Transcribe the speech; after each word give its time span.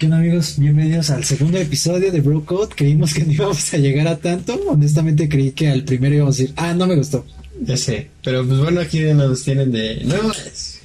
¿Qué 0.00 0.06
onda 0.06 0.16
amigos? 0.16 0.54
Bienvenidos 0.56 1.10
al 1.10 1.24
segundo 1.24 1.58
episodio 1.58 2.10
de 2.10 2.22
Bro 2.22 2.46
Code. 2.46 2.74
Creímos 2.74 3.12
que 3.12 3.22
no 3.22 3.32
íbamos 3.32 3.74
a 3.74 3.76
llegar 3.76 4.08
a 4.08 4.16
tanto. 4.16 4.58
Honestamente 4.66 5.28
creí 5.28 5.50
que 5.50 5.68
al 5.68 5.84
primero 5.84 6.14
íbamos 6.14 6.36
a 6.36 6.38
decir, 6.38 6.54
ah, 6.56 6.72
no 6.72 6.86
me 6.86 6.96
gustó. 6.96 7.26
Ya 7.60 7.76
sé, 7.76 8.08
pero 8.24 8.46
pues 8.46 8.60
bueno, 8.60 8.80
aquí 8.80 9.00
nos 9.00 9.42
tienen 9.42 9.70
de 9.72 10.02
nuevo. 10.06 10.32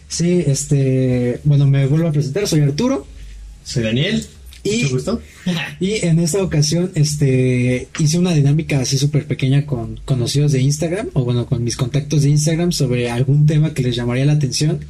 Sí, 0.10 0.44
este, 0.46 1.40
bueno, 1.46 1.66
me 1.66 1.88
vuelvo 1.88 2.10
a 2.10 2.12
presentar, 2.12 2.46
soy 2.46 2.60
Arturo. 2.60 3.08
Soy 3.64 3.84
Daniel. 3.84 4.22
Y, 4.66 4.84
Mucho 4.84 4.96
gusto. 4.96 5.22
y 5.80 6.06
en 6.06 6.20
esta 6.20 6.44
ocasión, 6.44 6.92
este, 6.96 7.88
hice 7.98 8.20
una 8.20 8.34
dinámica 8.34 8.82
así 8.82 8.98
súper 8.98 9.28
pequeña 9.28 9.66
con 9.66 9.98
conocidos 10.04 10.52
de 10.52 10.60
Instagram, 10.60 11.08
o 11.14 11.24
bueno, 11.24 11.46
con 11.46 11.64
mis 11.64 11.78
contactos 11.78 12.24
de 12.24 12.32
Instagram 12.32 12.74
sobre 12.74 13.10
algún 13.10 13.46
tema 13.46 13.74
que 13.74 13.82
les 13.82 13.96
llamaría 13.96 14.26
la 14.26 14.34
atención. 14.34 14.82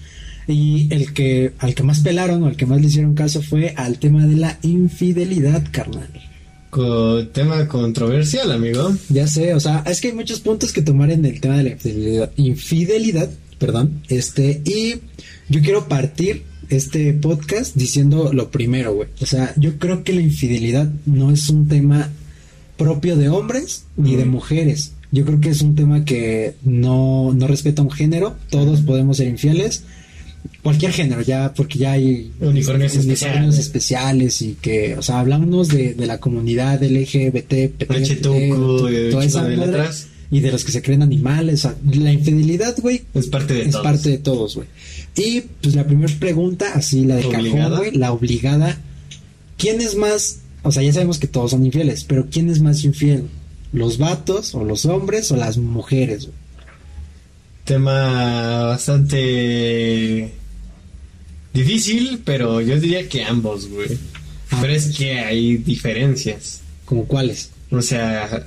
Y 0.48 0.94
el 0.94 1.14
que, 1.14 1.54
al 1.60 1.74
que 1.74 1.84
más 1.84 2.02
pelaron 2.02 2.44
o 2.44 2.48
al 2.48 2.56
que 2.56 2.66
más 2.66 2.80
le 2.82 2.88
hicieron 2.88 3.16
caso 3.16 3.42
fue 3.42 3.74
al 3.76 3.98
tema 3.98 4.26
de 4.26 4.36
la 4.36 4.60
infidelidad, 4.62 5.64
carnal. 5.72 6.10
Tema 7.32 7.70
controversial, 7.70 8.52
amigo. 8.52 8.94
Ya 9.08 9.28
sé, 9.28 9.54
o 9.54 9.60
sea, 9.62 9.84
es 9.88 10.02
que 10.02 10.10
hay 10.10 10.14
muchos 10.14 10.42
puntos 10.42 10.74
que 10.74 10.82
tomar 10.82 11.10
en 11.10 11.26
el 11.26 11.40
tema 11.40 11.58
de 11.58 11.64
la 11.64 11.70
infidelidad, 11.70 12.32
infidelidad, 12.36 13.30
perdón, 13.58 14.02
este, 14.10 14.62
y 14.66 14.96
yo 15.48 15.62
quiero 15.62 15.88
partir 15.88 16.44
este 16.70 17.14
podcast 17.14 17.76
diciendo 17.76 18.34
lo 18.34 18.52
primero, 18.52 18.94
güey. 18.94 19.08
O 19.22 19.26
sea, 19.26 19.54
yo 19.56 19.78
creo 19.78 20.04
que 20.04 20.12
la 20.12 20.22
infidelidad 20.22 20.92
no 21.06 21.32
es 21.32 21.48
un 21.50 21.70
tema 21.70 22.10
propio 22.76 23.16
de 23.16 23.30
hombres 23.30 23.86
ni 23.96 24.18
de 24.18 24.26
mujeres. 24.26 24.92
Yo 25.14 25.24
creo 25.24 25.40
que 25.40 25.52
es 25.52 25.62
un 25.62 25.76
tema 25.76 26.04
que 26.04 26.56
no, 26.64 27.32
no 27.34 27.48
respeta 27.48 27.84
un 27.84 27.92
género, 27.92 28.36
todos 28.50 28.82
podemos 28.82 29.16
ser 29.16 29.30
infieles 29.30 29.84
cualquier 30.64 30.92
género, 30.92 31.22
ya, 31.22 31.54
porque 31.54 31.80
ya 31.80 31.94
hay 31.94 32.32
unicornios, 32.40 32.96
especiales. 32.96 33.58
especiales. 33.58 34.42
y 34.42 34.54
que, 34.62 34.96
o 34.98 35.02
sea, 35.02 35.20
hablamos 35.20 35.68
de, 35.70 35.94
de 35.94 36.06
la 36.06 36.20
comunidad 36.20 36.82
LGBT, 36.84 37.72
PT, 37.78 37.88
toda 38.52 39.26
esa 39.26 39.44
madre, 39.44 39.90
y 40.32 40.40
de 40.40 40.52
los 40.52 40.66
que 40.66 40.72
se 40.72 40.82
creen 40.82 41.04
animales, 41.04 41.66
o 41.66 41.70
sea, 41.70 41.76
la 41.94 42.12
infidelidad, 42.12 42.76
güey, 42.80 43.04
es 43.14 43.28
parte 43.28 43.54
de 43.54 43.62
es 43.64 43.72
todos. 43.72 43.84
parte 43.84 44.10
de 44.10 44.18
todos, 44.18 44.56
güey. 44.56 44.68
Y 45.16 45.42
pues 45.62 45.76
la 45.76 45.86
primera 45.86 46.14
pregunta, 46.20 46.74
así 46.74 47.06
la 47.06 47.16
de 47.16 47.30
cajón, 47.30 47.78
güey, 47.78 47.92
la 47.92 48.12
obligada, 48.12 48.82
¿quién 49.58 49.82
es 49.82 49.96
más? 49.96 50.40
O 50.64 50.72
sea, 50.72 50.84
ya 50.84 50.94
sabemos 50.94 51.20
que 51.20 51.28
todos 51.28 51.52
son 51.52 51.66
infieles, 51.66 52.04
pero 52.04 52.28
¿quién 52.30 52.50
es 52.50 52.60
más 52.60 52.84
infiel? 52.84 53.26
¿Los 53.72 53.98
vatos 53.98 54.56
o 54.56 54.64
los 54.64 54.86
hombres 54.86 55.32
o 55.32 55.36
las 55.36 55.58
mujeres, 55.58 56.26
güey? 56.26 56.45
Tema 57.66 58.64
bastante 58.66 60.32
difícil, 61.52 62.22
pero 62.24 62.62
yo 62.62 62.80
diría 62.80 63.10
que 63.10 63.24
ambos, 63.24 63.68
güey. 63.68 63.90
Ah, 64.52 64.60
pero 64.62 64.74
es 64.74 64.96
que 64.96 65.20
hay 65.20 65.58
diferencias. 65.58 66.62
¿Como 66.86 67.06
cuáles? 67.06 67.52
O 67.72 67.82
sea, 67.82 68.46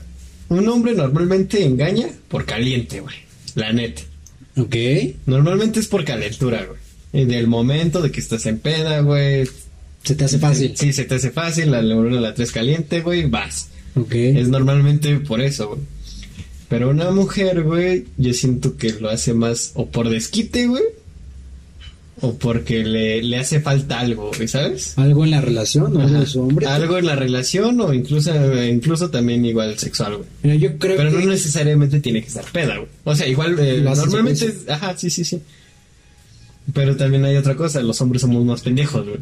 un 0.49 0.69
hombre 0.69 0.95
normalmente 0.95 1.65
engaña 1.65 2.09
por 2.29 2.45
caliente, 2.45 3.01
güey. 3.01 3.17
La 3.57 3.73
neta. 3.73 4.03
Ok. 4.57 4.77
Normalmente 5.27 5.81
es 5.81 5.89
por 5.89 6.05
calentura, 6.05 6.65
güey. 6.65 6.79
En 7.13 7.33
el 7.33 7.49
momento 7.49 8.01
de 8.01 8.11
que 8.13 8.21
estás 8.21 8.47
en 8.47 8.59
peda, 8.59 9.01
güey. 9.01 9.49
Se 10.05 10.15
te 10.15 10.25
hace 10.25 10.39
fácil. 10.39 10.77
Sí, 10.77 10.93
se 10.93 11.05
te 11.05 11.17
hace 11.17 11.31
fácil. 11.31 11.73
La 11.73 11.83
neurona 11.83 12.21
la 12.21 12.35
tres 12.35 12.53
caliente, 12.53 13.01
güey. 13.01 13.27
Vas. 13.27 13.69
Ok. 13.97 14.15
Es 14.15 14.49
normalmente 14.49 15.17
por 15.19 15.41
eso, 15.41 15.71
güey. 15.71 15.81
Pero 16.69 16.91
una 16.91 17.11
mujer, 17.11 17.63
güey, 17.63 18.05
yo 18.19 18.33
siento 18.35 18.77
que 18.77 18.93
lo 18.93 19.09
hace 19.09 19.33
más 19.35 19.73
o 19.75 19.87
por 19.87 20.09
desquite, 20.11 20.67
güey. 20.67 20.83
O 22.21 22.35
porque 22.35 22.83
le, 22.85 23.23
le 23.23 23.37
hace 23.39 23.61
falta 23.61 24.01
algo, 24.01 24.33
güey, 24.37 24.49
¿sabes? 24.49 24.99
¿Algo 24.99 25.25
en 25.25 25.31
la 25.31 25.41
relación 25.41 25.85
o 25.97 26.01
algo 26.01 26.15
Ajá. 26.15 26.21
de 26.21 26.27
su 26.27 26.41
hombre? 26.43 26.67
Algo 26.67 26.99
en 26.99 27.07
la 27.07 27.15
relación 27.15 27.81
o 27.81 27.95
incluso, 27.95 28.33
incluso 28.65 29.09
también 29.09 29.45
igual 29.45 29.79
sexual, 29.79 30.17
güey. 30.17 30.29
Mira, 30.43 30.57
yo 30.57 30.77
creo 30.79 30.97
Pero 30.97 31.11
que... 31.13 31.25
no 31.25 31.31
necesariamente 31.31 32.01
tiene 32.01 32.21
que 32.21 32.27
estar 32.27 32.45
peda, 32.51 32.77
güey. 32.77 32.89
O 33.05 33.15
sea, 33.15 33.29
igual 33.29 33.57
eh, 33.61 33.81
normalmente... 33.83 34.47
es- 34.47 34.69
Ajá, 34.69 34.95
sí, 34.99 35.11
sí, 35.11 35.25
sí. 35.25 35.41
Pero 36.75 36.97
también 36.97 37.25
hay 37.25 37.37
otra 37.37 37.55
cosa, 37.57 37.81
los 37.83 38.01
hombres 38.01 38.21
somos 38.23 38.45
más 38.45 38.63
pendejos, 38.63 39.05
güey. 39.07 39.19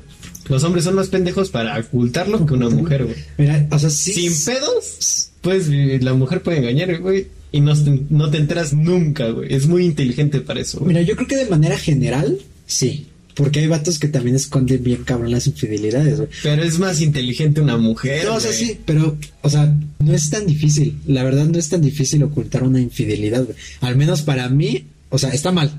Los 0.48 0.62
hombres 0.64 0.84
son 0.84 0.94
más 0.94 1.08
pendejos 1.08 1.50
para 1.50 1.78
ocultarlo 1.78 2.46
que 2.46 2.54
una 2.54 2.68
mujer, 2.68 3.04
güey. 3.04 3.16
Mira, 3.38 3.66
o 3.70 3.78
sea, 3.78 3.90
sí... 3.90 4.12
Sin 4.12 4.44
pedos, 4.54 5.30
pues 5.40 5.68
la 5.68 6.14
mujer 6.14 6.42
puede 6.42 6.58
engañar, 6.58 6.98
güey, 7.00 7.26
y 7.52 7.60
no, 7.60 7.74
te- 7.80 8.02
no 8.10 8.30
te 8.30 8.38
enteras 8.38 8.72
nunca, 8.72 9.28
güey. 9.30 9.52
Es 9.52 9.66
muy 9.66 9.84
inteligente 9.84 10.40
para 10.40 10.60
eso, 10.60 10.78
güey. 10.80 10.88
Mira, 10.88 11.02
yo 11.02 11.16
creo 11.16 11.28
que 11.28 11.36
de 11.36 11.46
manera 11.46 11.76
general, 11.78 12.38
sí. 12.66 13.06
Porque 13.34 13.60
hay 13.60 13.66
vatos 13.66 13.98
que 13.98 14.08
también 14.08 14.34
esconden 14.34 14.82
bien 14.82 15.04
cabrón 15.04 15.30
las 15.30 15.46
infidelidades, 15.46 16.16
güey. 16.16 16.28
Pero 16.42 16.62
es 16.62 16.78
más 16.78 17.02
inteligente 17.02 17.60
una 17.60 17.76
mujer, 17.76 18.24
No, 18.24 18.36
o 18.36 18.40
sea, 18.40 18.50
sí, 18.50 18.78
pero, 18.86 19.18
o 19.42 19.50
sea, 19.50 19.74
no 19.98 20.14
es 20.14 20.30
tan 20.30 20.46
difícil. 20.46 20.96
La 21.06 21.22
verdad, 21.22 21.44
no 21.44 21.58
es 21.58 21.68
tan 21.68 21.82
difícil 21.82 22.22
ocultar 22.22 22.62
una 22.62 22.80
infidelidad, 22.80 23.44
güey. 23.44 23.56
Al 23.82 23.94
menos 23.96 24.22
para 24.22 24.48
mí, 24.48 24.86
o 25.10 25.18
sea, 25.18 25.30
está 25.30 25.52
mal. 25.52 25.70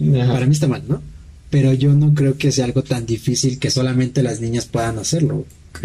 Ajá. 0.00 0.32
Para 0.32 0.46
mí 0.46 0.52
está 0.52 0.68
mal, 0.68 0.82
¿no? 0.88 1.02
Pero 1.50 1.72
yo 1.74 1.92
no 1.94 2.14
creo 2.14 2.38
que 2.38 2.52
sea 2.52 2.64
algo 2.64 2.82
tan 2.84 3.06
difícil 3.06 3.58
que 3.58 3.70
solamente 3.70 4.22
las 4.22 4.40
niñas 4.40 4.66
puedan 4.66 4.98
hacerlo. 4.98 5.44
Ok. 5.70 5.84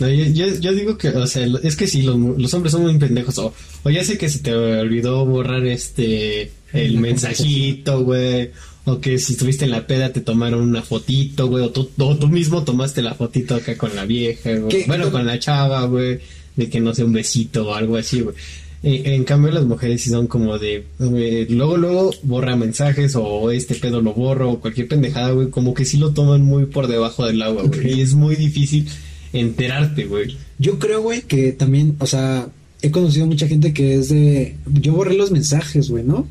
No, 0.00 0.08
yo, 0.08 0.26
yo- 0.26 0.60
yo 0.60 0.72
digo 0.72 0.96
que, 0.96 1.08
o 1.08 1.26
sea, 1.26 1.44
es 1.64 1.74
que 1.74 1.88
sí, 1.88 2.02
los, 2.02 2.16
los 2.16 2.54
hombres 2.54 2.70
son 2.72 2.82
muy 2.82 2.96
pendejos. 2.98 3.36
O, 3.38 3.52
o 3.82 3.90
ya 3.90 4.04
sé 4.04 4.16
que 4.16 4.28
se 4.28 4.38
te 4.38 4.54
olvidó 4.54 5.26
borrar 5.26 5.66
este, 5.66 6.52
el 6.72 6.94
La 6.94 7.00
mensajito, 7.00 8.04
güey. 8.04 8.50
O 8.84 9.00
que 9.00 9.18
si 9.18 9.32
estuviste 9.32 9.64
en 9.64 9.72
la 9.72 9.86
peda 9.86 10.12
te 10.12 10.20
tomaron 10.20 10.62
una 10.62 10.82
fotito, 10.82 11.48
güey. 11.48 11.64
O 11.64 11.70
tú, 11.70 11.90
o 11.98 12.16
tú 12.16 12.28
mismo 12.28 12.62
tomaste 12.62 13.02
la 13.02 13.14
fotito 13.14 13.56
acá 13.56 13.76
con 13.76 13.94
la 13.96 14.06
vieja, 14.06 14.54
güey. 14.54 14.84
Bueno, 14.86 15.10
con 15.10 15.26
la 15.26 15.38
chava, 15.40 15.84
güey. 15.86 16.20
De 16.54 16.70
que 16.70 16.80
no 16.80 16.94
sé, 16.94 17.02
un 17.04 17.12
besito 17.12 17.68
o 17.68 17.74
algo 17.74 17.96
así, 17.96 18.20
güey. 18.20 18.36
En, 18.82 19.06
en 19.12 19.24
cambio, 19.24 19.50
las 19.50 19.64
mujeres 19.64 20.02
sí 20.02 20.10
son 20.10 20.26
como 20.28 20.58
de. 20.58 20.84
eh, 21.00 21.46
luego, 21.50 21.76
luego 21.76 22.10
borra 22.22 22.54
mensajes 22.56 23.14
o 23.16 23.50
este 23.50 23.74
pedo 23.74 24.00
lo 24.00 24.14
borro 24.14 24.52
o 24.52 24.60
cualquier 24.60 24.86
pendejada, 24.88 25.30
güey. 25.32 25.50
Como 25.50 25.74
que 25.74 25.84
sí 25.84 25.96
lo 25.96 26.12
toman 26.12 26.42
muy 26.42 26.66
por 26.66 26.86
debajo 26.86 27.26
del 27.26 27.42
agua, 27.42 27.64
güey. 27.64 27.94
Y 27.98 28.00
es 28.02 28.14
muy 28.14 28.36
difícil 28.36 28.86
enterarte, 29.32 30.04
güey. 30.04 30.36
Yo 30.58 30.78
creo, 30.78 31.02
güey, 31.02 31.22
que 31.22 31.52
también, 31.52 31.96
o 31.98 32.06
sea, 32.06 32.48
he 32.82 32.90
conocido 32.90 33.26
mucha 33.26 33.48
gente 33.48 33.72
que 33.72 33.94
es 33.96 34.08
de. 34.10 34.54
Yo 34.80 34.92
borré 34.92 35.14
los 35.14 35.30
mensajes, 35.30 35.90
güey, 35.90 36.04
¿no? 36.04 36.28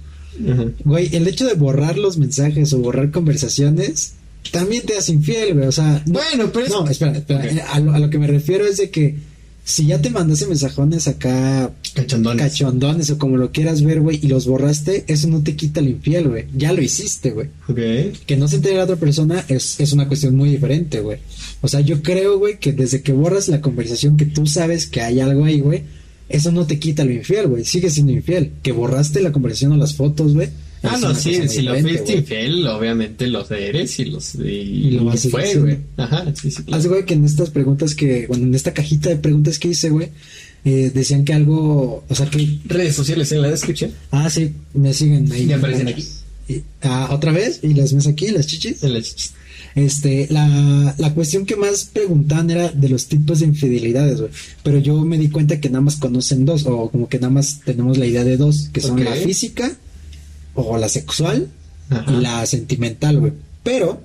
Güey, 0.85 1.09
el 1.15 1.27
hecho 1.27 1.45
de 1.47 1.55
borrar 1.55 1.97
los 1.97 2.17
mensajes 2.17 2.71
o 2.73 2.77
borrar 2.79 3.09
conversaciones 3.11 4.13
también 4.51 4.85
te 4.85 4.95
hace 4.97 5.11
infiel, 5.11 5.55
güey. 5.55 5.67
O 5.67 5.71
sea, 5.71 6.03
no- 6.05 6.13
Bueno, 6.13 6.49
pero 6.53 6.65
es- 6.65 6.71
No, 6.71 6.87
espera, 6.87 7.11
espera. 7.17 7.45
Eh, 7.45 7.61
A, 7.67 7.79
lo, 7.79 7.91
a 7.93 7.99
lo 7.99 8.09
que 8.09 8.19
me 8.19 8.27
refiero 8.27 8.65
es 8.65 8.77
de 8.77 8.89
que 8.89 9.15
si 9.67 9.85
ya 9.85 10.01
te 10.01 10.09
mandaste 10.09 10.47
mensajones 10.47 11.09
acá 11.09 11.73
Cachondones. 11.93 12.41
cachondones 12.41 13.09
o 13.09 13.17
como 13.17 13.35
lo 13.35 13.51
quieras 13.51 13.81
ver, 13.81 13.99
güey, 13.99 14.17
y 14.23 14.29
los 14.29 14.47
borraste, 14.47 15.03
eso 15.07 15.27
no 15.27 15.43
te 15.43 15.57
quita 15.57 15.81
lo 15.81 15.89
infiel, 15.89 16.29
güey. 16.29 16.45
Ya 16.55 16.71
lo 16.71 16.81
hiciste, 16.81 17.31
güey. 17.31 17.49
Ok. 17.67 18.15
Que 18.25 18.37
no 18.37 18.47
se 18.47 18.55
entere 18.55 18.77
la 18.77 18.85
otra 18.85 18.95
persona 18.95 19.43
es, 19.49 19.77
es 19.81 19.91
una 19.91 20.07
cuestión 20.07 20.37
muy 20.37 20.51
diferente, 20.51 21.01
güey. 21.01 21.19
O 21.59 21.67
sea, 21.67 21.81
yo 21.81 22.01
creo, 22.01 22.39
güey, 22.39 22.59
que 22.59 22.71
desde 22.71 23.01
que 23.01 23.11
borras 23.11 23.49
la 23.49 23.59
conversación 23.59 24.15
que 24.15 24.25
tú 24.25 24.47
sabes 24.47 24.87
que 24.87 25.01
hay 25.01 25.19
algo 25.19 25.43
ahí, 25.43 25.59
güey, 25.59 25.83
eso 26.29 26.53
no 26.53 26.65
te 26.65 26.79
quita 26.79 27.03
lo 27.03 27.11
infiel, 27.11 27.47
güey. 27.47 27.65
Sigue 27.65 27.89
siendo 27.89 28.13
infiel. 28.13 28.53
Que 28.63 28.71
borraste 28.71 29.19
la 29.19 29.33
conversación 29.33 29.73
o 29.73 29.77
las 29.77 29.95
fotos, 29.95 30.33
güey. 30.33 30.47
Ah, 30.83 30.97
no, 31.01 31.13
sí, 31.15 31.47
si 31.47 31.61
lo 31.63 31.77
fuiste 31.79 32.13
infiel, 32.17 32.65
obviamente 32.67 33.27
los 33.27 33.49
eres 33.51 33.99
y 33.99 34.05
los. 34.05 34.35
Y, 34.35 34.41
Y 34.47 34.91
lo 34.91 35.05
vas 35.05 35.27
fue, 35.29 35.55
güey. 35.55 35.77
Ajá, 35.97 36.25
sí, 36.39 36.51
sí. 36.51 36.63
Haz, 36.71 36.85
güey, 36.87 37.05
que 37.05 37.15
en 37.15 37.25
estas 37.25 37.49
preguntas 37.49 37.95
que, 37.95 38.27
bueno, 38.27 38.43
en 38.45 38.53
esta 38.55 38.73
cajita 38.73 39.09
de 39.09 39.17
preguntas 39.17 39.57
que 39.59 39.69
hice, 39.69 39.89
güey, 39.89 40.09
eh, 40.65 40.91
decían 40.93 41.25
que 41.25 41.33
algo, 41.33 42.03
o 42.07 42.15
sea, 42.15 42.27
que, 42.29 42.59
Redes 42.65 42.95
sociales 42.95 43.31
en 43.31 43.41
la 43.41 43.49
descripción. 43.49 43.91
ah, 44.11 44.29
sí, 44.29 44.53
me 44.73 44.93
siguen 44.93 45.31
ahí. 45.31 45.45
Ya 45.47 45.57
aparecen 45.57 45.87
aquí. 45.87 46.03
Y- 46.47 46.61
ah, 46.83 47.09
otra 47.11 47.31
vez, 47.31 47.59
y 47.63 47.73
las 47.73 47.93
ves 47.93 48.07
aquí, 48.07 48.27
las 48.29 48.47
chichis. 48.47 48.83
En 48.83 48.93
la 48.93 49.01
chichis. 49.01 49.33
Este, 49.75 50.27
la, 50.31 50.95
la 50.97 51.13
cuestión 51.13 51.45
que 51.45 51.55
más 51.55 51.85
preguntaban 51.85 52.49
era 52.49 52.69
de 52.71 52.89
los 52.89 53.07
tipos 53.07 53.39
de 53.39 53.45
infidelidades, 53.47 54.19
güey. 54.19 54.31
Pero 54.63 54.79
yo 54.79 55.01
me 55.03 55.17
di 55.17 55.29
cuenta 55.29 55.59
que 55.59 55.69
nada 55.69 55.81
más 55.81 55.97
conocen 55.97 56.45
dos, 56.45 56.65
o 56.65 56.89
como 56.89 57.07
que 57.09 57.19
nada 57.19 57.31
más 57.33 57.59
tenemos 57.65 57.97
la 57.97 58.05
idea 58.07 58.23
de 58.23 58.37
dos, 58.37 58.69
que 58.73 58.81
son 58.81 59.03
la 59.03 59.13
física, 59.13 59.75
o 60.57 60.77
la 60.77 60.89
sexual, 60.89 61.47
Ajá. 61.89 62.11
y 62.11 62.21
la 62.21 62.45
sentimental, 62.45 63.19
güey. 63.19 63.33
Pero, 63.63 64.01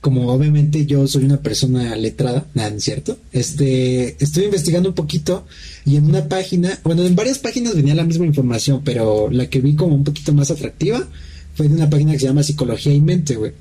como 0.00 0.32
obviamente 0.32 0.86
yo 0.86 1.06
soy 1.06 1.24
una 1.24 1.40
persona 1.40 1.94
letrada, 1.96 2.46
nada, 2.54 2.70
¿no 2.70 2.76
es 2.76 2.84
cierto? 2.84 3.18
Este, 3.32 4.16
estuve 4.22 4.46
investigando 4.46 4.88
un 4.88 4.94
poquito 4.94 5.46
y 5.84 5.96
en 5.96 6.06
una 6.06 6.28
página, 6.28 6.78
bueno, 6.84 7.04
en 7.04 7.14
varias 7.14 7.38
páginas 7.38 7.76
venía 7.76 7.94
la 7.94 8.04
misma 8.04 8.26
información, 8.26 8.82
pero 8.84 9.30
la 9.30 9.48
que 9.48 9.60
vi 9.60 9.74
como 9.74 9.94
un 9.94 10.04
poquito 10.04 10.32
más 10.32 10.50
atractiva 10.50 11.06
fue 11.54 11.68
de 11.68 11.74
una 11.74 11.88
página 11.88 12.12
que 12.12 12.18
se 12.18 12.26
llama 12.26 12.42
Psicología 12.42 12.92
y 12.92 13.00
Mente, 13.00 13.36
güey. 13.36 13.52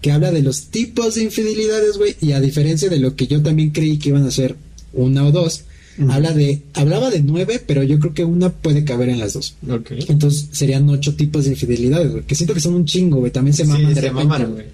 Que 0.00 0.10
habla 0.10 0.32
de 0.32 0.42
los 0.42 0.64
tipos 0.66 1.14
de 1.14 1.22
infidelidades, 1.22 1.96
güey, 1.96 2.16
y 2.20 2.32
a 2.32 2.40
diferencia 2.40 2.88
de 2.88 2.98
lo 2.98 3.14
que 3.14 3.28
yo 3.28 3.40
también 3.40 3.70
creí 3.70 3.98
que 3.98 4.08
iban 4.08 4.26
a 4.26 4.32
ser 4.32 4.56
una 4.92 5.24
o 5.24 5.30
dos, 5.30 5.64
Habla 6.08 6.32
de, 6.32 6.62
hablaba 6.72 7.10
de 7.10 7.22
nueve, 7.22 7.60
pero 7.64 7.82
yo 7.82 7.98
creo 7.98 8.14
que 8.14 8.24
una 8.24 8.50
puede 8.50 8.84
caber 8.84 9.10
en 9.10 9.18
las 9.18 9.34
dos. 9.34 9.56
Ok. 9.68 9.92
Entonces 10.08 10.48
serían 10.52 10.88
ocho 10.88 11.14
tipos 11.14 11.44
de 11.44 11.50
infidelidades, 11.50 12.10
güey. 12.10 12.24
Que 12.24 12.34
siento 12.34 12.54
que 12.54 12.60
son 12.60 12.74
un 12.74 12.86
chingo, 12.86 13.18
güey. 13.18 13.30
También 13.30 13.54
se 13.54 13.64
maman 13.64 13.82
Sí, 13.82 13.88
de 13.88 13.94
se 13.94 14.00
repente, 14.00 14.24
maman, 14.24 14.52
güey. 14.52 14.66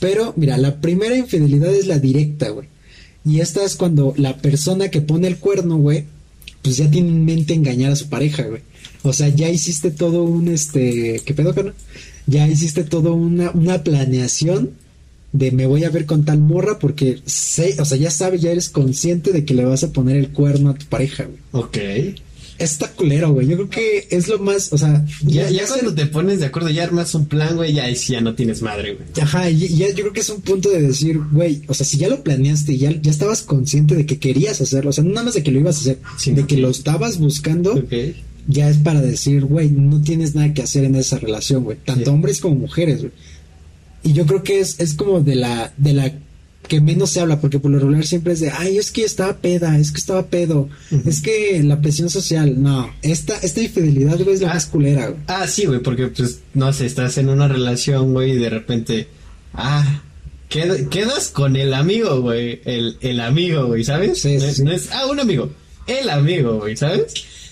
Pero, 0.00 0.34
mira, 0.36 0.56
la 0.58 0.80
primera 0.80 1.16
infidelidad 1.16 1.74
es 1.74 1.86
la 1.86 1.98
directa, 1.98 2.50
güey. 2.50 2.68
Y 3.24 3.40
esta 3.40 3.64
es 3.64 3.76
cuando 3.76 4.14
la 4.16 4.36
persona 4.36 4.88
que 4.88 5.00
pone 5.00 5.28
el 5.28 5.36
cuerno, 5.38 5.76
güey, 5.76 6.04
pues 6.62 6.76
ya 6.76 6.90
tiene 6.90 7.08
en 7.08 7.24
mente 7.24 7.54
engañar 7.54 7.92
a 7.92 7.96
su 7.96 8.08
pareja, 8.08 8.42
güey. 8.44 8.62
O 9.02 9.12
sea, 9.12 9.28
ya 9.28 9.48
hiciste 9.48 9.90
todo 9.90 10.24
un, 10.24 10.48
este, 10.48 11.20
¿qué 11.24 11.34
pedo, 11.34 11.54
carnal? 11.54 11.74
Ya 12.26 12.48
hiciste 12.48 12.84
todo 12.84 13.14
una, 13.14 13.50
una 13.52 13.82
planeación 13.84 14.70
de 15.32 15.50
me 15.52 15.66
voy 15.66 15.84
a 15.84 15.90
ver 15.90 16.06
con 16.06 16.24
tal 16.24 16.38
morra 16.38 16.78
porque 16.78 17.18
sé, 17.26 17.76
o 17.80 17.84
sea, 17.84 17.96
ya 17.98 18.10
sabes, 18.10 18.40
ya 18.40 18.50
eres 18.50 18.68
consciente 18.70 19.32
de 19.32 19.44
que 19.44 19.54
le 19.54 19.64
vas 19.64 19.84
a 19.84 19.92
poner 19.92 20.16
el 20.16 20.30
cuerno 20.30 20.70
a 20.70 20.74
tu 20.74 20.86
pareja, 20.86 21.24
güey. 21.24 21.38
Ok. 21.52 21.78
Está 22.58 22.88
culero, 22.90 23.32
güey. 23.32 23.46
Yo 23.46 23.54
creo 23.54 23.70
que 23.70 24.08
es 24.10 24.26
lo 24.26 24.40
más, 24.40 24.72
o 24.72 24.78
sea, 24.78 25.04
Ya, 25.22 25.48
ya 25.48 25.64
cuando 25.68 25.94
te 25.94 26.06
pones 26.06 26.40
de 26.40 26.46
acuerdo, 26.46 26.68
ya 26.70 26.82
armas 26.82 27.14
un 27.14 27.26
plan, 27.26 27.54
güey, 27.54 27.72
ya 27.72 27.88
ya 27.88 28.20
no 28.20 28.34
tienes 28.34 28.62
madre, 28.62 28.94
güey. 28.94 29.06
Ajá, 29.22 29.48
y 29.48 29.68
ya 29.76 29.88
yo 29.90 29.94
creo 30.02 30.12
que 30.12 30.20
es 30.20 30.30
un 30.30 30.40
punto 30.40 30.68
de 30.68 30.82
decir, 30.82 31.20
güey, 31.30 31.62
o 31.68 31.74
sea, 31.74 31.86
si 31.86 31.98
ya 31.98 32.08
lo 32.08 32.24
planeaste, 32.24 32.76
ya, 32.76 32.90
ya 33.00 33.10
estabas 33.12 33.42
consciente 33.42 33.94
de 33.94 34.06
que 34.06 34.18
querías 34.18 34.60
hacerlo, 34.60 34.90
o 34.90 34.92
sea, 34.92 35.04
no 35.04 35.10
nada 35.10 35.26
más 35.26 35.34
de 35.34 35.44
que 35.44 35.52
lo 35.52 35.60
ibas 35.60 35.76
a 35.76 35.80
hacer, 35.82 35.98
Sí, 36.16 36.32
de 36.32 36.46
que 36.46 36.56
lo 36.56 36.68
estabas 36.70 37.18
buscando, 37.18 37.80
ya 38.48 38.68
es 38.68 38.78
para 38.78 39.02
decir, 39.02 39.44
güey, 39.44 39.70
no 39.70 40.02
tienes 40.02 40.34
nada 40.34 40.52
que 40.52 40.62
hacer 40.62 40.82
en 40.84 40.96
esa 40.96 41.18
relación, 41.18 41.62
güey, 41.62 41.78
tanto 41.84 42.06
Sí. 42.06 42.10
hombres 42.10 42.40
como 42.40 42.56
mujeres, 42.56 43.00
güey. 43.02 43.12
Y 44.08 44.12
yo 44.14 44.26
creo 44.26 44.42
que 44.42 44.60
es, 44.60 44.80
es 44.80 44.94
como 44.94 45.20
de 45.20 45.34
la, 45.34 45.72
de 45.76 45.92
la 45.92 46.12
que 46.66 46.80
menos 46.80 47.10
se 47.10 47.20
habla, 47.20 47.40
porque 47.40 47.58
por 47.58 47.70
lo 47.70 47.78
regular 47.78 48.04
siempre 48.06 48.32
es 48.34 48.40
de, 48.40 48.50
ay, 48.50 48.76
es 48.78 48.90
que 48.90 49.02
estaba 49.04 49.36
peda, 49.38 49.78
es 49.78 49.90
que 49.90 49.98
estaba 49.98 50.26
pedo, 50.26 50.68
es 51.06 51.22
que 51.22 51.62
la 51.62 51.80
presión 51.80 52.10
social, 52.10 52.62
no, 52.62 52.90
esta, 53.02 53.36
esta 53.38 53.62
infidelidad, 53.62 54.18
güey, 54.22 54.34
es 54.34 54.40
la 54.42 54.50
Ah. 54.50 54.54
más 54.54 54.66
culera, 54.66 55.06
güey. 55.08 55.20
Ah, 55.28 55.46
sí, 55.46 55.64
güey, 55.66 55.80
porque 55.80 56.08
pues, 56.08 56.40
no 56.54 56.72
sé, 56.72 56.84
estás 56.86 57.16
en 57.18 57.28
una 57.30 57.48
relación, 57.48 58.12
güey, 58.12 58.32
y 58.32 58.36
de 58.38 58.50
repente, 58.50 59.08
ah, 59.54 60.02
qued- 60.50 60.88
quedas 60.90 61.28
con 61.28 61.56
el 61.56 61.72
amigo, 61.72 62.20
güey, 62.20 62.60
el, 62.66 62.96
el 63.00 63.20
amigo, 63.20 63.66
güey, 63.66 63.82
¿sabes? 63.84 64.20
Sí, 64.20 64.38
sí, 64.38 64.46
no, 64.46 64.52
sí. 64.52 64.62
no 64.64 64.72
es, 64.72 64.90
ah, 64.92 65.06
un 65.06 65.20
amigo, 65.20 65.50
el 65.86 66.10
amigo, 66.10 66.58
güey, 66.60 66.76
¿sabes? 66.76 67.06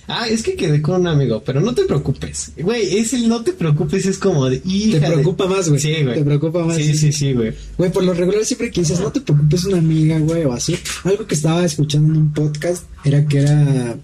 Ah, 0.08 0.28
es 0.28 0.42
que 0.44 0.54
quedé 0.54 0.80
con 0.80 1.00
un 1.00 1.06
amigo, 1.08 1.42
pero 1.44 1.60
no 1.60 1.74
te 1.74 1.84
preocupes. 1.84 2.52
Güey, 2.58 2.98
es 2.98 3.12
el 3.12 3.28
no 3.28 3.42
te 3.42 3.52
preocupes, 3.52 4.06
es 4.06 4.18
como 4.18 4.48
de... 4.48 4.62
hija 4.64 5.00
Te 5.00 5.06
de- 5.06 5.12
preocupa 5.14 5.46
más, 5.46 5.68
güey. 5.68 5.80
Sí, 5.80 5.94
güey. 6.02 6.14
Te 6.14 6.24
preocupa 6.24 6.64
más. 6.64 6.76
Sí, 6.76 6.96
sí, 6.96 7.12
sí, 7.12 7.32
güey. 7.32 7.52
Güey, 7.76 7.90
por 7.90 8.04
lo 8.04 8.14
regular 8.14 8.44
siempre 8.44 8.70
que 8.70 8.82
dices, 8.82 9.00
no 9.00 9.10
te 9.10 9.20
preocupes, 9.20 9.64
una 9.64 9.78
amiga, 9.78 10.18
güey, 10.20 10.44
o 10.44 10.52
así. 10.52 10.76
Algo 11.04 11.26
que 11.26 11.34
estaba 11.34 11.64
escuchando 11.64 12.12
en 12.14 12.20
un 12.20 12.32
podcast 12.32 12.84
era 13.04 13.26
que 13.26 13.38
era... 13.38 13.96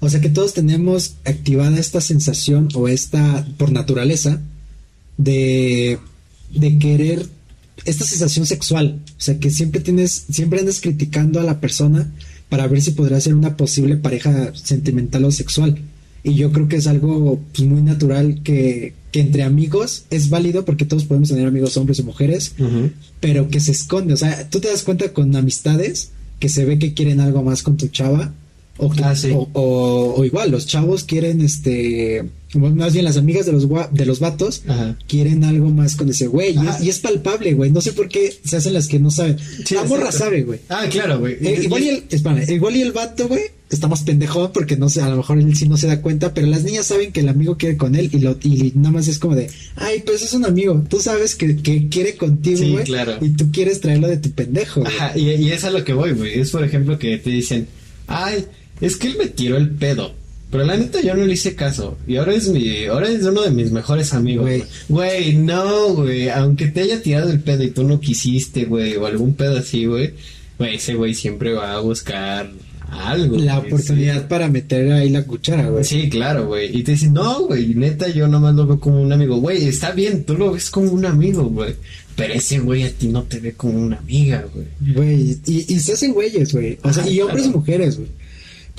O 0.00 0.08
sea, 0.08 0.20
que 0.20 0.30
todos 0.30 0.54
tenemos 0.54 1.14
activada 1.24 1.78
esta 1.78 2.00
sensación 2.00 2.68
o 2.74 2.88
esta, 2.88 3.46
por 3.58 3.70
naturaleza, 3.70 4.40
de, 5.16 5.98
de 6.54 6.78
querer 6.78 7.26
esta 7.84 8.04
sensación 8.04 8.46
sexual. 8.46 9.00
O 9.06 9.20
sea, 9.20 9.38
que 9.38 9.50
siempre 9.50 9.80
tienes, 9.80 10.24
siempre 10.30 10.60
andas 10.60 10.80
criticando 10.80 11.38
a 11.38 11.44
la 11.44 11.60
persona 11.60 12.10
para 12.50 12.66
ver 12.66 12.82
si 12.82 12.90
podrá 12.90 13.18
ser 13.20 13.34
una 13.34 13.56
posible 13.56 13.96
pareja 13.96 14.52
sentimental 14.54 15.24
o 15.24 15.30
sexual. 15.30 15.78
Y 16.22 16.34
yo 16.34 16.52
creo 16.52 16.68
que 16.68 16.76
es 16.76 16.86
algo 16.86 17.40
pues, 17.54 17.66
muy 17.66 17.80
natural 17.80 18.42
que, 18.42 18.92
que 19.10 19.20
entre 19.20 19.42
amigos 19.42 20.04
es 20.10 20.28
válido 20.28 20.66
porque 20.66 20.84
todos 20.84 21.04
podemos 21.04 21.30
tener 21.30 21.46
amigos 21.46 21.76
hombres 21.78 22.00
o 22.00 22.04
mujeres, 22.04 22.54
pero 23.20 23.48
que 23.48 23.60
se 23.60 23.72
esconde. 23.72 24.12
O 24.12 24.16
sea, 24.18 24.50
tú 24.50 24.60
te 24.60 24.68
das 24.68 24.82
cuenta 24.82 25.12
con 25.14 25.34
amistades 25.34 26.10
que 26.38 26.48
se 26.48 26.64
ve 26.64 26.78
que 26.78 26.92
quieren 26.92 27.20
algo 27.20 27.42
más 27.42 27.62
con 27.62 27.76
tu 27.76 27.88
chava. 27.88 28.34
O, 28.80 28.90
Ah, 29.02 29.14
sí. 29.14 29.30
o, 29.32 29.48
o- 29.52 30.14
o 30.16 30.24
igual, 30.24 30.50
los 30.50 30.66
chavos 30.66 31.04
quieren, 31.04 31.40
este, 31.42 32.24
más 32.54 32.92
bien 32.92 33.04
las 33.04 33.16
amigas 33.16 33.46
de 33.46 33.52
los, 33.52 33.68
gua- 33.68 33.90
de 33.90 34.06
los 34.06 34.18
vatos 34.20 34.62
Ajá. 34.66 34.96
quieren 35.06 35.44
algo 35.44 35.68
más 35.70 35.96
con 35.96 36.08
ese 36.08 36.26
güey. 36.26 36.54
Y, 36.56 36.66
es- 36.66 36.80
y 36.82 36.88
es 36.88 36.98
palpable, 36.98 37.54
güey. 37.54 37.70
No 37.70 37.80
sé 37.80 37.92
por 37.92 38.08
qué 38.08 38.34
se 38.44 38.56
hacen 38.56 38.72
las 38.72 38.88
que 38.88 38.98
no 38.98 39.10
saben. 39.10 39.36
Sí, 39.64 39.74
la 39.74 39.84
morra 39.84 40.10
sabe, 40.12 40.42
güey. 40.42 40.60
Ah, 40.68 40.86
claro, 40.90 41.18
güey. 41.20 41.34
Eh, 41.40 41.60
igual, 41.64 41.82
y 41.82 41.88
el, 41.90 42.04
espérame, 42.10 42.44
igual 42.50 42.76
y 42.76 42.82
el 42.82 42.92
vato, 42.92 43.28
güey, 43.28 43.42
está 43.70 43.86
más 43.86 44.02
pendejo 44.02 44.52
porque 44.52 44.76
no 44.76 44.88
sé, 44.88 45.00
a 45.00 45.08
lo 45.08 45.18
mejor 45.18 45.38
él 45.38 45.54
sí 45.56 45.68
no 45.68 45.76
se 45.76 45.86
da 45.86 46.00
cuenta, 46.02 46.34
pero 46.34 46.48
las 46.48 46.64
niñas 46.64 46.86
saben 46.86 47.12
que 47.12 47.20
el 47.20 47.28
amigo 47.28 47.56
quiere 47.56 47.76
con 47.76 47.94
él 47.94 48.10
y, 48.12 48.18
lo, 48.18 48.36
y 48.42 48.72
nada 48.74 48.90
más 48.90 49.06
es 49.06 49.20
como 49.20 49.36
de, 49.36 49.48
ay, 49.76 50.02
pues 50.04 50.22
es 50.22 50.32
un 50.32 50.44
amigo, 50.44 50.82
tú 50.88 50.98
sabes 50.98 51.36
que, 51.36 51.54
que 51.56 51.88
quiere 51.88 52.16
contigo, 52.16 52.58
Sí, 52.58 52.72
güey, 52.72 52.84
claro. 52.84 53.18
y 53.20 53.30
tú 53.30 53.52
quieres 53.52 53.80
traerlo 53.80 54.08
de 54.08 54.16
tu 54.16 54.30
pendejo. 54.32 54.84
Ajá, 54.84 55.12
y, 55.16 55.30
y 55.30 55.52
es 55.52 55.62
a 55.64 55.70
lo 55.70 55.84
que 55.84 55.92
voy, 55.92 56.12
güey. 56.14 56.40
Es 56.40 56.50
por 56.50 56.64
ejemplo 56.64 56.98
que 56.98 57.18
te 57.18 57.30
dicen, 57.30 57.68
ay, 58.08 58.44
es 58.80 58.96
que 58.96 59.08
él 59.08 59.16
me 59.18 59.26
tiró 59.26 59.56
el 59.56 59.70
pedo. 59.70 60.14
Pero 60.50 60.64
la 60.64 60.76
neta 60.76 61.00
yo 61.00 61.14
no 61.14 61.24
le 61.24 61.34
hice 61.34 61.54
caso. 61.54 61.96
Y 62.08 62.16
ahora 62.16 62.34
es 62.34 62.48
mi, 62.48 62.86
ahora 62.86 63.08
es 63.08 63.22
uno 63.24 63.42
de 63.42 63.50
mis 63.50 63.70
mejores 63.70 64.12
amigos. 64.12 64.50
Güey. 64.88 65.36
No, 65.36 65.94
güey. 65.94 66.28
Aunque 66.28 66.66
te 66.66 66.80
haya 66.80 67.00
tirado 67.00 67.30
el 67.30 67.40
pedo 67.40 67.62
y 67.62 67.70
tú 67.70 67.84
no 67.84 68.00
quisiste, 68.00 68.64
güey, 68.64 68.96
o 68.96 69.06
algún 69.06 69.34
pedo 69.34 69.58
así, 69.58 69.84
güey. 69.84 70.14
Güey, 70.58 70.74
ese 70.74 70.94
güey 70.94 71.14
siempre 71.14 71.52
va 71.52 71.74
a 71.74 71.80
buscar 71.80 72.50
algo. 72.90 73.38
La 73.38 73.58
güey, 73.58 73.72
oportunidad 73.72 74.26
para 74.26 74.48
meter 74.48 74.90
ahí 74.90 75.08
la 75.08 75.22
cuchara, 75.22 75.68
güey. 75.68 75.84
Sí, 75.84 76.08
claro, 76.08 76.48
güey. 76.48 76.76
Y 76.76 76.82
te 76.82 76.92
dicen, 76.92 77.12
no, 77.12 77.46
güey, 77.46 77.74
neta, 77.76 78.08
yo 78.08 78.26
nomás 78.26 78.56
lo 78.56 78.66
veo 78.66 78.80
como 78.80 79.00
un 79.00 79.12
amigo. 79.12 79.36
Güey, 79.36 79.68
está 79.68 79.92
bien, 79.92 80.24
tú 80.24 80.36
lo 80.36 80.52
ves 80.52 80.68
como 80.68 80.90
un 80.90 81.06
amigo, 81.06 81.44
güey. 81.44 81.76
Pero 82.16 82.34
ese 82.34 82.58
güey 82.58 82.82
a 82.82 82.90
ti 82.90 83.06
no 83.06 83.22
te 83.22 83.38
ve 83.38 83.52
como 83.52 83.78
una 83.78 83.98
amiga, 83.98 84.44
güey. 84.52 84.66
Güey, 84.94 85.38
y, 85.46 85.74
y 85.74 85.78
se 85.78 85.92
hacen 85.92 86.12
güeyes, 86.12 86.52
güey. 86.52 86.76
O 86.82 86.92
sea, 86.92 87.08
y 87.08 87.20
hombres 87.20 87.46
y 87.46 87.50
mujeres, 87.50 87.96
güey. 87.96 88.08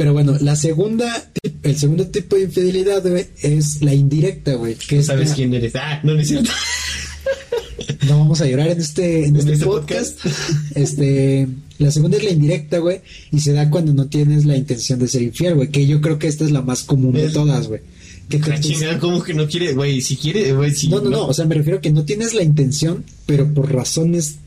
Pero 0.02 0.14
bueno, 0.14 0.36
la 0.42 0.56
segunda, 0.56 1.30
el 1.62 1.78
segundo 1.78 2.08
tipo 2.08 2.36
de 2.36 2.46
infidelidad, 2.46 3.08
güey, 3.08 3.28
es 3.44 3.84
la 3.84 3.94
indirecta, 3.94 4.56
güey. 4.56 4.74
Que 4.74 4.96
¿Tú 4.96 5.02
es 5.02 5.06
sabes 5.06 5.30
la- 5.30 5.36
quién 5.36 5.54
eres? 5.54 5.76
Ah, 5.76 6.00
no, 6.04 6.16
no 6.16 6.22
es 6.22 6.28
cierto. 6.28 6.50
No 8.08 8.18
vamos 8.18 8.42
a 8.42 8.48
llorar 8.48 8.70
en 8.70 8.82
este, 8.82 9.20
en 9.26 9.36
En 9.36 9.36
este 9.38 9.54
este 9.54 9.66
podcast. 9.66 10.18
este, 10.76 11.48
la 11.78 11.92
segunda 11.92 12.18
es 12.18 12.24
la 12.24 12.32
indirecta, 12.32 12.80
güey, 12.80 13.02
y 13.32 13.40
se 13.42 13.54
da 13.54 13.70
cuando 13.70 13.94
no 13.94 14.08
tienes 14.08 14.46
la 14.46 14.58
intención 14.58 14.98
de 14.98 15.08
ser 15.08 15.22
infiel, 15.22 15.54
güey, 15.54 15.70
que 15.70 15.86
yo 15.86 16.02
creo 16.02 16.18
que 16.18 16.26
esta 16.28 16.44
es 16.46 16.50
la 16.52 16.64
más 16.64 16.82
común 16.82 17.14
de 17.14 17.30
todas, 17.30 17.68
güey. 17.68 17.82
Que 18.28 18.40
te- 18.40 18.60
chingada, 18.60 18.98
¿cómo 18.98 19.22
que 19.22 19.36
no 19.36 19.48
quiere? 19.48 19.74
Güey, 19.74 20.02
si 20.02 20.16
quiere, 20.16 20.52
güey, 20.54 20.74
si. 20.74 20.88
no, 20.88 21.00
no, 21.00 21.12
no, 21.12 21.28
o 21.28 21.34
sea, 21.36 21.46
me 21.46 21.54
refiero 21.54 21.78
a 21.78 21.82
que 21.82 21.92
no 21.92 22.04
tienes 22.04 22.34
la 22.34 22.42
intención, 22.42 23.04
pero 23.28 23.54
por 23.54 23.72
razones 23.72 24.38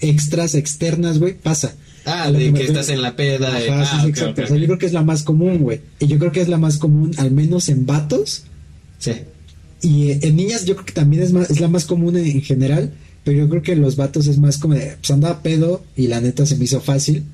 extras, 0.00 0.54
externas, 0.54 1.18
güey, 1.18 1.32
pasa. 1.34 1.74
Ah, 2.04 2.30
de 2.30 2.52
que 2.52 2.64
estás 2.64 2.88
en 2.88 3.02
la 3.02 3.14
peda. 3.16 3.48
Ajá, 3.48 3.60
sí, 3.60 3.68
ah, 3.70 4.00
sí, 4.02 4.08
exacto. 4.08 4.42
ok, 4.42 4.44
O 4.44 4.48
sea, 4.48 4.56
yo 4.56 4.66
creo 4.66 4.78
que 4.78 4.86
es 4.86 4.92
la 4.92 5.02
más 5.02 5.22
común, 5.22 5.58
güey. 5.58 5.80
Y 6.00 6.06
yo 6.06 6.18
creo 6.18 6.32
que 6.32 6.40
es 6.40 6.48
la 6.48 6.58
más 6.58 6.78
común, 6.78 7.12
al 7.18 7.30
menos 7.30 7.68
en 7.68 7.86
vatos. 7.86 8.44
Sí. 8.98 9.12
Y 9.82 10.10
eh, 10.10 10.18
en 10.22 10.36
niñas 10.36 10.64
yo 10.64 10.74
creo 10.74 10.86
que 10.86 10.92
también 10.92 11.22
es 11.22 11.32
más, 11.32 11.50
es 11.50 11.60
la 11.60 11.68
más 11.68 11.84
común 11.84 12.16
en, 12.16 12.26
en 12.26 12.42
general, 12.42 12.92
pero 13.24 13.38
yo 13.38 13.48
creo 13.48 13.62
que 13.62 13.72
en 13.72 13.82
los 13.82 13.96
vatos 13.96 14.26
es 14.26 14.38
más 14.38 14.58
como 14.58 14.74
de, 14.74 14.96
pues 15.00 15.10
andaba 15.10 15.42
pedo 15.42 15.84
y 15.96 16.08
la 16.08 16.20
neta 16.20 16.46
se 16.46 16.56
me 16.56 16.64
hizo 16.64 16.80
fácil. 16.80 17.24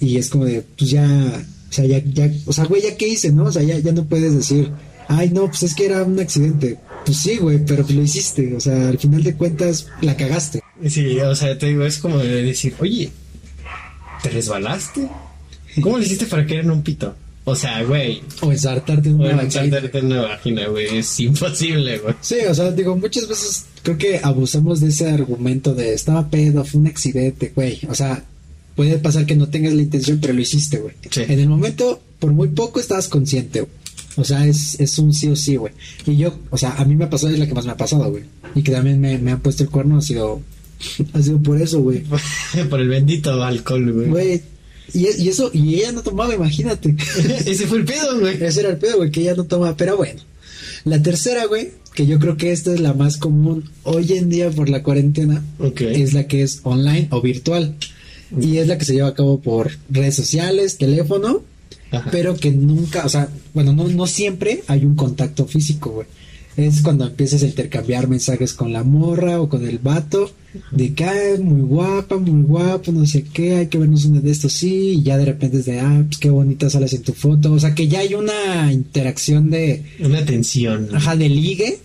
Y 0.00 0.16
es 0.16 0.28
como 0.28 0.44
de, 0.44 0.62
pues 0.76 0.90
ya, 0.90 1.44
o 1.70 1.72
sea, 1.72 1.84
ya, 1.84 2.02
ya, 2.04 2.30
o 2.46 2.52
sea, 2.52 2.64
güey, 2.64 2.82
ya 2.82 2.96
qué 2.96 3.08
hice, 3.08 3.32
¿no? 3.32 3.44
O 3.44 3.52
sea, 3.52 3.62
ya, 3.62 3.78
ya 3.78 3.92
no 3.92 4.04
puedes 4.04 4.34
decir, 4.34 4.70
ay, 5.08 5.30
no, 5.30 5.46
pues 5.46 5.62
es 5.62 5.74
que 5.74 5.86
era 5.86 6.02
un 6.02 6.18
accidente. 6.18 6.78
Pues 7.04 7.18
sí, 7.18 7.36
güey, 7.36 7.64
pero 7.64 7.84
pues 7.84 7.94
lo 7.94 8.02
hiciste. 8.02 8.54
O 8.56 8.60
sea, 8.60 8.88
al 8.88 8.98
final 8.98 9.22
de 9.22 9.34
cuentas, 9.34 9.88
la 10.00 10.16
cagaste. 10.16 10.62
Sí, 10.88 11.18
o 11.20 11.34
sea, 11.34 11.56
te 11.58 11.66
digo, 11.66 11.84
es 11.84 11.98
como 11.98 12.18
de 12.18 12.42
decir, 12.42 12.74
oye, 12.80 13.10
¿te 14.24 14.30
resbalaste? 14.30 15.06
¿Cómo 15.82 15.98
le 15.98 16.06
hiciste 16.06 16.24
para 16.26 16.46
caer 16.46 16.60
en 16.60 16.70
un 16.70 16.82
pito? 16.82 17.14
O 17.44 17.54
sea, 17.54 17.82
güey, 17.84 18.22
O 18.40 18.50
ensartarte 18.50 19.10
en 19.10 19.16
una 19.16 19.36
vagina. 19.36 19.78
en 19.92 20.06
una 20.06 20.22
vagina, 20.22 20.66
güey, 20.68 20.96
es 20.96 21.20
imposible, 21.20 21.98
güey. 21.98 22.14
Sí, 22.22 22.36
o 22.48 22.54
sea, 22.54 22.70
digo, 22.70 22.96
muchas 22.96 23.28
veces 23.28 23.66
creo 23.82 23.98
que 23.98 24.18
abusamos 24.22 24.80
de 24.80 24.88
ese 24.88 25.10
argumento 25.10 25.74
de 25.74 25.92
estaba 25.92 26.30
pedo, 26.30 26.64
fue 26.64 26.80
un 26.80 26.86
accidente, 26.86 27.52
güey. 27.54 27.80
O 27.90 27.94
sea, 27.94 28.24
puede 28.74 28.96
pasar 28.96 29.26
que 29.26 29.36
no 29.36 29.46
tengas 29.50 29.74
la 29.74 29.82
intención, 29.82 30.18
pero 30.22 30.32
lo 30.32 30.40
hiciste, 30.40 30.78
güey. 30.78 30.94
Sí. 31.10 31.20
En 31.28 31.38
el 31.38 31.48
momento, 31.50 32.00
por 32.18 32.32
muy 32.32 32.48
poco 32.48 32.80
estabas 32.80 33.08
consciente, 33.08 33.60
güey. 33.60 33.72
O 34.16 34.24
sea, 34.24 34.46
es, 34.46 34.80
es 34.80 34.98
un 34.98 35.12
sí 35.12 35.28
o 35.28 35.36
sí, 35.36 35.56
güey. 35.56 35.74
Y 36.06 36.16
yo, 36.16 36.38
o 36.48 36.56
sea, 36.56 36.76
a 36.76 36.84
mí 36.86 36.96
me 36.96 37.04
ha 37.04 37.10
pasado, 37.10 37.30
es 37.34 37.38
la 37.38 37.46
que 37.46 37.52
más 37.54 37.66
me 37.66 37.72
ha 37.72 37.76
pasado, 37.76 38.10
güey. 38.10 38.24
Y 38.54 38.62
que 38.62 38.72
también 38.72 38.98
me, 39.00 39.18
me 39.18 39.32
han 39.32 39.40
puesto 39.40 39.64
el 39.64 39.68
cuerno, 39.70 39.98
ha 39.98 40.02
sido, 40.02 40.40
ha 41.12 41.22
sido 41.22 41.40
por 41.42 41.60
eso, 41.60 41.80
güey. 41.80 42.02
Por 42.70 42.80
el 42.80 42.88
bendito 42.88 43.42
alcohol, 43.42 43.92
güey. 43.92 44.08
Güey. 44.08 44.42
Y, 44.92 45.22
y 45.22 45.28
eso, 45.28 45.50
y 45.52 45.76
ella 45.76 45.92
no 45.92 46.02
tomaba, 46.02 46.34
imagínate. 46.34 46.94
Ese 47.46 47.66
fue 47.66 47.78
el 47.78 47.84
pedo, 47.84 48.20
güey. 48.20 48.42
Ese 48.42 48.60
era 48.60 48.70
el 48.70 48.76
pedo, 48.76 48.98
güey, 48.98 49.10
que 49.10 49.22
ella 49.22 49.34
no 49.34 49.44
toma, 49.44 49.76
pero 49.76 49.96
bueno. 49.96 50.20
La 50.84 51.02
tercera, 51.02 51.46
güey, 51.46 51.70
que 51.94 52.06
yo 52.06 52.18
creo 52.18 52.36
que 52.36 52.52
esta 52.52 52.72
es 52.72 52.80
la 52.80 52.92
más 52.92 53.16
común 53.16 53.70
hoy 53.84 54.12
en 54.12 54.28
día 54.28 54.50
por 54.50 54.68
la 54.68 54.82
cuarentena, 54.82 55.42
es 55.78 56.12
la 56.12 56.26
que 56.26 56.42
es 56.42 56.60
online 56.62 57.08
o 57.10 57.22
virtual. 57.22 57.74
Y 58.38 58.58
es 58.58 58.66
la 58.66 58.76
que 58.78 58.84
se 58.84 58.94
lleva 58.94 59.08
a 59.08 59.14
cabo 59.14 59.40
por 59.40 59.70
redes 59.88 60.14
sociales, 60.16 60.76
teléfono, 60.76 61.42
Ajá. 61.90 62.10
pero 62.10 62.36
que 62.36 62.50
nunca, 62.50 63.06
o 63.06 63.08
sea, 63.08 63.28
bueno, 63.54 63.72
no, 63.72 63.86
no 63.88 64.06
siempre 64.06 64.62
hay 64.66 64.84
un 64.84 64.96
contacto 64.96 65.46
físico, 65.46 65.90
güey. 65.90 66.06
Es 66.56 66.82
cuando 66.82 67.06
empiezas 67.06 67.42
a 67.42 67.46
intercambiar 67.46 68.08
mensajes 68.08 68.52
con 68.52 68.72
la 68.72 68.84
morra 68.84 69.40
o 69.40 69.48
con 69.48 69.66
el 69.66 69.78
vato, 69.78 70.32
de 70.70 70.94
que 70.94 71.04
"Ay, 71.04 71.38
muy 71.38 71.62
guapa, 71.62 72.16
muy 72.18 72.42
guapo, 72.44 72.92
no 72.92 73.06
sé 73.06 73.22
qué, 73.24 73.56
hay 73.56 73.66
que 73.66 73.78
vernos 73.78 74.04
uno 74.04 74.20
de 74.20 74.30
estos, 74.30 74.52
sí, 74.52 74.90
y 74.90 75.02
ya 75.02 75.16
de 75.18 75.24
repente 75.24 75.58
es 75.58 75.64
de, 75.64 75.80
ah, 75.80 76.04
pues 76.06 76.18
qué 76.18 76.30
bonita 76.30 76.70
sales 76.70 76.92
en 76.92 77.02
tu 77.02 77.12
foto, 77.12 77.52
o 77.52 77.58
sea, 77.58 77.74
que 77.74 77.88
ya 77.88 78.00
hay 78.00 78.14
una 78.14 78.72
interacción 78.72 79.50
de, 79.50 79.82
Una 80.00 80.24
tensión. 80.24 80.88
ajá, 80.92 81.16
de 81.16 81.28
ligue, 81.28 81.78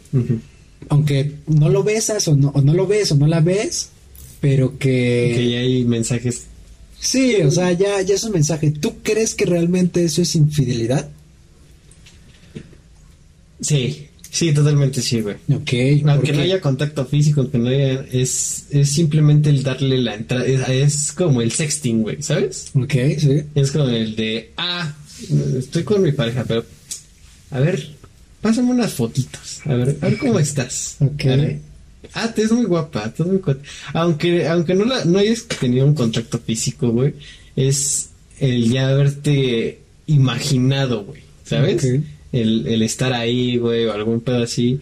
aunque 0.90 1.34
no 1.48 1.70
lo 1.70 1.84
besas 1.84 2.28
o 2.28 2.36
no, 2.36 2.50
o 2.50 2.62
no 2.62 2.74
lo 2.74 2.86
ves 2.88 3.12
o 3.12 3.16
no 3.16 3.28
la 3.28 3.40
ves, 3.42 3.90
pero 4.40 4.78
que... 4.78 5.34
Que 5.36 5.50
ya 5.52 5.60
hay 5.60 5.84
mensajes 5.86 6.44
Sí, 7.02 7.36
o 7.46 7.50
sea, 7.50 7.72
ya, 7.72 8.02
ya 8.02 8.16
es 8.16 8.24
un 8.26 8.34
mensaje. 8.34 8.72
¿Tú 8.72 8.96
crees 9.02 9.34
que 9.34 9.46
realmente 9.46 10.04
eso 10.04 10.22
es 10.22 10.36
infidelidad? 10.36 11.10
Sí, 13.62 14.08
sí, 14.32 14.54
totalmente 14.54 15.02
sí, 15.02 15.22
güey. 15.22 15.36
Ok. 15.52 16.06
Aunque 16.08 16.28
¿por 16.28 16.36
no 16.36 16.42
haya 16.42 16.62
contacto 16.62 17.06
físico, 17.06 17.42
aunque 17.42 17.58
no 17.58 17.70
haya, 17.70 18.06
es, 18.12 18.66
es 18.72 18.90
simplemente 18.92 19.50
el 19.50 19.64
darle 19.64 19.98
la 19.98 20.16
entrada, 20.16 20.46
es, 20.46 20.68
es 20.70 21.12
como 21.12 21.42
el 21.42 21.52
sexting, 21.52 22.02
güey, 22.02 22.22
¿sabes? 22.22 22.72
Ok, 22.74 22.94
sí. 23.18 23.44
Es 23.56 23.72
como 23.72 23.90
el 23.90 24.16
de, 24.16 24.52
ah, 24.58 24.94
estoy 25.58 25.84
con 25.84 26.02
mi 26.02 26.12
pareja, 26.12 26.46
pero, 26.48 26.66
a 27.52 27.60
ver, 27.60 27.90
pásame 28.42 28.72
unas 28.72 28.94
fotitos, 28.94 29.62
a 29.66 29.74
ver, 29.76 29.98
a 30.02 30.06
ver 30.06 30.18
cómo 30.18 30.40
estás. 30.40 30.98
Ok. 31.00 31.26
Ah, 32.14 32.34
te 32.34 32.44
es 32.44 32.52
muy 32.52 32.66
guapa, 32.66 33.12
te 33.12 33.24
es 33.24 33.28
muy 33.28 33.38
guapa. 33.38 33.62
Aunque, 33.94 34.48
aunque 34.48 34.74
no, 34.74 34.86
la, 34.86 35.06
no 35.06 35.20
hayas 35.20 35.44
tenido 35.46 35.86
un 35.86 35.94
contacto 35.94 36.40
físico, 36.40 36.90
güey, 36.90 37.14
es 37.56 38.10
el 38.40 38.72
ya 38.72 38.90
haberte 38.90 39.80
imaginado, 40.08 41.04
güey, 41.04 41.22
¿sabes? 41.44 41.84
Ok. 41.84 42.04
El, 42.32 42.68
el 42.68 42.82
estar 42.84 43.14
ahí, 43.14 43.58
güey, 43.58 43.86
o 43.86 43.94
algún 43.94 44.22
pedo 44.22 44.44
así. 44.44 44.80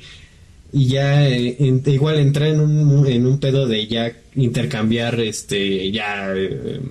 Y 0.74 0.88
ya, 0.88 1.28
eh, 1.30 1.56
en- 1.60 1.82
igual 1.86 2.20
entrar 2.20 2.50
en 2.50 2.60
un, 2.60 3.08
en 3.08 3.26
un 3.26 3.40
pedo 3.40 3.68
de 3.68 3.88
ya 3.88 4.12
intercambiar, 4.36 5.20
este, 5.22 5.90
ya, 5.92 6.34
eh, 6.36 6.82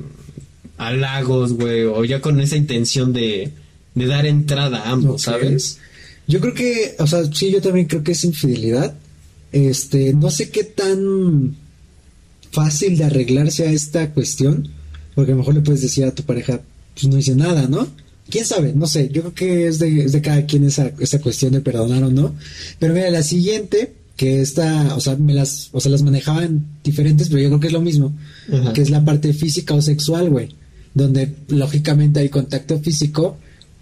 halagos, 0.78 1.52
güey, 1.52 1.84
o 1.84 2.04
ya 2.04 2.20
con 2.20 2.40
esa 2.40 2.56
intención 2.56 3.12
de, 3.12 3.50
de 3.94 4.06
dar 4.06 4.26
entrada 4.26 4.78
a 4.84 4.90
ambos. 4.90 5.22
¿sabes? 5.22 5.78
Yo 6.26 6.40
creo 6.40 6.54
que, 6.54 6.94
o 6.98 7.06
sea, 7.06 7.25
sí, 7.32 7.50
yo 7.52 7.60
también 7.60 7.86
creo 7.86 8.02
que 8.02 8.12
es 8.12 8.25
infidelidad. 8.25 8.94
Este, 9.52 10.12
no 10.12 10.30
sé 10.30 10.50
qué 10.50 10.64
tan 10.64 11.54
fácil 12.50 12.96
de 12.98 13.04
arreglarse 13.04 13.66
a 13.66 13.70
esta 13.70 14.10
cuestión, 14.12 14.68
porque 15.14 15.32
a 15.32 15.34
lo 15.34 15.40
mejor 15.40 15.54
le 15.54 15.60
puedes 15.60 15.82
decir 15.82 16.04
a 16.04 16.14
tu 16.14 16.22
pareja, 16.25 16.60
pues 16.94 17.06
no 17.06 17.18
hice 17.18 17.34
nada, 17.34 17.66
¿no? 17.68 17.86
¿Quién 18.28 18.45
sabe? 18.45 18.73
No 18.75 18.87
sé, 18.87 19.09
yo 19.12 19.23
creo 19.23 19.35
que 19.35 19.66
es 19.68 19.78
de, 19.78 20.04
es 20.04 20.12
de 20.12 20.21
cada 20.21 20.45
quien 20.47 20.64
esa, 20.64 20.92
esa 20.99 21.21
cuestión 21.21 21.52
de 21.52 21.61
perdonar 21.61 22.02
o 22.02 22.11
no. 22.11 22.35
Pero 22.78 22.92
mira, 22.92 23.11
la 23.11 23.23
siguiente, 23.23 23.92
que 24.16 24.40
esta, 24.40 24.97
o 24.97 25.00
sea, 25.00 25.16
me 25.16 25.35
las, 25.35 25.68
o 25.73 25.80
sea, 25.80 25.92
las 25.92 26.02
manejaban 26.02 26.64
diferentes, 26.83 27.28
pero 27.28 27.40
yo 27.42 27.49
creo 27.49 27.61
que 27.61 27.66
es 27.68 27.73
lo 27.73 27.80
mismo, 27.83 28.14
Ajá. 28.52 28.73
que 28.73 28.83
es 28.83 28.90
la 28.90 29.04
parte 29.04 29.33
física 29.33 29.75
o 29.75 29.83
sexual, 29.83 30.30
güey, 30.30 30.49
donde 30.95 31.35
lógicamente 31.49 32.21
hay 32.21 32.28
contacto 32.28 32.78
físico, 32.80 33.37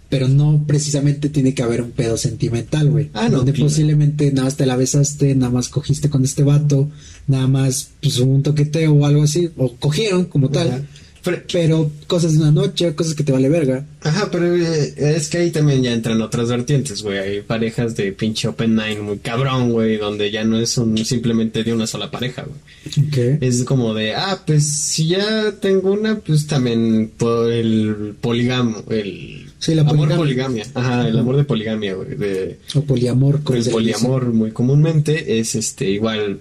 pero 0.09 0.27
no 0.27 0.63
precisamente 0.67 1.29
tiene 1.29 1.53
que 1.55 1.63
haber 1.63 1.81
un 1.81 1.91
pedo 1.91 2.15
sentimental, 2.15 2.89
güey. 2.91 3.09
Ah, 3.13 3.27
no, 3.27 3.37
Donde 3.37 3.53
claro. 3.53 3.69
posiblemente 3.69 4.31
nada 4.31 4.45
más 4.45 4.55
te 4.55 4.65
la 4.67 4.75
besaste, 4.75 5.33
nada 5.33 5.51
más 5.51 5.67
cogiste 5.69 6.09
con 6.09 6.23
este 6.23 6.43
vato, 6.43 6.89
nada 7.27 7.47
más 7.47 7.89
pues 8.01 8.19
un 8.19 8.43
toqueteo 8.43 8.93
o 8.93 9.05
algo 9.05 9.23
así, 9.23 9.49
o 9.57 9.73
cogieron 9.73 10.25
como 10.25 10.49
tal. 10.49 10.87
Pero- 11.25 11.41
Pero 11.51 11.91
cosas 12.07 12.33
de 12.33 12.37
una 12.39 12.51
noche, 12.51 12.95
cosas 12.95 13.15
que 13.15 13.23
te 13.23 13.31
vale 13.33 13.49
verga. 13.49 13.83
Ajá, 14.01 14.29
pero 14.31 14.55
eh, 14.55 14.93
es 15.17 15.27
que 15.27 15.39
ahí 15.39 15.49
también 15.51 15.81
ya 15.83 15.91
entran 15.91 16.21
otras 16.21 16.47
vertientes, 16.49 17.01
güey. 17.01 17.17
Hay 17.17 17.41
parejas 17.41 17.95
de 17.95 18.11
pinche 18.13 18.47
Open 18.47 18.75
Nine 18.75 19.01
muy 19.01 19.17
cabrón, 19.17 19.71
güey, 19.71 19.97
donde 19.97 20.29
ya 20.31 20.43
no 20.43 20.57
es 20.59 20.77
un, 20.77 20.97
simplemente 21.03 21.63
de 21.63 21.73
una 21.73 21.87
sola 21.87 22.11
pareja, 22.11 22.43
güey. 22.45 23.37
Es 23.41 23.63
como 23.63 23.93
de, 23.95 24.13
ah, 24.13 24.39
pues 24.45 24.67
si 24.71 25.07
ya 25.07 25.51
tengo 25.59 25.91
una, 25.93 26.19
pues 26.19 26.45
también 26.47 27.11
por 27.17 27.51
el 27.51 28.13
poligamo, 28.21 28.83
el 28.89 29.41
Sí, 29.57 29.73
la 29.73 29.81
amor 29.81 29.95
poligamia. 30.15 30.17
poligamia. 30.17 30.65
Ajá, 30.75 31.07
el 31.07 31.17
amor 31.17 31.37
de 31.37 31.43
poligamia, 31.45 31.95
güey. 31.95 32.09
De, 32.15 32.59
O 32.75 32.81
poliamor, 32.81 33.41
como 33.41 33.57
el 33.57 33.63
dice. 33.63 33.71
poliamor 33.71 34.25
muy 34.31 34.51
comúnmente 34.51 35.39
es 35.39 35.55
este 35.55 35.89
igual 35.89 36.39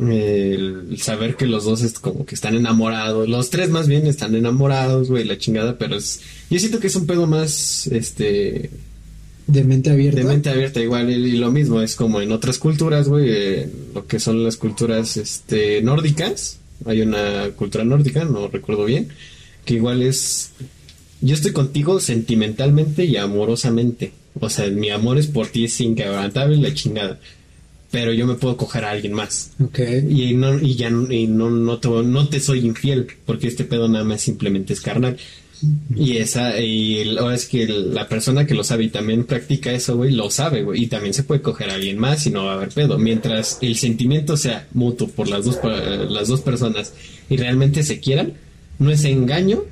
el 0.00 0.98
saber 0.98 1.36
que 1.36 1.46
los 1.46 1.64
dos 1.64 1.82
es 1.82 1.98
como 1.98 2.26
que 2.26 2.34
están 2.34 2.54
enamorados, 2.54 3.28
los 3.28 3.50
tres 3.50 3.70
más 3.70 3.88
bien 3.88 4.06
están 4.06 4.34
enamorados, 4.34 5.08
güey, 5.08 5.24
la 5.24 5.38
chingada, 5.38 5.78
pero 5.78 5.96
es 5.96 6.20
yo 6.50 6.58
siento 6.58 6.78
que 6.78 6.88
es 6.88 6.96
un 6.96 7.06
pedo 7.06 7.26
más 7.26 7.86
este 7.86 8.70
De 9.46 9.64
mente 9.64 9.90
abierta. 9.90 10.20
de 10.20 10.26
mente 10.26 10.50
abierta 10.50 10.80
igual 10.80 11.10
y, 11.10 11.14
y 11.14 11.38
lo 11.38 11.50
mismo 11.50 11.80
es 11.80 11.96
como 11.96 12.20
en 12.20 12.32
otras 12.32 12.58
culturas, 12.58 13.08
güey, 13.08 13.26
eh, 13.28 13.70
lo 13.94 14.06
que 14.06 14.20
son 14.20 14.44
las 14.44 14.56
culturas 14.56 15.16
este 15.16 15.82
nórdicas, 15.82 16.58
hay 16.84 17.00
una 17.00 17.50
cultura 17.56 17.84
nórdica, 17.84 18.24
no 18.24 18.48
recuerdo 18.48 18.84
bien, 18.84 19.08
que 19.64 19.74
igual 19.74 20.02
es 20.02 20.52
yo 21.20 21.34
estoy 21.34 21.52
contigo 21.52 21.98
sentimentalmente 22.00 23.04
y 23.04 23.16
amorosamente. 23.16 24.12
O 24.40 24.48
sea, 24.50 24.68
mi 24.68 24.90
amor 24.90 25.18
es 25.18 25.26
por 25.26 25.48
ti, 25.48 25.64
es 25.64 25.80
inquebrantable 25.80 26.56
la 26.58 26.72
chingada. 26.72 27.18
Pero 27.90 28.12
yo 28.12 28.26
me 28.26 28.34
puedo 28.34 28.56
coger 28.56 28.84
a 28.84 28.90
alguien 28.90 29.14
más. 29.14 29.52
Ok. 29.64 29.78
Y 30.10 30.34
no, 30.34 30.58
y 30.60 30.74
ya 30.74 30.90
no- 30.90 31.10
y 31.10 31.26
no, 31.26 31.48
no, 31.50 31.78
te, 31.78 31.88
no 31.88 32.28
te 32.28 32.38
soy 32.40 32.60
infiel, 32.66 33.06
porque 33.24 33.46
este 33.48 33.64
pedo 33.64 33.88
nada 33.88 34.04
más 34.04 34.20
simplemente 34.20 34.74
es 34.74 34.80
carnal. 34.82 35.16
Y 35.96 36.18
esa, 36.18 36.60
y 36.60 36.98
el- 36.98 37.18
ahora 37.18 37.34
es 37.34 37.46
que 37.46 37.62
el- 37.64 37.94
la 37.94 38.06
persona 38.08 38.46
que 38.46 38.54
lo 38.54 38.62
sabe 38.62 38.84
y 38.84 38.88
también 38.90 39.24
practica 39.24 39.72
eso, 39.72 39.96
güey, 39.96 40.12
lo 40.12 40.30
sabe, 40.30 40.62
güey. 40.62 40.84
Y 40.84 40.86
también 40.88 41.14
se 41.14 41.22
puede 41.24 41.40
coger 41.40 41.70
a 41.70 41.74
alguien 41.74 41.98
más 41.98 42.26
y 42.26 42.30
no 42.30 42.44
va 42.44 42.52
a 42.52 42.56
haber 42.56 42.68
pedo. 42.68 42.98
Mientras 42.98 43.58
el 43.62 43.74
sentimiento 43.76 44.36
sea 44.36 44.68
mutuo 44.74 45.08
por 45.08 45.26
las 45.28 45.44
dos, 45.46 45.56
pa- 45.56 45.74
las 45.80 46.28
dos 46.28 46.42
personas 46.42 46.92
y 47.30 47.36
realmente 47.38 47.82
se 47.82 47.98
quieran, 48.00 48.34
no 48.78 48.90
es 48.90 49.02
engaño, 49.04 49.64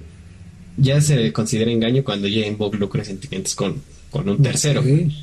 ya 0.78 1.00
se 1.00 1.32
considera 1.32 1.70
engaño 1.70 2.02
cuando 2.02 2.26
ya 2.28 2.46
involucra 2.46 3.04
sentimientos 3.04 3.54
con, 3.54 3.80
con 4.16 4.28
un 4.28 4.42
tercero. 4.42 4.82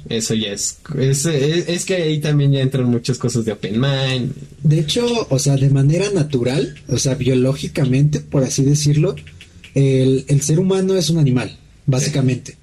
Eso 0.10 0.34
ya 0.34 0.52
es, 0.54 0.78
es, 1.00 1.26
es, 1.26 1.68
es 1.70 1.86
que 1.86 1.96
ahí 1.96 2.20
también 2.20 2.52
ya 2.52 2.62
entran 2.62 2.86
muchas 2.90 3.18
cosas 3.18 3.46
de 3.46 3.52
open 3.52 3.80
mind. 3.80 4.32
De 4.64 4.80
hecho, 4.80 5.06
o 5.30 5.40
sea, 5.40 5.56
de 5.58 5.70
manera 5.70 6.10
natural, 6.12 6.76
o 6.88 6.98
sea, 6.98 7.16
biológicamente, 7.16 8.20
por 8.20 8.44
así 8.44 8.64
decirlo, 8.64 9.16
el, 9.76 10.26
el 10.28 10.42
ser 10.42 10.60
humano 10.60 10.96
es 10.96 11.10
un 11.10 11.18
animal, 11.18 11.58
básicamente. 11.86 12.58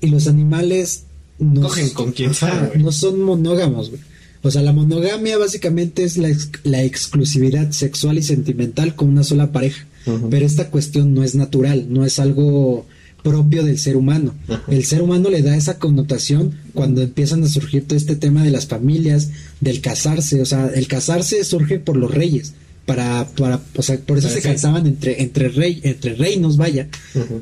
Y 0.00 0.08
los 0.08 0.26
animales 0.28 1.04
no, 1.38 1.62
Cogen 1.62 1.90
con 1.90 2.12
quien 2.12 2.30
Ajá, 2.30 2.50
sea, 2.50 2.66
güey. 2.68 2.82
no 2.82 2.90
son 2.92 3.20
monógamos, 3.20 3.90
güey. 3.90 4.00
O 4.42 4.50
sea, 4.52 4.62
la 4.62 4.72
monogamia 4.72 5.36
básicamente 5.38 6.04
es 6.04 6.16
la, 6.16 6.28
ex- 6.28 6.50
la 6.62 6.84
exclusividad 6.84 7.72
sexual 7.72 8.18
y 8.18 8.22
sentimental 8.22 8.94
con 8.94 9.08
una 9.08 9.24
sola 9.24 9.50
pareja. 9.52 9.84
Pero 10.30 10.46
esta 10.46 10.70
cuestión 10.70 11.12
no 11.12 11.22
es 11.22 11.34
natural, 11.34 11.86
no 11.90 12.06
es 12.06 12.18
algo 12.18 12.86
propio 13.28 13.62
del 13.62 13.78
ser 13.78 13.96
humano. 13.96 14.34
El 14.68 14.84
ser 14.84 15.02
humano 15.02 15.28
le 15.30 15.42
da 15.42 15.56
esa 15.56 15.78
connotación 15.78 16.54
cuando 16.74 17.02
empiezan 17.02 17.42
a 17.44 17.48
surgir 17.48 17.86
todo 17.86 17.96
este 17.96 18.16
tema 18.16 18.42
de 18.42 18.50
las 18.50 18.66
familias, 18.66 19.30
del 19.60 19.80
casarse. 19.80 20.40
O 20.40 20.46
sea, 20.46 20.68
el 20.74 20.88
casarse 20.88 21.44
surge 21.44 21.78
por 21.78 21.96
los 21.96 22.12
reyes. 22.12 22.54
Para, 22.86 23.28
para, 23.36 23.60
o 23.76 23.82
sea, 23.82 23.98
por 23.98 24.16
eso 24.16 24.28
Para 24.28 24.40
se 24.40 24.48
casaban 24.48 24.86
entre, 24.86 25.22
entre 25.22 25.50
rey, 25.50 25.80
entre 25.82 26.14
reinos, 26.14 26.56
vaya, 26.56 26.88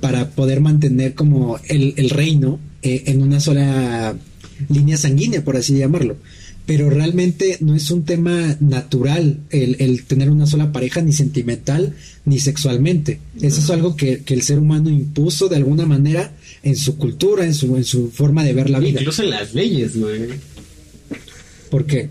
para 0.01 0.31
poder 0.31 0.61
mantener 0.61 1.15
como 1.15 1.61
el, 1.69 1.95
el 1.97 2.11
reino 2.11 2.59
eh, 2.83 3.05
en 3.07 3.23
una 3.23 3.39
sola 3.39 4.17
línea 4.69 4.97
sanguínea, 4.97 5.45
por 5.45 5.57
así 5.57 5.79
llamarlo. 5.79 6.17
Pero 6.67 6.91
realmente 6.91 7.59
no 7.61 7.77
es 7.77 7.91
un 7.93 8.05
tema 8.05 8.57
natural 8.59 9.39
el, 9.51 9.77
el 9.79 10.03
tener 10.03 10.31
una 10.31 10.47
sola 10.47 10.73
pareja, 10.73 11.01
ni 11.01 11.13
sentimental, 11.13 11.95
ni 12.25 12.41
sexualmente. 12.41 13.21
Eso 13.41 13.61
es 13.61 13.71
algo 13.71 13.95
que, 13.95 14.25
que 14.25 14.35
el 14.35 14.43
ser 14.43 14.59
humano 14.59 14.91
impuso 14.91 15.49
de 15.49 15.57
alguna 15.57 15.87
manera 15.87 16.33
en 16.65 16.75
su 16.75 16.99
cultura, 16.99 17.45
en 17.45 17.55
su, 17.55 17.77
en 17.77 17.85
su 17.85 18.11
forma 18.11 18.43
de 18.43 18.53
ver 18.53 18.69
la 18.69 18.81
vida. 18.81 18.99
Incluso 19.01 19.23
en 19.23 19.31
las 19.31 19.55
leyes, 19.55 19.97
güey. 19.97 20.23
¿Por 21.71 21.87
qué? 21.87 22.09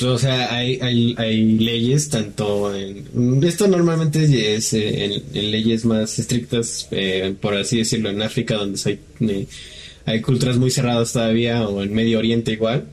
O 0.00 0.18
sea, 0.18 0.54
hay, 0.54 0.78
hay, 0.80 1.14
hay 1.18 1.58
leyes 1.58 2.08
tanto 2.08 2.74
en... 2.74 3.42
Esto 3.42 3.66
normalmente 3.66 4.54
es 4.54 4.72
eh, 4.74 5.04
en, 5.04 5.22
en 5.34 5.50
leyes 5.50 5.84
más 5.84 6.18
estrictas, 6.18 6.88
eh, 6.90 7.34
por 7.40 7.56
así 7.56 7.78
decirlo, 7.78 8.10
en 8.10 8.22
África, 8.22 8.56
donde 8.56 8.80
hay, 8.84 8.98
eh, 9.28 9.46
hay 10.04 10.20
culturas 10.20 10.56
muy 10.56 10.70
cerradas 10.70 11.12
todavía, 11.12 11.66
o 11.66 11.82
en 11.82 11.92
Medio 11.92 12.18
Oriente 12.18 12.52
igual, 12.52 12.86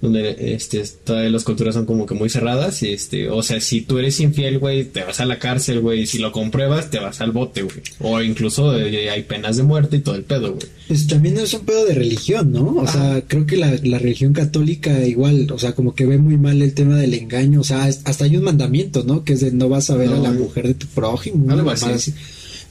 donde 0.00 0.54
este, 0.54 0.82
todas 1.04 1.30
las 1.30 1.44
culturas 1.44 1.74
son 1.74 1.86
como 1.86 2.06
que 2.06 2.14
muy 2.14 2.28
cerradas. 2.28 2.82
Y 2.82 2.92
este, 2.92 3.30
o 3.30 3.42
sea, 3.42 3.60
si 3.60 3.80
tú 3.80 3.98
eres 3.98 4.20
infiel, 4.20 4.58
güey, 4.58 4.84
te 4.84 5.04
vas 5.04 5.20
a 5.20 5.26
la 5.26 5.38
cárcel, 5.38 5.80
güey. 5.80 6.02
y 6.02 6.06
Si 6.06 6.18
lo 6.18 6.32
compruebas, 6.32 6.90
te 6.90 6.98
vas 6.98 7.20
al 7.20 7.32
bote, 7.32 7.62
güey. 7.62 7.76
O 8.00 8.20
incluso 8.22 8.78
eh, 8.78 9.10
hay 9.10 9.22
penas 9.22 9.56
de 9.56 9.62
muerte 9.62 9.96
y 9.96 10.00
todo 10.00 10.14
el 10.14 10.24
pedo, 10.24 10.54
güey. 10.54 10.66
Pues 10.88 11.06
también 11.06 11.38
es 11.38 11.52
un 11.54 11.64
pedo 11.64 11.84
de 11.84 11.94
religión, 11.94 12.52
¿no? 12.52 12.76
O 12.76 12.86
sea, 12.86 13.22
creo 13.26 13.46
que 13.46 13.56
la, 13.56 13.74
la 13.82 13.98
religión 13.98 14.32
católica 14.32 15.04
igual, 15.06 15.50
o 15.50 15.58
sea, 15.58 15.74
como 15.74 15.94
que 15.94 16.06
ve 16.06 16.18
muy 16.18 16.36
mal 16.36 16.62
el 16.62 16.74
tema 16.74 16.96
del 16.96 17.14
engaño, 17.14 17.60
o 17.60 17.64
sea, 17.64 17.84
hasta 17.84 18.24
hay 18.24 18.36
un 18.36 18.44
mandamiento, 18.44 19.02
¿no? 19.04 19.24
Que 19.24 19.32
es 19.32 19.40
de 19.40 19.50
no 19.52 19.68
vas 19.68 19.90
a 19.90 19.96
ver 19.96 20.10
a 20.10 20.18
la 20.18 20.30
mujer 20.30 20.68
de 20.68 20.74
tu 20.74 20.86
prójimo. 20.86 21.50
Algo 21.52 21.70
así. 21.70 22.12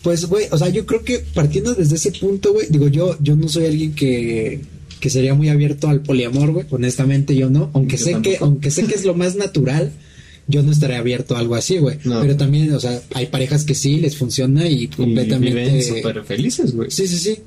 Pues, 0.06 0.26
güey, 0.26 0.46
o 0.52 0.58
sea, 0.58 0.70
yo 0.70 0.86
creo 0.86 1.04
que 1.04 1.18
partiendo 1.34 1.74
desde 1.74 1.96
ese 1.96 2.12
punto, 2.12 2.54
güey, 2.54 2.68
digo, 2.70 2.88
yo, 2.88 3.18
yo 3.22 3.36
no 3.36 3.50
soy 3.50 3.66
alguien 3.66 3.96
que, 3.96 4.62
que 5.00 5.10
sería 5.10 5.34
muy 5.34 5.50
abierto 5.50 5.88
al 5.90 6.02
poliamor, 6.02 6.52
güey, 6.52 6.66
honestamente 6.72 7.36
yo 7.36 7.50
no, 7.50 7.70
aunque 7.74 7.98
Yo 7.98 8.06
sé 8.06 8.22
que, 8.22 8.38
aunque 8.40 8.72
sé 8.72 8.86
que 8.86 8.96
es 8.96 9.06
lo 9.06 9.14
más 9.14 9.36
natural, 9.36 9.92
yo 10.48 10.62
no 10.64 10.72
estaría 10.72 11.00
abierto 11.00 11.36
a 11.36 11.40
algo 11.40 11.56
así, 11.56 11.78
güey. 11.78 11.98
No. 12.04 12.22
Pero 12.22 12.38
también, 12.38 12.72
o 12.74 12.80
sea, 12.80 13.02
hay 13.14 13.28
parejas 13.28 13.64
que 13.64 13.76
sí 13.76 13.98
les 13.98 14.16
funciona 14.18 14.68
y 14.68 14.84
Y 14.84 14.88
completamente. 14.88 15.56
viven 15.64 15.84
súper 15.84 16.24
felices, 16.24 16.76
güey. 16.76 16.92
Sí, 16.92 17.08
sí, 17.08 17.18
sí. 17.18 17.40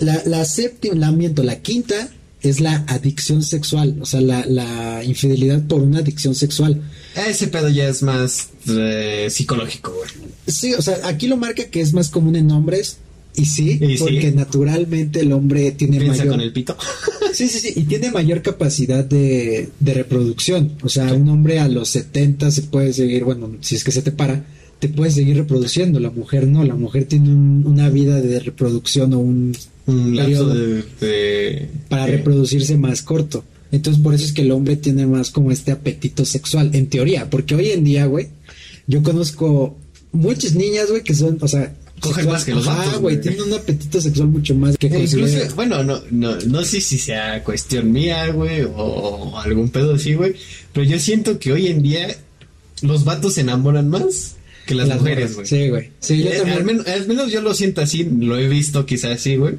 La, 0.00 0.22
la 0.26 0.44
séptima, 0.44 0.94
la 0.94 1.12
miento, 1.12 1.42
la 1.42 1.60
quinta 1.60 2.08
es 2.42 2.60
la 2.60 2.84
adicción 2.88 3.42
sexual, 3.42 3.96
o 4.00 4.06
sea, 4.06 4.20
la, 4.20 4.44
la 4.46 5.02
infidelidad 5.02 5.62
por 5.66 5.80
una 5.80 6.00
adicción 6.00 6.34
sexual. 6.34 6.82
Ese 7.28 7.48
pedo 7.48 7.68
ya 7.70 7.88
es 7.88 8.02
más 8.02 8.48
eh, 8.68 9.28
psicológico, 9.30 9.92
güey. 9.92 10.10
Sí, 10.46 10.74
o 10.74 10.82
sea, 10.82 10.98
aquí 11.04 11.26
lo 11.26 11.36
marca 11.38 11.64
que 11.64 11.80
es 11.80 11.92
más 11.94 12.10
común 12.10 12.36
en 12.36 12.50
hombres. 12.50 12.98
Y 13.36 13.46
sí, 13.46 13.78
Y 13.82 13.96
sí. 13.96 14.04
porque 14.04 14.30
naturalmente 14.32 15.20
el 15.20 15.32
hombre 15.32 15.72
tiene 15.72 15.98
Piensa 15.98 16.18
mayor... 16.18 16.34
con 16.34 16.40
el 16.40 16.52
pito. 16.52 16.76
Sí, 17.34 17.48
sí, 17.48 17.58
sí, 17.58 17.72
y 17.74 17.82
tiene 17.82 18.12
mayor 18.12 18.42
capacidad 18.42 19.04
de, 19.04 19.68
de 19.80 19.94
reproducción. 19.94 20.74
O 20.82 20.88
sea, 20.88 21.12
un 21.14 21.28
hombre 21.28 21.58
a 21.58 21.66
los 21.66 21.88
70 21.88 22.48
se 22.52 22.62
puede 22.62 22.92
seguir, 22.92 23.24
bueno, 23.24 23.50
si 23.60 23.74
es 23.74 23.82
que 23.82 23.90
se 23.90 24.02
te 24.02 24.12
para, 24.12 24.46
te 24.78 24.88
puedes 24.88 25.14
seguir 25.14 25.36
reproduciendo. 25.38 25.98
La 25.98 26.10
mujer 26.10 26.46
no, 26.46 26.62
la 26.62 26.76
mujer 26.76 27.06
tiene 27.06 27.30
un- 27.30 27.64
una 27.66 27.90
vida 27.90 28.20
de 28.20 28.38
reproducción 28.38 29.14
o 29.14 29.18
un 29.18 29.52
Un 29.86 30.14
lapso 30.14 30.46
periodo 30.46 30.54
de, 30.54 30.84
de- 31.00 31.68
para 31.88 32.06
de- 32.06 32.12
reproducirse 32.18 32.76
más 32.76 33.02
corto. 33.02 33.42
Entonces, 33.72 34.00
por 34.00 34.14
eso 34.14 34.26
es 34.26 34.32
que 34.32 34.42
el 34.42 34.52
hombre 34.52 34.76
tiene 34.76 35.04
más 35.08 35.30
como 35.32 35.50
este 35.50 35.72
apetito 35.72 36.24
sexual, 36.24 36.70
en 36.72 36.86
teoría, 36.86 37.28
porque 37.30 37.56
hoy 37.56 37.70
en 37.70 37.82
día, 37.82 38.06
güey, 38.06 38.28
yo 38.86 39.02
conozco 39.02 39.76
muchas 40.12 40.54
niñas, 40.54 40.88
güey, 40.88 41.02
que 41.02 41.14
son, 41.14 41.38
o 41.40 41.48
sea, 41.48 41.74
Cogen 42.04 42.26
más 42.30 42.44
que 42.44 42.52
los 42.54 42.66
vatos, 42.66 43.00
güey, 43.00 43.16
güey. 43.16 43.20
tienen 43.20 43.42
un 43.42 43.52
apetito 43.54 44.00
sexual 44.00 44.28
mucho 44.28 44.54
más 44.54 44.76
que 44.78 44.86
Eh, 44.86 45.04
Incluso, 45.04 45.54
bueno, 45.56 45.82
no, 45.82 46.00
no, 46.10 46.36
no 46.36 46.64
sé 46.64 46.80
si 46.80 46.98
sea 46.98 47.42
cuestión 47.44 47.90
mía, 47.92 48.28
güey, 48.28 48.62
o, 48.62 48.70
o 48.76 49.38
algún 49.40 49.68
pedo 49.70 49.94
así, 49.94 50.14
güey, 50.14 50.34
pero 50.72 50.86
yo 50.86 50.98
siento 50.98 51.38
que 51.38 51.52
hoy 51.52 51.66
en 51.68 51.82
día 51.82 52.16
los 52.82 53.04
vatos 53.04 53.34
se 53.34 53.40
enamoran 53.42 53.88
más 53.88 54.36
que 54.66 54.74
las, 54.74 54.88
mujeres, 54.88 55.34
güey. 55.34 55.46
Sí, 55.46 55.68
güey. 55.68 55.90
Sí, 56.00 56.22
yo 56.22 56.30
Eh, 56.30 56.36
también. 56.38 56.58
al, 56.58 56.64
menos, 56.64 56.86
al 56.86 57.06
menos 57.08 57.32
yo 57.32 57.40
lo 57.42 57.52
siento 57.54 57.80
así, 57.82 58.04
lo 58.04 58.38
he 58.38 58.48
visto 58.48 58.86
quizás 58.86 59.12
así, 59.12 59.36
güey. 59.36 59.54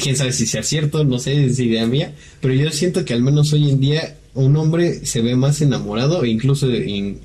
Quién 0.00 0.16
sabe 0.16 0.32
si 0.32 0.46
sea 0.46 0.62
cierto, 0.64 1.04
no 1.04 1.18
sé, 1.20 1.44
es 1.46 1.58
idea 1.60 1.86
mía, 1.86 2.14
pero 2.40 2.52
yo 2.54 2.68
siento 2.72 3.04
que 3.04 3.14
al 3.14 3.22
menos 3.22 3.52
hoy 3.52 3.70
en 3.70 3.80
día 3.80 4.16
un 4.34 4.56
hombre 4.56 5.06
se 5.06 5.20
ve 5.22 5.36
más 5.36 5.60
enamorado 5.60 6.24
e 6.24 6.28
incluso 6.30 6.68
in- 6.68 7.20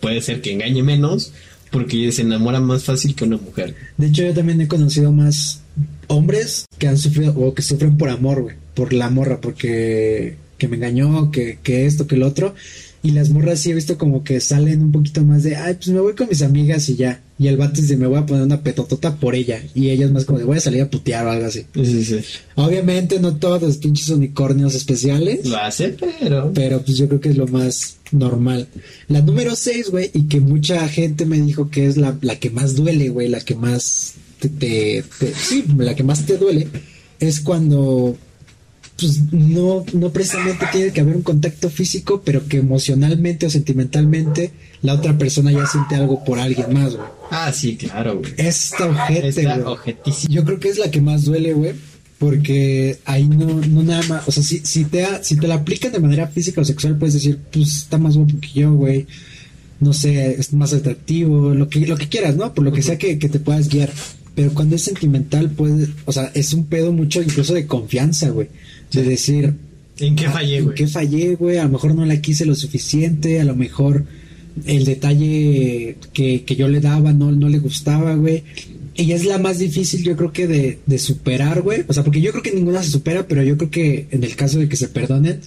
puede 0.00 0.22
ser 0.22 0.40
que 0.40 0.52
engañe 0.52 0.82
menos 0.82 1.32
porque 1.72 2.12
se 2.12 2.22
enamora 2.22 2.60
más 2.60 2.84
fácil 2.84 3.16
que 3.16 3.24
una 3.24 3.38
mujer. 3.38 3.74
De 3.96 4.06
hecho, 4.06 4.22
yo 4.22 4.34
también 4.34 4.60
he 4.60 4.68
conocido 4.68 5.10
más 5.10 5.62
hombres 6.06 6.66
que 6.78 6.86
han 6.86 6.98
sufrido 6.98 7.34
o 7.34 7.54
que 7.54 7.62
sufren 7.62 7.96
por 7.96 8.10
amor, 8.10 8.42
güey. 8.42 8.56
Por 8.74 8.92
la 8.92 9.10
morra, 9.10 9.40
porque 9.40 10.36
que 10.58 10.68
me 10.68 10.76
engañó, 10.76 11.30
que, 11.32 11.58
que 11.62 11.86
esto, 11.86 12.06
que 12.06 12.14
el 12.14 12.22
otro. 12.22 12.54
Y 13.04 13.10
las 13.10 13.30
morras 13.30 13.58
sí 13.58 13.70
he 13.70 13.74
visto 13.74 13.98
como 13.98 14.22
que 14.22 14.40
salen 14.40 14.80
un 14.80 14.92
poquito 14.92 15.22
más 15.24 15.42
de, 15.42 15.56
ay, 15.56 15.74
pues 15.74 15.88
me 15.88 15.98
voy 16.00 16.14
con 16.14 16.28
mis 16.28 16.42
amigas 16.42 16.88
y 16.88 16.94
ya. 16.94 17.20
Y 17.36 17.48
el 17.48 17.56
vato 17.56 17.80
es 17.80 17.88
de, 17.88 17.96
me 17.96 18.06
voy 18.06 18.18
a 18.18 18.26
poner 18.26 18.44
una 18.44 18.62
petotota 18.62 19.16
por 19.16 19.34
ella. 19.34 19.60
Y 19.74 19.88
ellas 19.90 20.12
más 20.12 20.24
como 20.24 20.38
de, 20.38 20.44
voy 20.44 20.58
a 20.58 20.60
salir 20.60 20.82
a 20.82 20.88
putear 20.90 21.26
o 21.26 21.30
algo 21.32 21.46
así. 21.46 21.64
Sí, 21.74 22.04
sí. 22.04 22.20
Obviamente 22.54 23.18
no 23.18 23.34
todos 23.36 23.60
los 23.62 23.78
pinches 23.78 24.08
unicornios 24.10 24.76
especiales. 24.76 25.46
Lo 25.48 25.56
hace, 25.56 25.96
pero... 26.20 26.52
Pero 26.54 26.82
pues 26.82 26.96
yo 26.96 27.08
creo 27.08 27.20
que 27.20 27.30
es 27.30 27.36
lo 27.36 27.48
más 27.48 27.96
normal. 28.12 28.68
La 29.08 29.20
número 29.20 29.56
6, 29.56 29.90
güey, 29.90 30.10
y 30.14 30.28
que 30.28 30.38
mucha 30.40 30.86
gente 30.88 31.26
me 31.26 31.40
dijo 31.40 31.70
que 31.70 31.86
es 31.86 31.96
la, 31.96 32.16
la 32.20 32.38
que 32.38 32.50
más 32.50 32.76
duele, 32.76 33.08
güey, 33.08 33.26
la 33.28 33.40
que 33.40 33.56
más 33.56 34.12
te, 34.38 34.48
te- 34.48 35.04
te- 35.18 35.34
sí, 35.34 35.64
la 35.76 35.96
que 35.96 36.04
más 36.04 36.24
te 36.24 36.36
duele, 36.38 36.68
es 37.18 37.40
cuando 37.40 38.16
pues 38.98 39.32
no, 39.32 39.84
no 39.92 40.10
precisamente 40.10 40.66
tiene 40.70 40.92
que 40.92 41.00
haber 41.00 41.16
un 41.16 41.22
contacto 41.22 41.70
físico, 41.70 42.22
pero 42.24 42.46
que 42.46 42.58
emocionalmente 42.58 43.46
o 43.46 43.50
sentimentalmente 43.50 44.52
la 44.82 44.94
otra 44.94 45.16
persona 45.16 45.52
ya 45.52 45.66
siente 45.66 45.94
algo 45.94 46.24
por 46.24 46.38
alguien 46.38 46.72
más, 46.72 46.96
güey. 46.96 47.08
Ah, 47.30 47.52
sí, 47.52 47.76
claro, 47.76 48.18
güey. 48.18 48.32
Esta 48.36 48.88
ojete, 48.88 49.44
güey. 49.44 49.96
Yo 50.28 50.44
creo 50.44 50.60
que 50.60 50.68
es 50.68 50.78
la 50.78 50.90
que 50.90 51.00
más 51.00 51.24
duele, 51.24 51.52
güey. 51.52 51.72
Porque 52.18 53.00
ahí 53.04 53.26
no, 53.26 53.46
no 53.46 53.82
nada 53.82 54.02
más, 54.08 54.28
o 54.28 54.30
sea, 54.30 54.44
si, 54.44 54.60
si 54.60 54.84
te, 54.84 55.04
si 55.22 55.36
te 55.36 55.48
la 55.48 55.56
aplican 55.56 55.90
de 55.90 55.98
manera 55.98 56.28
física 56.28 56.60
o 56.60 56.64
sexual, 56.64 56.96
puedes 56.96 57.14
decir, 57.14 57.40
pues 57.50 57.78
está 57.78 57.98
más 57.98 58.16
guapo 58.16 58.34
que 58.40 58.60
yo, 58.60 58.72
güey. 58.74 59.06
No 59.80 59.92
sé, 59.92 60.36
es 60.38 60.52
más 60.52 60.72
atractivo, 60.72 61.52
lo 61.52 61.68
que, 61.68 61.80
lo 61.80 61.96
que 61.96 62.08
quieras, 62.08 62.36
¿no? 62.36 62.54
Por 62.54 62.62
lo 62.62 62.72
que 62.72 62.82
sea 62.82 62.96
que, 62.96 63.18
que 63.18 63.28
te 63.28 63.40
puedas 63.40 63.68
guiar. 63.68 63.90
Pero 64.34 64.54
cuando 64.54 64.76
es 64.76 64.82
sentimental, 64.82 65.50
puede, 65.50 65.88
o 66.06 66.12
sea, 66.12 66.30
es 66.34 66.52
un 66.52 66.66
pedo 66.66 66.92
mucho 66.92 67.22
incluso 67.22 67.54
de 67.54 67.66
confianza, 67.66 68.30
güey. 68.30 68.48
De 68.92 69.02
decir, 69.02 69.54
¿En 69.98 70.16
qué 70.16 70.26
ah, 70.26 70.32
fallé, 70.32 70.56
¿En 70.58 70.64
güey? 70.64 70.74
qué 70.74 70.86
fallé, 70.86 71.34
güey? 71.34 71.58
A 71.58 71.64
lo 71.64 71.70
mejor 71.70 71.94
no 71.94 72.04
la 72.04 72.20
quise 72.20 72.46
lo 72.46 72.54
suficiente, 72.54 73.40
a 73.40 73.44
lo 73.44 73.54
mejor 73.54 74.04
el 74.66 74.84
detalle 74.84 75.96
que, 76.12 76.44
que 76.44 76.56
yo 76.56 76.68
le 76.68 76.80
daba 76.80 77.12
no, 77.12 77.32
no 77.32 77.48
le 77.48 77.58
gustaba, 77.58 78.14
güey. 78.14 78.42
Y 78.94 79.12
es 79.12 79.24
la 79.24 79.38
más 79.38 79.58
difícil, 79.58 80.02
yo 80.02 80.16
creo 80.16 80.32
que 80.32 80.46
de, 80.46 80.78
de 80.84 80.98
superar, 80.98 81.62
güey. 81.62 81.84
O 81.88 81.92
sea, 81.92 82.04
porque 82.04 82.20
yo 82.20 82.30
creo 82.30 82.42
que 82.42 82.52
ninguna 82.52 82.82
se 82.82 82.90
supera, 82.90 83.26
pero 83.26 83.42
yo 83.42 83.56
creo 83.56 83.70
que 83.70 84.06
en 84.10 84.24
el 84.24 84.36
caso 84.36 84.58
de 84.58 84.68
que 84.68 84.76
se 84.76 84.88
perdonen, 84.88 85.40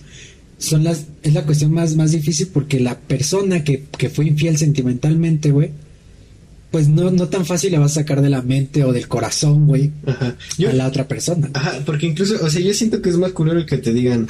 son 0.58 0.84
las, 0.84 1.06
es 1.21 1.34
la 1.34 1.43
cuestión 1.43 1.71
más, 1.74 1.95
más 1.95 2.12
difícil 2.12 2.48
porque 2.48 2.80
la 2.80 2.98
persona 2.98 3.63
que, 3.63 3.84
que 3.98 4.10
fue 4.10 4.26
infiel 4.28 4.58
sentimentalmente, 4.58 5.52
güey, 5.52 5.71
pues 6.76 6.90
no, 6.90 7.10
no 7.10 7.30
tan 7.30 7.46
fácil 7.46 7.72
le 7.72 7.78
va 7.78 7.86
a 7.86 7.88
sacar 7.88 8.22
de 8.22 8.30
la 8.30 8.42
mente 8.42 8.84
o 8.84 8.92
del 8.92 9.08
corazón, 9.08 9.66
güey, 9.66 9.92
a 10.06 10.74
la 10.74 10.88
otra 10.88 11.08
persona. 11.08 11.50
Ajá, 11.54 11.80
porque 11.86 12.06
incluso, 12.06 12.36
o 12.44 12.50
sea, 12.50 12.60
yo 12.60 12.74
siento 12.74 13.02
que 13.02 13.08
es 13.12 13.16
más 13.16 13.32
culero 13.32 13.58
el 13.60 13.66
que 13.66 13.78
te 13.78 13.94
digan, 13.94 14.28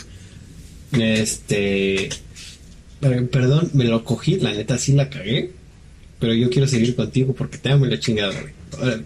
este, 0.91 2.09
per- 2.99 3.27
perdón, 3.29 3.71
me 3.73 3.85
lo 3.85 4.03
cogí, 4.03 4.35
la 4.39 4.53
neta 4.53 4.77
sí 4.77 4.93
la 4.93 5.09
cagué, 5.09 5.53
pero 6.19 6.35
yo 6.35 6.51
quiero 6.51 6.67
seguir 6.67 6.95
contigo 6.95 7.33
porque 7.33 7.57
te 7.57 7.71
amo 7.71 7.87
y 7.87 7.89
la 7.89 7.99
chingada, 7.99 8.35
güey. 8.39 9.01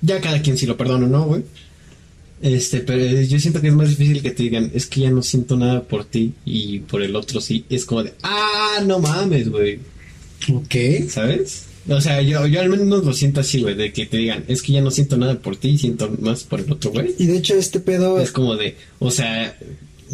Ya 0.00 0.18
cada 0.22 0.40
quien 0.40 0.56
si 0.56 0.64
lo 0.64 0.78
perdona 0.78 1.04
o 1.04 1.08
no, 1.10 1.24
güey. 1.26 1.42
Este, 2.40 2.80
pero 2.80 3.04
yo 3.20 3.38
siento 3.38 3.60
que 3.60 3.68
es 3.68 3.74
más 3.74 3.90
difícil 3.90 4.22
que 4.22 4.30
te 4.30 4.44
digan, 4.44 4.70
es 4.72 4.86
que 4.86 5.00
ya 5.02 5.10
no 5.10 5.22
siento 5.22 5.58
nada 5.58 5.82
por 5.82 6.06
ti 6.06 6.32
y 6.46 6.78
por 6.78 7.02
el 7.02 7.14
otro 7.16 7.38
sí. 7.42 7.66
Es 7.68 7.84
como 7.84 8.02
de, 8.02 8.14
ah, 8.22 8.80
no 8.86 8.98
mames, 8.98 9.50
güey. 9.50 9.78
Ok. 10.50 10.74
¿Sabes? 11.10 11.66
O 11.88 12.00
sea, 12.00 12.22
yo, 12.22 12.46
yo 12.46 12.60
al 12.60 12.68
menos 12.68 13.04
lo 13.04 13.12
siento 13.12 13.40
así, 13.40 13.62
güey, 13.62 13.74
de 13.74 13.92
que 13.92 14.06
te 14.06 14.16
digan, 14.16 14.44
es 14.48 14.62
que 14.62 14.72
ya 14.72 14.80
no 14.80 14.90
siento 14.90 15.16
nada 15.16 15.38
por 15.38 15.56
ti, 15.56 15.76
siento 15.78 16.10
más 16.20 16.44
por 16.44 16.60
el 16.60 16.70
otro, 16.70 16.90
güey. 16.92 17.14
Y 17.18 17.26
de 17.26 17.38
hecho 17.38 17.54
este 17.54 17.80
pedo... 17.80 18.20
Es 18.20 18.30
como 18.30 18.56
de, 18.56 18.76
o 19.00 19.10
sea, 19.10 19.56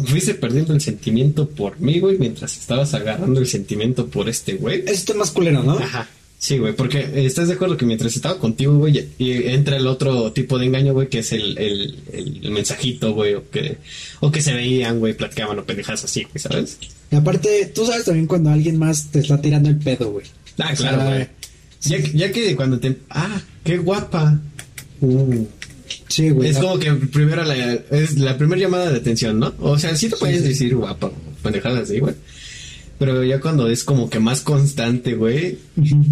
fuiste 0.05 0.33
perdiendo 0.33 0.73
el 0.73 0.81
sentimiento 0.81 1.47
por 1.47 1.79
mí, 1.79 1.99
güey, 1.99 2.17
mientras 2.17 2.57
estabas 2.57 2.93
agarrando 2.93 3.39
el 3.39 3.47
sentimiento 3.47 4.07
por 4.07 4.29
este 4.29 4.55
güey. 4.55 4.83
Esto 4.87 5.11
es 5.11 5.17
más 5.17 5.31
culero, 5.31 5.61
¿no? 5.63 5.77
Ajá. 5.77 6.09
Sí, 6.39 6.57
güey, 6.57 6.73
porque 6.73 6.99
eh, 6.99 7.25
estás 7.25 7.49
de 7.49 7.55
acuerdo 7.55 7.75
que 7.75 7.85
mientras 7.85 8.15
estaba 8.15 8.39
contigo, 8.39 8.77
güey, 8.77 9.09
y 9.17 9.31
entra 9.49 9.75
el 9.75 9.85
otro 9.85 10.31
tipo 10.31 10.57
de 10.57 10.67
engaño, 10.67 10.93
güey, 10.93 11.09
que 11.09 11.19
es 11.19 11.33
el, 11.33 11.57
el, 11.57 11.99
el 12.13 12.51
mensajito, 12.51 13.13
güey, 13.13 13.33
o 13.33 13.49
que, 13.49 13.77
o 14.21 14.31
que 14.31 14.41
se 14.41 14.53
veían, 14.53 14.99
güey, 14.99 15.13
platicaban 15.13 15.59
o 15.59 15.65
pendejas 15.65 16.01
así, 16.05 16.23
güey, 16.23 16.39
¿sabes? 16.39 16.77
Y 17.11 17.15
aparte, 17.17 17.65
tú 17.75 17.85
sabes 17.85 18.05
también 18.05 18.25
cuando 18.25 18.51
alguien 18.51 18.79
más 18.79 19.11
te 19.11 19.19
está 19.19 19.41
tirando 19.41 19.67
el 19.67 19.79
pedo, 19.79 20.11
güey. 20.13 20.25
Ah, 20.59 20.71
O 20.73 20.77
claro, 20.77 21.09
güey. 21.09 21.27
Ya, 21.81 21.97
que- 22.01 22.11
ya 22.17 22.31
que 22.31 22.55
cuando 22.55 22.79
te... 22.79 22.97
Ah, 23.09 23.41
qué 23.63 23.77
guapa. 23.77 24.39
Uh. 25.01 25.45
Sí, 26.07 26.29
güey. 26.29 26.49
Es 26.49 26.57
como 26.57 26.77
que 26.79 26.91
primero 26.93 27.43
la, 27.43 27.55
es 27.91 28.17
la 28.19 28.37
primera 28.37 28.61
llamada 28.61 28.91
de 28.91 28.97
atención, 28.97 29.39
¿no? 29.39 29.53
O 29.59 29.77
sea, 29.79 29.95
sí 29.95 30.09
te 30.09 30.17
puedes 30.17 30.41
sí. 30.41 30.47
decir 30.49 30.75
guapa 30.75 31.11
pendejadas 31.41 31.83
así, 31.83 31.99
güey. 31.99 32.15
Pero 32.99 33.23
ya 33.23 33.39
cuando 33.39 33.69
es 33.69 33.85
como 33.85 34.09
que 34.09 34.19
más 34.19 34.41
constante, 34.41 35.13
güey, 35.15 35.57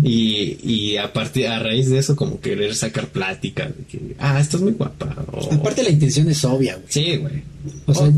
y, 0.03 0.57
y 0.63 0.95
a 0.97 1.11
partir, 1.11 1.47
a 1.47 1.59
raíz 1.59 1.89
de 1.89 1.97
eso, 1.97 2.15
como 2.15 2.39
querer 2.39 2.73
sacar 2.75 3.07
plática, 3.09 3.65
de 3.67 3.83
que, 3.85 4.15
ah, 4.19 4.39
estás 4.39 4.61
muy 4.61 4.71
guapa. 4.71 5.13
O, 5.33 5.53
Aparte 5.53 5.83
la 5.83 5.89
intención 5.89 6.29
es 6.29 6.45
obvia, 6.45 6.75
güey. 6.75 6.85
sí, 6.87 7.17
güey. 7.17 7.43
O 7.87 7.93
sea, 7.93 8.09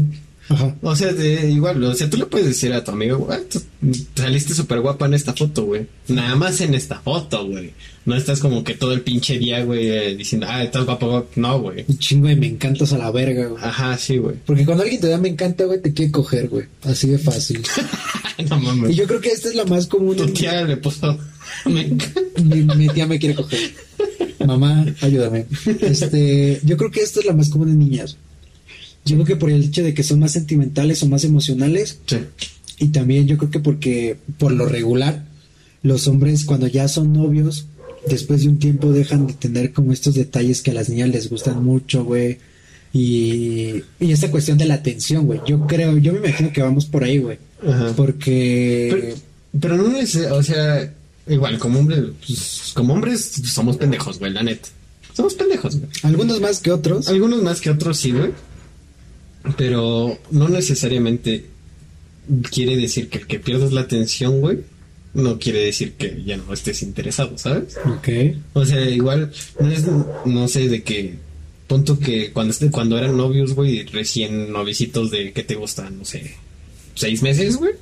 ajá. 0.49 0.75
O 0.81 0.95
sea, 0.95 1.13
de- 1.13 1.49
igual, 1.49 1.83
o 1.83 1.93
sea, 1.95 2.09
tú 2.09 2.17
le 2.17 2.25
puedes 2.25 2.47
decir 2.47 2.73
a 2.73 2.83
tu 2.83 2.91
amigo, 2.91 3.17
güey, 3.19 3.39
tú 3.49 3.61
saliste 4.15 4.53
súper 4.53 4.81
guapa 4.81 5.05
en 5.05 5.13
esta 5.13 5.33
foto, 5.33 5.65
güey. 5.65 5.87
Nada 6.07 6.35
más 6.35 6.59
en 6.61 6.73
esta 6.73 6.99
foto, 6.99 7.47
güey. 7.47 7.71
No 8.05 8.15
estás 8.15 8.39
como 8.39 8.63
que 8.63 8.73
todo 8.73 8.93
el 8.93 9.01
pinche 9.01 9.37
día, 9.37 9.63
güey, 9.63 9.87
eh, 9.89 10.15
diciendo, 10.15 10.47
ah, 10.49 10.63
estás 10.63 10.85
guapa. 10.85 11.25
No, 11.35 11.61
güey. 11.61 11.85
Un 11.87 11.97
chingo 11.99 12.27
de 12.27 12.35
me 12.35 12.47
encantas 12.47 12.91
a 12.93 12.97
la 12.97 13.11
verga, 13.11 13.45
güey. 13.47 13.63
Ajá, 13.63 13.97
sí, 13.97 14.17
güey. 14.17 14.35
Porque 14.45 14.65
cuando 14.65 14.83
alguien 14.83 14.99
te 15.01 15.07
da 15.07 15.17
me 15.17 15.29
encanta, 15.29 15.65
güey, 15.65 15.79
te 15.81 15.93
quiere 15.93 16.11
coger, 16.11 16.49
güey. 16.49 16.65
Así 16.83 17.07
de 17.09 17.19
fácil. 17.19 17.61
no 18.49 18.59
mames. 18.59 18.91
y 18.91 18.95
yo 18.95 19.05
creo 19.05 19.21
que 19.21 19.29
esta 19.29 19.49
es 19.49 19.55
la 19.55 19.65
más 19.65 19.85
común. 19.87 20.15
Tu 20.15 20.27
tía 20.29 20.63
le 20.63 20.77
puso. 20.77 21.17
Me 21.65 21.81
encanta. 21.81 22.21
mi, 22.43 22.63
mi 22.63 22.87
tía 22.89 23.05
me 23.07 23.19
quiere 23.19 23.35
coger. 23.35 23.59
Mamá, 24.45 24.85
ayúdame. 25.01 25.45
Este, 25.81 26.59
yo 26.63 26.77
creo 26.77 26.91
que 26.91 27.01
esta 27.01 27.19
es 27.19 27.25
la 27.25 27.33
más 27.33 27.49
común 27.49 27.69
en 27.69 27.79
niñas. 27.79 28.17
Yo 29.05 29.15
creo 29.15 29.25
que 29.25 29.35
por 29.35 29.49
el 29.49 29.63
hecho 29.63 29.83
de 29.83 29.93
que 29.93 30.03
son 30.03 30.19
más 30.19 30.33
sentimentales 30.33 31.01
o 31.03 31.07
más 31.07 31.23
emocionales, 31.23 31.99
Sí. 32.05 32.17
Y 32.79 32.87
también 32.87 33.27
yo 33.27 33.37
creo 33.37 33.51
que 33.51 33.59
porque 33.59 34.15
por 34.37 34.53
lo 34.53 34.65
regular 34.65 35.25
los 35.83 36.07
hombres 36.07 36.45
cuando 36.45 36.67
ya 36.67 36.87
son 36.87 37.11
novios, 37.13 37.65
después 38.07 38.41
de 38.41 38.49
un 38.49 38.59
tiempo 38.59 38.91
dejan 38.91 39.27
de 39.27 39.33
tener 39.33 39.73
como 39.73 39.91
estos 39.91 40.15
detalles 40.15 40.61
que 40.61 40.71
a 40.71 40.73
las 40.73 40.89
niñas 40.89 41.09
les 41.09 41.29
gustan 41.29 41.63
mucho, 41.63 42.05
güey. 42.05 42.37
Y, 42.93 43.83
y 43.99 44.11
esta 44.11 44.31
cuestión 44.31 44.57
de 44.57 44.65
la 44.65 44.75
atención, 44.75 45.25
güey. 45.25 45.41
Yo 45.45 45.67
creo, 45.67 45.97
yo 45.97 46.13
me 46.13 46.19
imagino 46.19 46.51
que 46.51 46.61
vamos 46.61 46.85
por 46.85 47.03
ahí, 47.03 47.17
güey. 47.17 47.37
Porque... 47.95 48.89
Pero, 48.91 49.15
pero 49.59 49.77
no 49.77 49.97
es, 49.97 50.15
o 50.15 50.41
sea, 50.41 50.93
igual, 51.27 51.59
como 51.59 51.79
hombres, 51.79 51.99
pues, 52.25 52.71
como 52.73 52.93
hombres 52.93 53.41
somos 53.45 53.77
pendejos, 53.77 54.19
güey, 54.19 54.31
la 54.31 54.43
neta. 54.43 54.69
Somos 55.13 55.33
pendejos, 55.33 55.77
güey. 55.77 55.89
Algunos 56.03 56.39
más 56.39 56.59
que 56.59 56.71
otros. 56.71 57.09
Algunos 57.09 57.43
más 57.43 57.59
que 57.61 57.69
otros 57.69 57.99
sí, 57.99 58.11
güey. 58.11 58.31
Pero 59.57 60.17
no 60.31 60.49
necesariamente 60.49 61.45
quiere 62.51 62.75
decir 62.75 63.09
que 63.09 63.19
el 63.19 63.27
que 63.27 63.39
pierdas 63.39 63.71
la 63.71 63.81
atención, 63.81 64.41
güey, 64.41 64.59
no 65.13 65.39
quiere 65.39 65.59
decir 65.59 65.93
que 65.93 66.21
ya 66.25 66.37
no 66.37 66.53
estés 66.53 66.81
interesado, 66.83 67.37
¿sabes? 67.37 67.77
Ok. 67.85 68.09
O 68.53 68.65
sea, 68.65 68.87
igual, 68.89 69.31
no 69.59 69.71
es, 69.71 69.85
no 70.25 70.47
sé, 70.47 70.67
de 70.69 70.83
que, 70.83 71.15
punto 71.67 71.97
que 71.99 72.31
cuando, 72.31 72.51
este- 72.51 72.69
cuando 72.69 72.97
eran 72.97 73.17
novios, 73.17 73.53
güey, 73.53 73.83
recién 73.85 74.51
novicitos 74.51 75.09
de 75.09 75.31
que 75.33 75.43
te 75.43 75.55
gustan, 75.55 75.97
no 75.97 76.05
sé, 76.05 76.35
seis 76.95 77.21
meses, 77.23 77.55
güey, 77.57 77.73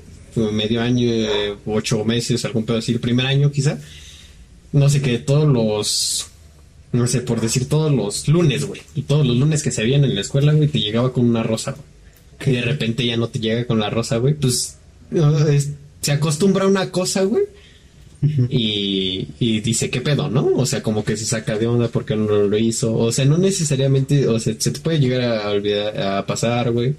medio 0.53 0.81
año, 0.81 1.09
eh, 1.11 1.55
ocho 1.65 2.05
meses, 2.05 2.45
algún 2.45 2.63
pedo 2.65 2.77
así, 2.77 2.91
el 2.93 2.99
primer 2.99 3.25
año 3.25 3.51
quizá, 3.51 3.79
no 4.71 4.87
sé, 4.89 5.01
que 5.01 5.17
todos 5.17 5.47
los, 5.51 6.27
no 6.91 7.07
sé, 7.07 7.21
por 7.21 7.41
decir 7.41 7.67
todos 7.69 7.91
los 7.91 8.27
lunes, 8.27 8.65
güey, 8.65 8.81
y 8.95 9.01
todos 9.03 9.25
los 9.27 9.35
lunes 9.37 9.61
que 9.63 9.71
se 9.71 9.83
veían 9.83 10.03
en 10.03 10.15
la 10.15 10.21
escuela, 10.21 10.53
güey, 10.53 10.67
te 10.69 10.79
llegaba 10.79 11.11
con 11.13 11.25
una 11.25 11.43
rosa, 11.43 11.71
güey. 11.71 11.83
Y 12.53 12.55
de 12.57 12.61
repente 12.61 13.05
ya 13.05 13.17
no 13.17 13.27
te 13.29 13.39
llega 13.39 13.65
con 13.65 13.79
la 13.79 13.89
rosa, 13.89 14.17
güey, 14.17 14.33
pues, 14.35 14.77
no, 15.11 15.37
es- 15.47 15.71
se 16.01 16.11
acostumbra 16.11 16.65
a 16.65 16.67
una 16.67 16.91
cosa, 16.91 17.23
güey, 17.23 17.43
y, 18.49 19.27
y 19.39 19.59
dice, 19.61 19.89
¿qué 19.89 20.01
pedo, 20.01 20.29
no? 20.29 20.47
O 20.55 20.65
sea, 20.65 20.81
como 20.81 21.03
que 21.03 21.17
se 21.17 21.25
saca 21.25 21.57
de 21.57 21.67
onda 21.67 21.87
porque 21.89 22.15
no 22.15 22.25
lo 22.43 22.57
hizo. 22.57 22.95
O 22.95 23.11
sea, 23.11 23.25
no 23.25 23.37
necesariamente, 23.37 24.27
o 24.27 24.39
sea, 24.39 24.55
se 24.57 24.71
te 24.71 24.79
puede 24.79 24.99
llegar 24.99 25.21
a 25.23 25.49
olvidar, 25.51 25.99
a 26.01 26.25
pasar, 26.25 26.71
güey. 26.71 26.95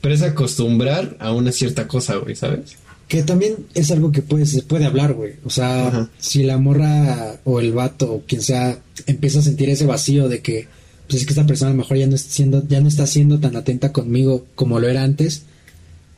Pero 0.00 0.14
es 0.14 0.22
acostumbrar 0.22 1.16
a 1.20 1.32
una 1.32 1.52
cierta 1.52 1.86
cosa, 1.88 2.16
güey, 2.16 2.34
¿sabes? 2.36 2.76
Que 3.08 3.22
también 3.22 3.56
es 3.74 3.90
algo 3.90 4.12
que 4.12 4.22
puede, 4.22 4.46
se 4.46 4.62
puede 4.62 4.84
hablar, 4.84 5.14
güey. 5.14 5.34
O 5.44 5.50
sea, 5.50 5.88
Ajá. 5.88 6.10
si 6.18 6.42
la 6.42 6.58
morra 6.58 7.40
o 7.44 7.58
el 7.58 7.72
vato 7.72 8.12
o 8.12 8.22
quien 8.26 8.42
sea 8.42 8.78
empieza 9.06 9.38
a 9.38 9.42
sentir 9.42 9.70
ese 9.70 9.86
vacío 9.86 10.28
de 10.28 10.40
que, 10.40 10.68
pues 11.08 11.20
es 11.20 11.26
que 11.26 11.32
esta 11.32 11.46
persona 11.46 11.70
a 11.70 11.74
lo 11.74 11.78
mejor 11.78 11.96
ya 11.96 12.06
no 12.06 12.14
está 12.14 12.30
siendo, 12.30 12.68
ya 12.68 12.80
no 12.80 12.88
está 12.88 13.06
siendo 13.06 13.40
tan 13.40 13.56
atenta 13.56 13.92
conmigo 13.92 14.44
como 14.54 14.78
lo 14.78 14.88
era 14.88 15.02
antes, 15.04 15.42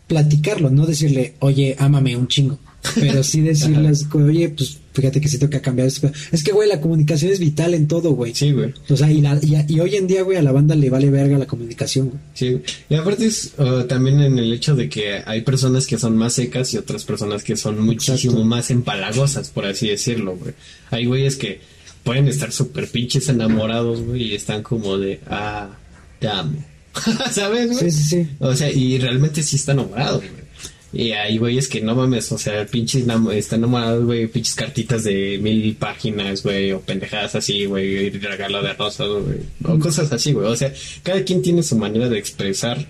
platicarlo, 0.09 0.71
no 0.71 0.87
decirle, 0.87 1.35
oye, 1.39 1.77
ámame 1.79 2.17
un 2.17 2.27
chingo. 2.27 2.59
Pero 2.97 3.23
sí 3.23 3.41
decirle 3.41 3.89
así 3.89 4.07
como, 4.07 4.25
oye, 4.25 4.49
pues 4.49 4.80
fíjate 5.01 5.21
que 5.21 5.29
siento 5.29 5.49
que 5.49 5.57
ha 5.57 5.63
cambiado. 5.63 5.89
esto". 5.89 6.11
Es 6.31 6.45
que, 6.45 6.53
güey, 6.53 6.69
la 6.69 6.81
comunicación 6.81 7.33
es 7.33 7.39
vital 7.39 7.75
en 7.75 7.89
todo, 7.89 8.13
güey. 8.13 8.35
Sí, 8.35 8.53
güey. 8.53 8.73
O 8.89 8.97
sea, 8.97 9.11
y, 9.11 9.21
la, 9.21 9.39
y, 9.43 9.75
y 9.75 9.81
hoy 9.81 9.97
en 9.97 10.07
día, 10.07 10.23
güey, 10.23 10.39
a 10.39 10.43
la 10.43 10.53
banda 10.53 10.75
le 10.75 10.91
vale 10.91 11.11
verga 11.11 11.39
la 11.39 11.47
comunicación, 11.47 12.09
güey. 12.09 12.21
Sí. 12.35 12.61
Y 12.89 12.95
aparte 12.95 13.27
es 13.27 13.53
uh, 13.59 13.85
también 13.85 14.21
en 14.21 14.39
el 14.39 14.53
hecho 14.53 14.75
de 14.77 14.89
que 14.89 15.23
hay 15.25 15.41
personas 15.43 15.87
que 15.87 15.99
son 15.99 16.17
más 16.17 16.35
secas 16.35 16.73
y 16.75 16.79
otras 16.79 17.05
personas 17.05 17.43
que 17.43 17.57
son 17.57 17.81
muchísimo 17.81 18.35
Exacto. 18.35 18.45
más 18.45 18.71
empalagosas, 18.71 19.51
por 19.51 19.67
así 19.67 19.89
decirlo, 19.89 20.37
güey. 20.37 20.55
Hay 20.91 21.07
güeyes 21.07 21.37
que 21.37 21.61
pueden 22.03 22.29
estar 22.29 22.53
súper 22.53 22.89
pinches 22.89 23.29
enamorados, 23.29 24.03
güey, 24.03 24.23
y 24.25 24.35
están 24.35 24.63
como 24.63 24.99
de, 24.99 25.21
ah, 25.29 25.71
te 26.19 26.29
amo. 26.29 26.65
¿Sabes, 27.31 27.71
güey? 27.73 27.91
Sí, 27.91 27.91
sí, 27.91 28.03
sí. 28.03 28.29
O 28.39 28.55
sea, 28.55 28.71
y 28.71 28.99
realmente 28.99 29.43
sí 29.43 29.57
está 29.57 29.73
enamorado, 29.73 30.19
güey. 30.19 30.50
Y 30.93 31.13
hay 31.13 31.39
güeyes 31.39 31.69
que 31.69 31.81
no 31.81 31.95
mames, 31.95 32.33
o 32.33 32.39
sea, 32.39 32.67
pinches 32.67 33.05
están 33.33 33.61
enamorados, 33.61 34.05
güey, 34.05 34.27
pinches 34.27 34.57
cartitas 34.57 35.05
de 35.05 35.39
mil 35.41 35.77
páginas, 35.77 36.43
güey, 36.43 36.73
o 36.73 36.81
pendejadas 36.81 37.37
así, 37.37 37.65
güey, 37.67 38.07
y 38.07 38.11
regalo 38.11 38.61
de 38.61 38.73
rosas, 38.73 39.07
güey, 39.09 39.39
o 39.65 39.79
cosas 39.79 40.11
así, 40.13 40.33
güey. 40.33 40.47
O 40.49 40.57
sea, 40.57 40.73
cada 41.05 41.23
quien 41.23 41.43
tiene 41.43 41.63
su 41.63 41.77
manera 41.77 42.09
de 42.09 42.19
expresar 42.19 42.89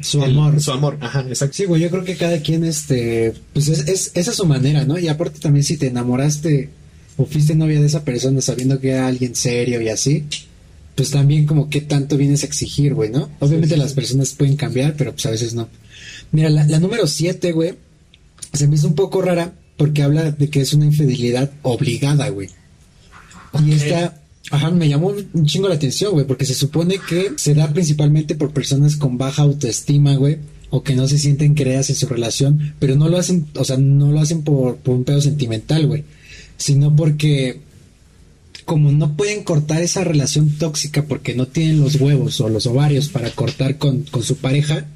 Su 0.00 0.22
el- 0.22 0.30
amor. 0.30 0.60
Su 0.60 0.70
amor, 0.70 0.96
ajá, 1.00 1.24
exacto. 1.28 1.54
Sí, 1.56 1.64
güey, 1.64 1.82
yo 1.82 1.90
creo 1.90 2.04
que 2.04 2.14
cada 2.16 2.40
quien, 2.40 2.64
este, 2.64 3.32
pues 3.52 3.66
es, 3.68 3.88
es, 3.88 4.12
esa 4.14 4.30
es 4.30 4.36
su 4.36 4.46
manera, 4.46 4.84
¿no? 4.84 4.96
Y 4.96 5.08
aparte 5.08 5.40
también 5.40 5.64
si 5.64 5.76
te 5.76 5.88
enamoraste 5.88 6.70
o 7.16 7.26
fuiste 7.26 7.54
novia 7.56 7.80
de 7.80 7.86
esa 7.86 8.04
persona 8.04 8.40
sabiendo 8.40 8.78
que 8.80 8.90
era 8.90 9.08
alguien 9.08 9.34
serio 9.34 9.80
y 9.82 9.88
así, 9.88 10.24
pues 10.94 11.10
también 11.10 11.46
como 11.46 11.68
qué 11.70 11.80
tanto 11.80 12.16
vienes 12.16 12.42
a 12.42 12.46
exigir, 12.46 12.94
güey, 12.94 13.10
¿no? 13.10 13.30
Obviamente 13.40 13.74
sí, 13.74 13.80
las 13.80 13.94
personas 13.94 14.30
pueden 14.32 14.56
cambiar, 14.56 14.94
pero 14.96 15.12
pues 15.12 15.24
a 15.26 15.30
veces 15.30 15.54
no. 15.54 15.68
Mira, 16.32 16.50
la, 16.50 16.66
la 16.66 16.78
número 16.78 17.06
siete, 17.06 17.52
güey, 17.52 17.74
se 18.52 18.66
me 18.68 18.76
hizo 18.76 18.86
un 18.88 18.94
poco 18.94 19.22
rara 19.22 19.52
porque 19.76 20.02
habla 20.02 20.30
de 20.32 20.50
que 20.50 20.60
es 20.60 20.72
una 20.74 20.84
infidelidad 20.84 21.50
obligada, 21.62 22.28
güey. 22.28 22.48
Y 23.66 23.72
esta, 23.72 24.20
ajá, 24.50 24.70
me 24.70 24.88
llamó 24.88 25.08
un- 25.08 25.28
un 25.32 25.46
chingo 25.46 25.68
la 25.68 25.74
atención, 25.74 26.12
güey, 26.12 26.26
porque 26.26 26.46
se 26.46 26.54
supone 26.54 26.96
que 27.08 27.32
se 27.36 27.54
da 27.54 27.72
principalmente 27.72 28.34
por 28.34 28.52
personas 28.52 28.96
con 28.96 29.18
baja 29.18 29.42
autoestima, 29.42 30.14
güey, 30.16 30.38
o 30.70 30.82
que 30.82 30.94
no 30.94 31.06
se 31.08 31.18
sienten 31.18 31.54
creadas 31.54 31.90
en 31.90 31.96
su 31.96 32.06
relación, 32.06 32.74
pero 32.78 32.96
no 32.96 33.08
lo 33.08 33.18
hacen, 33.18 33.46
o 33.56 33.64
sea, 33.64 33.76
no 33.76 34.10
lo 34.10 34.20
hacen 34.20 34.42
por, 34.42 34.76
por 34.76 34.94
un 34.94 35.04
pedo 35.04 35.20
sentimental, 35.20 35.86
güey, 35.86 36.04
sino 36.56 36.94
porque 36.96 37.60
como 38.64 38.92
no 38.92 39.16
pueden 39.16 39.42
cortar 39.44 39.82
esa 39.82 40.04
relación 40.04 40.50
tóxica 40.58 41.04
porque 41.04 41.34
no 41.34 41.46
tienen 41.46 41.80
los 41.80 41.96
huevos 41.96 42.40
o 42.40 42.48
los 42.48 42.66
ovarios 42.66 43.08
para 43.08 43.30
cortar 43.30 43.78
con, 43.78 44.02
con 44.02 44.22
su 44.22 44.36
pareja, 44.36 44.86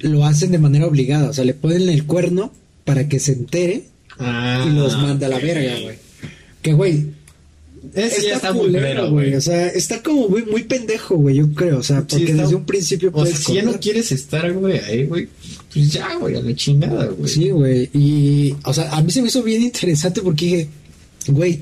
lo 0.00 0.24
hacen 0.24 0.50
de 0.52 0.58
manera 0.58 0.86
obligada, 0.86 1.30
o 1.30 1.32
sea, 1.32 1.44
le 1.44 1.54
ponen 1.54 1.88
el 1.88 2.06
cuerno 2.06 2.52
para 2.84 3.08
que 3.08 3.18
se 3.20 3.32
entere 3.32 3.84
Ah, 4.18 4.66
y 4.68 4.74
los 4.74 4.96
manda 4.98 5.26
a 5.26 5.30
la 5.30 5.38
verga, 5.38 5.80
güey. 5.82 5.96
Que, 6.60 6.72
güey, 6.74 7.06
está 7.94 8.52
muy 8.52 8.66
culero, 8.66 9.10
güey. 9.10 9.34
O 9.34 9.40
sea, 9.40 9.68
está 9.68 10.02
como 10.02 10.28
muy, 10.28 10.44
muy 10.44 10.64
pendejo, 10.64 11.16
güey, 11.16 11.36
yo 11.36 11.50
creo. 11.54 11.78
O 11.78 11.82
sea, 11.82 12.00
Sí, 12.00 12.06
porque 12.10 12.24
está- 12.32 12.42
desde 12.42 12.54
un 12.56 12.64
principio 12.66 13.10
O 13.14 13.24
sea, 13.24 13.34
si 13.34 13.54
ya 13.54 13.62
no 13.62 13.80
quieres 13.80 14.12
estar, 14.12 14.52
güey, 14.52 14.78
ahí, 14.78 15.04
güey, 15.06 15.28
pues 15.72 15.90
ya, 15.92 16.14
güey, 16.16 16.36
a 16.36 16.42
la 16.42 16.54
chingada, 16.54 17.06
güey. 17.06 17.30
Sí, 17.32 17.48
güey. 17.48 17.88
Y, 17.94 18.54
o 18.64 18.74
sea, 18.74 18.90
a 18.92 19.02
mí 19.02 19.10
se 19.10 19.22
me 19.22 19.28
hizo 19.28 19.42
bien 19.42 19.62
interesante 19.62 20.20
porque 20.20 20.44
dije, 20.44 20.68
güey, 21.28 21.60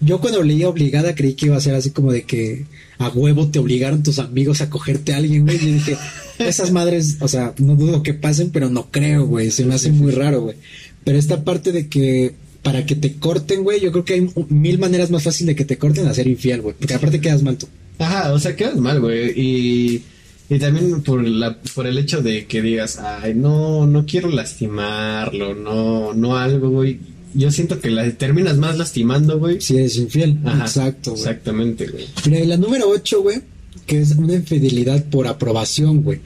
yo 0.00 0.20
cuando 0.20 0.42
leía 0.42 0.68
obligada 0.68 1.14
creí 1.14 1.34
que 1.34 1.46
iba 1.46 1.56
a 1.56 1.60
ser 1.60 1.74
así 1.74 1.90
como 1.90 2.12
de 2.12 2.24
que 2.24 2.66
a 2.98 3.08
huevo 3.08 3.48
te 3.48 3.58
obligaron 3.58 4.02
tus 4.02 4.18
amigos 4.18 4.60
a 4.60 4.70
cogerte 4.70 5.14
a 5.14 5.18
alguien, 5.18 5.44
güey. 5.44 5.56
Y 5.56 5.72
dije, 5.74 5.96
esas 6.38 6.70
madres, 6.70 7.16
o 7.20 7.28
sea, 7.28 7.54
no 7.58 7.76
dudo 7.76 8.02
que 8.02 8.14
pasen, 8.14 8.50
pero 8.50 8.68
no 8.68 8.90
creo, 8.90 9.26
güey. 9.26 9.50
Se 9.50 9.64
me 9.64 9.74
hace 9.74 9.90
muy 9.90 10.12
raro, 10.12 10.42
güey. 10.42 10.56
Pero 11.04 11.18
esta 11.18 11.44
parte 11.44 11.72
de 11.72 11.88
que 11.88 12.34
para 12.62 12.84
que 12.84 12.96
te 12.96 13.14
corten, 13.14 13.62
güey, 13.62 13.80
yo 13.80 13.92
creo 13.92 14.04
que 14.04 14.14
hay 14.14 14.28
mil 14.48 14.78
maneras 14.78 15.10
más 15.10 15.22
fáciles 15.22 15.48
de 15.48 15.56
que 15.56 15.64
te 15.64 15.78
corten 15.78 16.06
a 16.08 16.14
ser 16.14 16.26
infiel, 16.26 16.62
güey. 16.62 16.74
Porque 16.78 16.94
aparte 16.94 17.20
quedas 17.20 17.42
mal 17.42 17.56
tú. 17.56 17.68
Ajá, 17.98 18.32
o 18.32 18.38
sea, 18.38 18.56
quedas 18.56 18.76
mal, 18.76 19.00
güey. 19.00 19.32
Y, 19.40 20.02
y 20.48 20.58
también 20.58 21.02
por, 21.02 21.26
la, 21.26 21.56
por 21.74 21.86
el 21.86 21.96
hecho 21.96 22.22
de 22.22 22.46
que 22.46 22.60
digas, 22.60 22.98
ay, 22.98 23.34
no, 23.34 23.86
no 23.86 24.04
quiero 24.04 24.30
lastimarlo, 24.30 25.54
no, 25.54 26.12
no 26.12 26.36
algo, 26.36 26.70
güey. 26.70 26.98
Yo 27.36 27.50
siento 27.50 27.80
que 27.80 27.90
la 27.90 28.10
terminas 28.12 28.56
más 28.56 28.78
lastimando, 28.78 29.38
güey. 29.38 29.60
Si 29.60 29.76
eres 29.76 29.96
infiel. 29.96 30.38
Ajá, 30.44 30.64
Exacto, 30.64 31.10
güey. 31.10 31.22
Exactamente, 31.22 31.86
güey. 31.86 32.06
Mira, 32.24 32.40
y 32.40 32.46
la 32.46 32.56
número 32.56 32.88
8, 32.88 33.22
güey, 33.22 33.42
que 33.86 34.00
es 34.00 34.12
una 34.12 34.34
infidelidad 34.34 35.04
por 35.04 35.26
aprobación, 35.26 36.02
güey. 36.02 36.20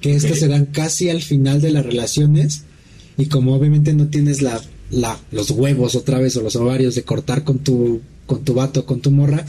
Que 0.00 0.14
estas 0.14 0.38
se 0.38 0.48
dan 0.48 0.66
casi 0.66 1.08
al 1.08 1.22
final 1.22 1.60
de 1.60 1.70
las 1.70 1.86
relaciones. 1.86 2.64
Y 3.16 3.26
como 3.26 3.54
obviamente 3.54 3.94
no 3.94 4.08
tienes 4.08 4.42
la, 4.42 4.60
la, 4.90 5.18
los 5.30 5.50
huevos 5.50 5.94
otra 5.94 6.18
vez 6.18 6.36
o 6.36 6.42
los 6.42 6.56
ovarios 6.56 6.94
de 6.94 7.04
cortar 7.04 7.44
con 7.44 7.60
tu, 7.60 8.00
con 8.26 8.44
tu 8.44 8.54
vato, 8.54 8.84
con 8.86 9.00
tu 9.00 9.10
morra, 9.10 9.46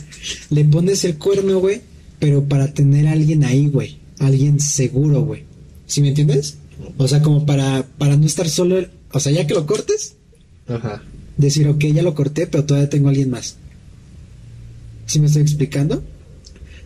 le 0.50 0.66
pones 0.66 1.04
el 1.04 1.18
cuerno, 1.18 1.60
güey, 1.60 1.82
pero 2.20 2.44
para 2.44 2.74
tener 2.74 3.08
a 3.08 3.14
alguien 3.14 3.44
ahí, 3.44 3.68
güey. 3.68 3.98
Alguien 4.20 4.60
seguro, 4.60 5.22
güey. 5.24 5.44
¿Sí 5.88 6.02
me 6.02 6.10
entiendes? 6.10 6.58
O 6.98 7.08
sea, 7.08 7.22
como 7.22 7.46
para, 7.46 7.86
para 7.98 8.18
no 8.18 8.26
estar 8.26 8.50
solo, 8.50 8.86
o 9.12 9.20
sea, 9.20 9.32
ya 9.32 9.48
que 9.48 9.54
lo 9.54 9.66
cortes, 9.66 10.16
Ajá. 10.68 11.04
decir, 11.38 11.68
ok, 11.68 11.84
ya 11.86 12.02
lo 12.02 12.16
corté, 12.16 12.48
pero 12.48 12.66
todavía 12.66 12.90
tengo 12.90 13.08
a 13.08 13.12
alguien 13.12 13.30
más. 13.30 13.56
¿Sí 15.06 15.20
me 15.20 15.28
estoy 15.28 15.42
explicando? 15.44 16.04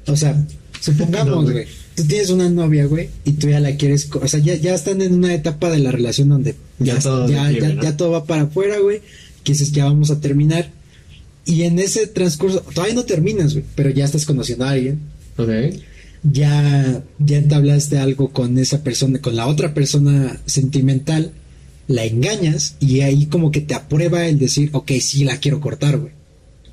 O 0.08 0.16
sea, 0.16 0.46
supongamos, 0.82 1.52
güey. 1.52 1.66
tú 1.96 2.04
tienes 2.06 2.30
una 2.30 2.50
novia, 2.50 2.86
güey, 2.86 3.10
y 3.26 3.34
tú 3.34 3.50
ya 3.50 3.60
la 3.60 3.76
quieres, 3.76 4.10
o 4.14 4.28
sea, 4.28 4.40
ya, 4.40 4.56
ya 4.56 4.74
están 4.76 5.02
en 5.02 5.14
una 5.14 5.34
etapa 5.34 5.70
de 5.70 5.80
la 5.80 5.92
relación 5.92 6.30
donde 6.30 6.56
Ya 6.80 6.96
ya, 6.96 7.00
todo 7.00 7.30
ya, 7.30 7.52
ya- 7.52 7.70
¿no? 7.76 7.84
ya 7.84 7.96
todo 7.98 8.12
va 8.12 8.26
para 8.26 8.44
afuera, 8.44 8.80
güey, 8.80 9.02
que 9.44 9.54
dices, 9.54 9.72
ya 9.72 9.86
vamos 9.86 10.12
a 10.12 10.20
terminar. 10.20 10.72
Y 11.46 11.64
en 11.64 11.80
ese 11.80 12.06
transcurso, 12.08 12.60
todavía 12.74 12.96
no 12.96 13.06
terminas, 13.06 13.54
güey, 13.54 13.66
pero 13.76 13.90
ya 13.90 14.06
estás 14.06 14.26
conociendo 14.26 14.66
a 14.66 14.72
alguien, 14.72 15.00
Ok. 15.38 15.50
ya, 16.24 17.02
ya 17.20 17.38
entablaste 17.38 17.98
algo 17.98 18.30
con 18.32 18.58
esa 18.58 18.84
persona, 18.84 19.20
con 19.20 19.36
la 19.36 19.48
otra 19.48 19.74
persona 19.74 20.40
sentimental, 20.46 21.32
la 21.90 22.06
engañas 22.06 22.76
y 22.80 23.02
ahí 23.02 23.26
como 23.26 23.52
que 23.52 23.60
te 23.60 23.74
aprueba 23.74 24.26
el 24.28 24.40
decir, 24.40 24.70
ok, 24.72 24.92
sí 25.02 25.26
la 25.26 25.38
quiero 25.40 25.60
cortar, 25.60 25.98
güey. 25.98 26.14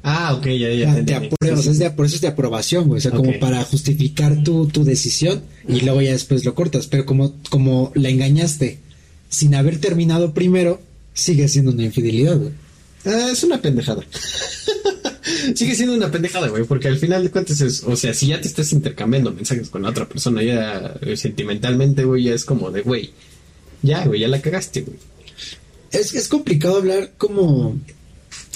Ah, 0.05 0.35
ok, 0.35 0.46
ya, 0.46 0.72
ya. 0.72 0.94
te 0.94 1.02
te 1.02 1.14
entendí. 1.14 1.26
aprueba, 1.35 1.55
o 1.55 1.57
Sí, 1.57 1.62
sea, 1.64 1.72
es 1.72 1.79
de- 1.81 1.90
por 1.90 2.07
eso 2.07 2.14
es 2.14 2.20
de 2.20 2.29
aprobación, 2.29 2.87
güey. 2.87 2.98
O 2.98 3.00
sea, 3.00 3.11
como 3.11 3.37
para 3.40 3.64
justificar 3.64 4.44
tu, 4.44 4.66
tu 4.68 4.85
decisión 4.85 5.42
y 5.66 5.81
luego 5.81 6.00
ya 6.00 6.12
después 6.12 6.44
lo 6.44 6.55
cortas. 6.55 6.87
Pero 6.87 7.05
como, 7.07 7.35
como 7.50 7.90
la 7.96 8.09
engañaste 8.11 8.79
sin 9.29 9.57
haber 9.57 9.81
terminado 9.81 10.33
primero, 10.33 10.81
sigue 11.12 11.48
siendo 11.48 11.72
una 11.72 11.83
infidelidad, 11.85 12.37
güey. 12.38 12.52
Ah, 13.07 13.31
es 13.33 13.42
una 13.42 13.61
pendejada. 13.61 14.05
Sigue 15.55 15.74
siendo 15.74 15.94
una 15.94 16.11
pendejada, 16.11 16.48
güey, 16.48 16.64
porque 16.64 16.88
al 16.88 16.98
final 16.98 17.22
de 17.24 17.31
cuentas 17.31 17.61
es, 17.61 17.83
o 17.85 17.96
sea, 17.96 18.14
si 18.14 18.29
ya 18.29 18.40
te 18.40 18.46
estás 18.48 18.72
intercambiando 18.72 19.33
mensajes 19.33 19.70
con 19.70 19.83
la 19.83 19.90
otra 19.90 20.09
persona, 20.09 20.42
ya 20.42 20.94
eh, 21.02 21.16
sentimentalmente, 21.16 22.05
güey, 22.05 22.24
ya 22.24 22.35
es 22.35 22.44
como 22.44 22.70
de, 22.70 22.83
güey, 22.83 23.11
ya, 23.82 24.06
güey, 24.06 24.20
ya 24.20 24.28
la 24.28 24.40
cagaste, 24.40 24.82
güey. 24.82 24.98
Es, 25.92 26.14
es 26.14 26.28
complicado 26.28 26.76
hablar 26.76 27.12
como, 27.16 27.78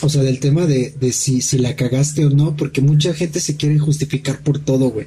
o 0.03 0.09
sea, 0.09 0.23
del 0.23 0.41
tema 0.41 0.67
de, 0.67 0.95
de 1.01 1.13
si, 1.13 1.41
si 1.41 1.59
la 1.59 1.77
cagaste 1.77 2.25
o 2.25 2.31
no, 2.31 2.57
porque 2.57 2.81
mucha 2.81 3.15
gente 3.15 3.41
se 3.41 3.57
quiere 3.57 3.79
justificar 3.79 4.43
por 4.43 4.59
todo, 4.59 4.91
güey. 4.91 5.07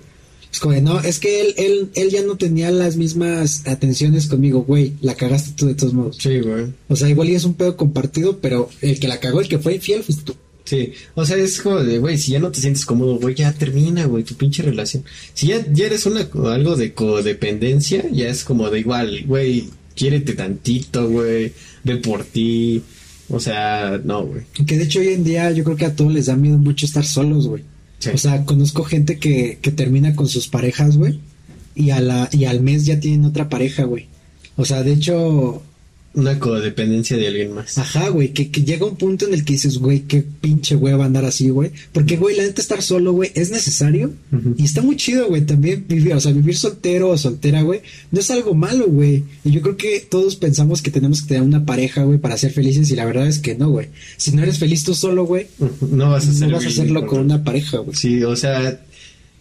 Es 0.52 0.60
como 0.60 0.76
de, 0.76 0.82
no, 0.82 1.00
es 1.00 1.18
que 1.18 1.42
él, 1.42 1.56
él, 1.58 1.90
él 1.96 2.10
ya 2.12 2.22
no 2.22 2.38
tenía 2.38 2.70
las 2.70 2.96
mismas 2.96 3.68
atenciones 3.68 4.28
conmigo, 4.28 4.62
güey, 4.62 4.94
la 5.02 5.16
cagaste 5.16 5.54
tú 5.56 5.66
de 5.66 5.74
todos 5.74 5.94
modos. 5.94 6.18
Sí, 6.20 6.40
güey. 6.42 6.68
O 6.90 6.96
sea, 6.96 7.10
igual 7.10 7.30
y 7.30 7.36
es 7.36 7.44
un 7.44 7.56
pedo 7.56 7.76
compartido, 7.76 8.38
pero 8.40 8.70
el 8.82 9.00
que 9.00 9.08
la 9.08 9.20
cagó, 9.20 9.42
el 9.42 9.48
que 9.48 9.58
fue 9.58 9.76
infiel, 9.76 10.04
fuiste 10.04 10.24
tú. 10.24 10.36
Sí, 10.66 10.94
o 11.16 11.26
sea, 11.26 11.38
es 11.38 11.60
como 11.60 11.84
de, 11.84 11.98
güey, 11.98 12.18
si 12.18 12.32
ya 12.32 12.40
no 12.40 12.52
te 12.52 12.62
sientes 12.62 12.86
cómodo, 12.86 13.18
güey, 13.18 13.36
ya 13.36 13.52
termina, 13.52 14.06
güey, 14.06 14.24
tu 14.24 14.36
pinche 14.36 14.62
relación. 14.62 15.04
Si 15.34 15.48
ya, 15.48 15.66
ya 15.74 15.88
eres 15.88 16.06
una, 16.06 16.30
algo 16.52 16.76
de 16.76 16.94
codependencia, 16.94 18.06
ya 18.12 18.30
es 18.30 18.44
como 18.44 18.70
de 18.70 18.80
igual, 18.80 19.24
güey, 19.26 19.70
quiérete 19.96 20.34
tantito, 20.34 21.10
güey, 21.10 21.54
ve 21.84 21.98
por 21.98 22.24
ti. 22.24 22.82
O 23.30 23.40
sea, 23.40 24.00
no, 24.04 24.26
güey. 24.26 24.44
Que 24.66 24.78
de 24.78 24.84
hecho 24.84 25.00
hoy 25.00 25.10
en 25.10 25.24
día 25.24 25.52
yo 25.52 25.64
creo 25.64 25.78
que 25.78 25.86
a 25.86 25.96
todos 25.96 26.14
les 26.14 26.28
da 26.28 26.36
miedo 26.36 26.58
mucho 26.58 26.86
estar 26.86 27.06
solos, 27.06 27.48
güey. 27.48 27.64
Sí. 28.00 28.10
O 28.14 28.18
sea, 28.18 28.44
conozco 28.46 28.84
gente 28.84 29.18
que, 29.18 29.60
que 29.62 29.72
termina 29.72 30.16
con 30.16 30.28
sus 30.28 30.48
parejas, 30.48 30.98
güey, 30.98 31.20
y, 31.74 31.92
a 31.92 32.02
la, 32.02 32.30
y 32.32 32.46
al 32.46 32.62
mes 32.62 32.86
ya 32.86 33.00
tienen 33.00 33.26
otra 33.26 33.50
pareja, 33.50 33.84
güey. 33.84 34.08
O 34.56 34.66
sea, 34.66 34.84
de 34.84 34.94
hecho, 34.94 35.64
Una 36.16 36.40
codependencia 36.40 37.18
de 37.18 37.28
alguien 37.28 37.54
más. 37.54 37.78
Ajá, 37.80 38.10
güey, 38.10 38.34
que, 38.34 38.52
que 38.52 38.62
llega 38.62 38.86
un 38.86 38.98
punto 38.98 39.26
en 39.26 39.34
el 39.34 39.44
que 39.44 39.54
dices, 39.54 39.80
güey, 39.80 40.02
qué 40.02 40.22
pinche 40.22 40.76
hueva 40.76 41.06
andar 41.06 41.26
así, 41.26 41.50
güey. 41.50 41.72
Porque, 41.92 42.18
güey, 42.18 42.36
la 42.36 42.44
neta 42.44 42.62
estar 42.62 42.84
solo, 42.84 43.14
güey, 43.14 43.32
es 43.34 43.50
necesario. 43.50 44.14
Y 44.58 44.64
está 44.64 44.84
muy 44.84 44.96
chido, 44.96 45.28
güey, 45.28 45.42
también 45.42 45.86
vivir, 45.88 46.14
o 46.14 46.20
sea, 46.20 46.32
vivir 46.32 46.56
soltero 46.56 47.10
o 47.10 47.18
soltera, 47.18 47.64
güey, 47.64 47.82
no 48.12 48.20
es 48.20 48.30
algo 48.30 48.54
malo, 48.54 48.88
güey. 48.88 49.24
Y 49.44 49.52
yo 49.52 49.62
creo 49.62 49.76
que 49.76 50.06
todos 50.08 50.36
pensamos 50.36 50.84
que 50.84 50.92
tenemos 50.92 51.22
que 51.22 51.30
tener 51.30 51.44
una 51.44 51.66
pareja, 51.66 52.04
güey, 52.04 52.20
para 52.20 52.38
ser 52.38 52.52
felices. 52.52 52.92
Y 52.92 52.96
la 52.96 53.06
verdad 53.06 53.28
es 53.28 53.40
que 53.40 53.56
no, 53.56 53.72
güey. 53.72 53.88
Si 54.18 54.32
no 54.32 54.44
eres 54.44 54.60
feliz 54.60 54.84
tú 54.84 54.94
solo, 54.94 55.26
güey, 55.26 55.48
No 55.90 56.12
vas 56.12 56.26
a 56.26 56.28
no 56.28 56.34
ser 56.34 56.52
vas 56.52 56.66
a 56.66 56.68
hacerlo 56.68 57.08
con 57.08 57.22
una 57.22 57.44
pareja, 57.44 57.80
güey. 57.80 57.96
Sí, 57.96 58.24
o 58.24 58.36
sea, 58.36 58.80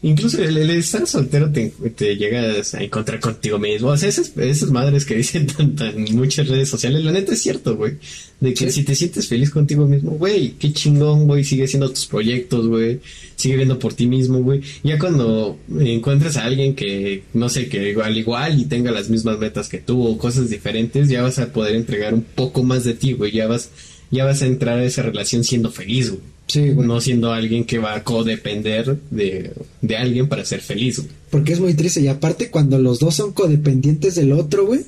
incluso 0.02 0.42
el, 0.42 0.56
el 0.56 0.70
estar 0.70 1.06
soltero 1.06 1.50
te, 1.50 1.72
te 1.94 2.16
llegas 2.16 2.74
a 2.74 2.82
encontrar 2.82 3.20
contigo 3.20 3.58
mismo. 3.58 3.88
O 3.88 3.96
sea, 3.96 4.08
esas, 4.08 4.36
esas 4.36 4.70
madres 4.70 5.04
que 5.04 5.14
dicen 5.16 5.46
tan, 5.56 5.76
tan 5.76 6.06
en 6.06 6.16
muchas 6.16 6.48
redes 6.48 6.68
sociales, 6.68 7.04
la 7.04 7.12
neta 7.12 7.32
es 7.34 7.42
cierto, 7.42 7.76
güey. 7.76 7.94
De 8.40 8.52
que 8.54 8.70
Sí. 8.70 8.80
si 8.80 8.84
te 8.84 8.94
sientes 8.96 9.28
feliz 9.28 9.50
contigo 9.50 9.86
mismo, 9.86 10.10
güey, 10.12 10.52
qué 10.58 10.72
chingón, 10.72 11.26
güey, 11.26 11.44
sigue 11.44 11.64
haciendo 11.64 11.88
tus 11.90 12.06
proyectos, 12.06 12.66
güey, 12.66 12.98
sigue 13.36 13.56
viendo 13.56 13.78
por 13.78 13.94
ti 13.94 14.06
mismo, 14.06 14.40
güey. 14.42 14.60
Ya 14.82 14.98
cuando 14.98 15.58
encuentres 15.78 16.36
a 16.36 16.44
alguien 16.44 16.74
que, 16.74 17.22
no 17.34 17.48
sé, 17.48 17.68
que 17.68 17.90
igual, 17.90 18.16
igual 18.18 18.60
y 18.60 18.64
tenga 18.64 18.90
las 18.90 19.08
mismas 19.10 19.38
metas 19.38 19.68
que 19.68 19.78
tú 19.78 20.02
o 20.04 20.18
cosas 20.18 20.50
diferentes, 20.50 21.08
ya 21.08 21.22
vas 21.22 21.38
a 21.38 21.52
poder 21.52 21.76
entregar 21.76 22.14
un 22.14 22.22
poco 22.22 22.64
más 22.64 22.82
de 22.84 22.94
ti, 22.94 23.12
güey. 23.12 23.30
Ya 23.30 23.46
vas, 23.46 23.70
ya 24.10 24.24
vas 24.24 24.42
a 24.42 24.46
entrar 24.46 24.78
a 24.78 24.84
esa 24.84 25.02
relación 25.02 25.44
siendo 25.44 25.70
feliz, 25.70 26.10
güey 26.10 26.22
Sí, 26.52 26.72
no 26.76 27.00
siendo 27.00 27.32
alguien 27.32 27.64
que 27.64 27.78
va 27.78 27.94
a 27.94 28.04
codepender 28.04 28.98
de, 29.10 29.52
de 29.80 29.96
alguien 29.96 30.28
para 30.28 30.44
ser 30.44 30.60
feliz. 30.60 30.98
güey. 30.98 31.10
Porque 31.30 31.52
es 31.52 31.60
muy 31.60 31.74
triste. 31.74 32.00
Y 32.00 32.08
aparte, 32.08 32.50
cuando 32.50 32.78
los 32.78 32.98
dos 32.98 33.14
son 33.14 33.32
codependientes 33.32 34.14
del 34.16 34.32
otro, 34.32 34.66
güey. 34.66 34.80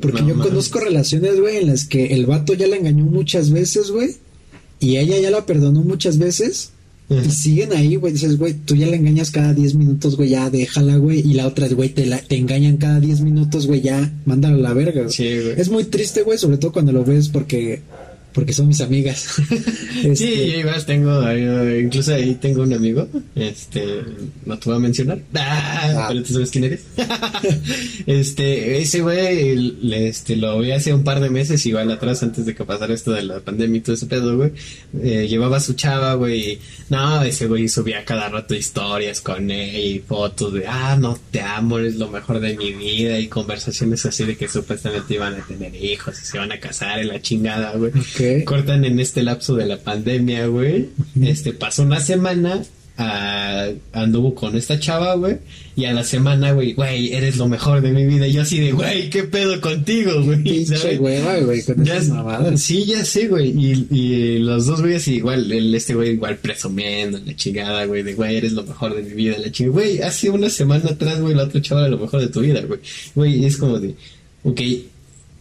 Porque 0.00 0.22
No 0.22 0.28
yo 0.30 0.38
conozco 0.38 0.80
relaciones, 0.80 1.38
güey, 1.38 1.58
en 1.58 1.66
las 1.66 1.84
que 1.84 2.06
el 2.14 2.24
vato 2.24 2.54
ya 2.54 2.66
la 2.66 2.76
engañó 2.76 3.04
muchas 3.04 3.50
veces, 3.50 3.90
güey. 3.90 4.16
Y 4.80 4.96
ella 4.96 5.18
ya 5.18 5.30
la 5.30 5.44
perdonó 5.44 5.82
muchas 5.82 6.16
veces. 6.16 6.70
Ajá. 7.10 7.20
Y 7.26 7.30
siguen 7.30 7.72
ahí, 7.74 7.96
güey. 7.96 8.14
Dices, 8.14 8.38
güey, 8.38 8.54
tú 8.54 8.76
ya 8.76 8.86
la 8.86 8.96
engañas 8.96 9.30
cada 9.30 9.52
10 9.52 9.74
minutos, 9.74 10.16
güey, 10.16 10.30
ya 10.30 10.48
déjala, 10.48 10.96
güey. 10.96 11.18
Y 11.20 11.34
la 11.34 11.46
otra, 11.48 11.68
güey, 11.68 11.90
te, 11.90 12.06
la- 12.06 12.22
te 12.22 12.36
engañan 12.36 12.78
cada 12.78 12.98
10 13.00 13.20
minutos, 13.20 13.66
güey, 13.66 13.82
ya 13.82 14.10
mándala 14.24 14.54
a 14.54 14.58
la 14.58 14.72
verga. 14.72 15.08
Sí, 15.10 15.24
güey. 15.24 15.60
Es 15.60 15.68
muy 15.68 15.84
triste, 15.84 16.22
güey, 16.22 16.38
sobre 16.38 16.56
todo 16.56 16.72
cuando 16.72 16.92
lo 16.92 17.04
ves 17.04 17.28
porque 17.28 17.82
porque 18.32 18.52
son 18.52 18.68
mis 18.68 18.80
amigas. 18.80 19.36
Este, 20.00 20.16
Sí, 20.16 20.52
yo 20.52 20.58
igual 20.60 20.84
tengo, 20.86 21.30
incluso 21.78 22.14
ahí 22.14 22.34
tengo 22.36 22.62
un 22.62 22.72
amigo, 22.72 23.06
este, 23.34 24.02
no 24.46 24.58
te 24.58 24.70
voy 24.70 24.76
a 24.76 24.80
mencionar, 24.80 25.20
ah, 25.34 26.06
pero 26.08 26.22
tú 26.22 26.32
sabes 26.32 26.50
quién 26.50 26.64
eres. 26.64 26.84
este, 28.06 28.80
ese 28.80 29.02
güey, 29.02 29.82
este, 29.92 30.36
lo 30.36 30.58
vi 30.60 30.70
hace 30.70 30.94
un 30.94 31.04
par 31.04 31.20
de 31.20 31.28
meses, 31.28 31.66
igual 31.66 31.90
atrás, 31.90 32.22
antes 32.22 32.46
de 32.46 32.54
que 32.54 32.64
pasara 32.64 32.94
esto 32.94 33.12
de 33.12 33.22
la 33.22 33.40
pandemia 33.40 33.78
y 33.78 33.80
todo 33.82 33.94
ese 33.94 34.06
pedo, 34.06 34.36
güey, 34.36 34.52
eh, 35.02 35.26
llevaba 35.28 35.58
a 35.58 35.60
su 35.60 35.74
chava, 35.74 36.14
güey, 36.14 36.58
no, 36.88 37.22
ese 37.22 37.46
güey 37.46 37.68
subía 37.68 38.04
cada 38.04 38.30
rato 38.30 38.54
historias 38.54 39.20
con 39.20 39.50
él 39.50 39.76
y 39.76 39.98
fotos 39.98 40.54
de, 40.54 40.66
ah, 40.66 40.96
no 40.98 41.18
te 41.30 41.42
amo, 41.42 41.78
eres 41.78 41.96
lo 41.96 42.08
mejor 42.08 42.40
de 42.40 42.56
mi 42.56 42.72
vida, 42.72 43.18
y 43.18 43.28
conversaciones 43.28 44.06
así 44.06 44.24
de 44.24 44.36
que 44.36 44.48
supuestamente 44.48 45.14
iban 45.14 45.34
a 45.34 45.46
tener 45.46 45.74
hijos 45.74 46.18
y 46.22 46.24
se 46.24 46.38
van 46.38 46.52
a 46.52 46.60
casar 46.60 47.00
en 47.00 47.08
la 47.08 47.20
chingada, 47.20 47.72
güey 47.76 47.92
Cortan 48.44 48.84
en 48.84 49.00
este 49.00 49.22
lapso 49.22 49.54
de 49.56 49.66
la 49.66 49.78
pandemia, 49.78 50.46
güey. 50.46 50.88
Este 51.20 51.52
pasó 51.52 51.82
una 51.82 52.00
semana, 52.00 52.62
ah, 52.98 53.68
anduvo 53.92 54.34
con 54.34 54.56
esta 54.56 54.78
chava, 54.78 55.14
güey. 55.14 55.38
Y 55.76 55.86
a 55.86 55.92
la 55.92 56.04
semana, 56.04 56.52
güey, 56.52 56.74
güey, 56.74 57.14
eres 57.14 57.36
lo 57.36 57.48
mejor 57.48 57.80
de 57.80 57.92
mi 57.92 58.04
vida. 58.04 58.26
Y 58.26 58.32
yo 58.32 58.42
así 58.42 58.60
de, 58.60 58.72
güey, 58.72 59.08
¿qué 59.08 59.24
pedo 59.24 59.60
contigo, 59.60 60.22
güey? 60.22 60.40
Güey, 60.98 61.62
con 61.62 61.84
Ya 61.84 61.96
esas 61.96 62.60
sí, 62.60 62.84
ya 62.84 63.04
sé, 63.04 63.28
güey. 63.28 63.50
Y, 63.50 63.86
y 63.90 64.38
los 64.38 64.66
dos 64.66 64.80
güeyes 64.80 65.06
igual, 65.08 65.50
el, 65.50 65.74
este 65.74 65.94
güey 65.94 66.10
igual 66.10 66.36
presumiendo 66.36 67.18
la 67.24 67.34
chingada, 67.34 67.84
güey, 67.86 68.02
de 68.02 68.14
güey, 68.14 68.36
eres 68.36 68.52
lo 68.52 68.64
mejor 68.64 68.94
de 68.94 69.02
mi 69.02 69.14
vida, 69.14 69.38
la 69.38 69.50
chingada. 69.50 69.72
Güey, 69.72 70.02
hace 70.02 70.30
una 70.30 70.50
semana 70.50 70.90
atrás, 70.90 71.20
güey, 71.20 71.34
la 71.34 71.44
otra 71.44 71.62
chava 71.62 71.82
era 71.82 71.90
lo 71.90 71.98
mejor 71.98 72.20
de 72.20 72.28
tu 72.28 72.40
vida, 72.40 72.60
güey. 72.62 72.80
Güey, 73.14 73.44
es 73.44 73.56
como 73.56 73.78
de, 73.78 73.94
ok, 74.42 74.60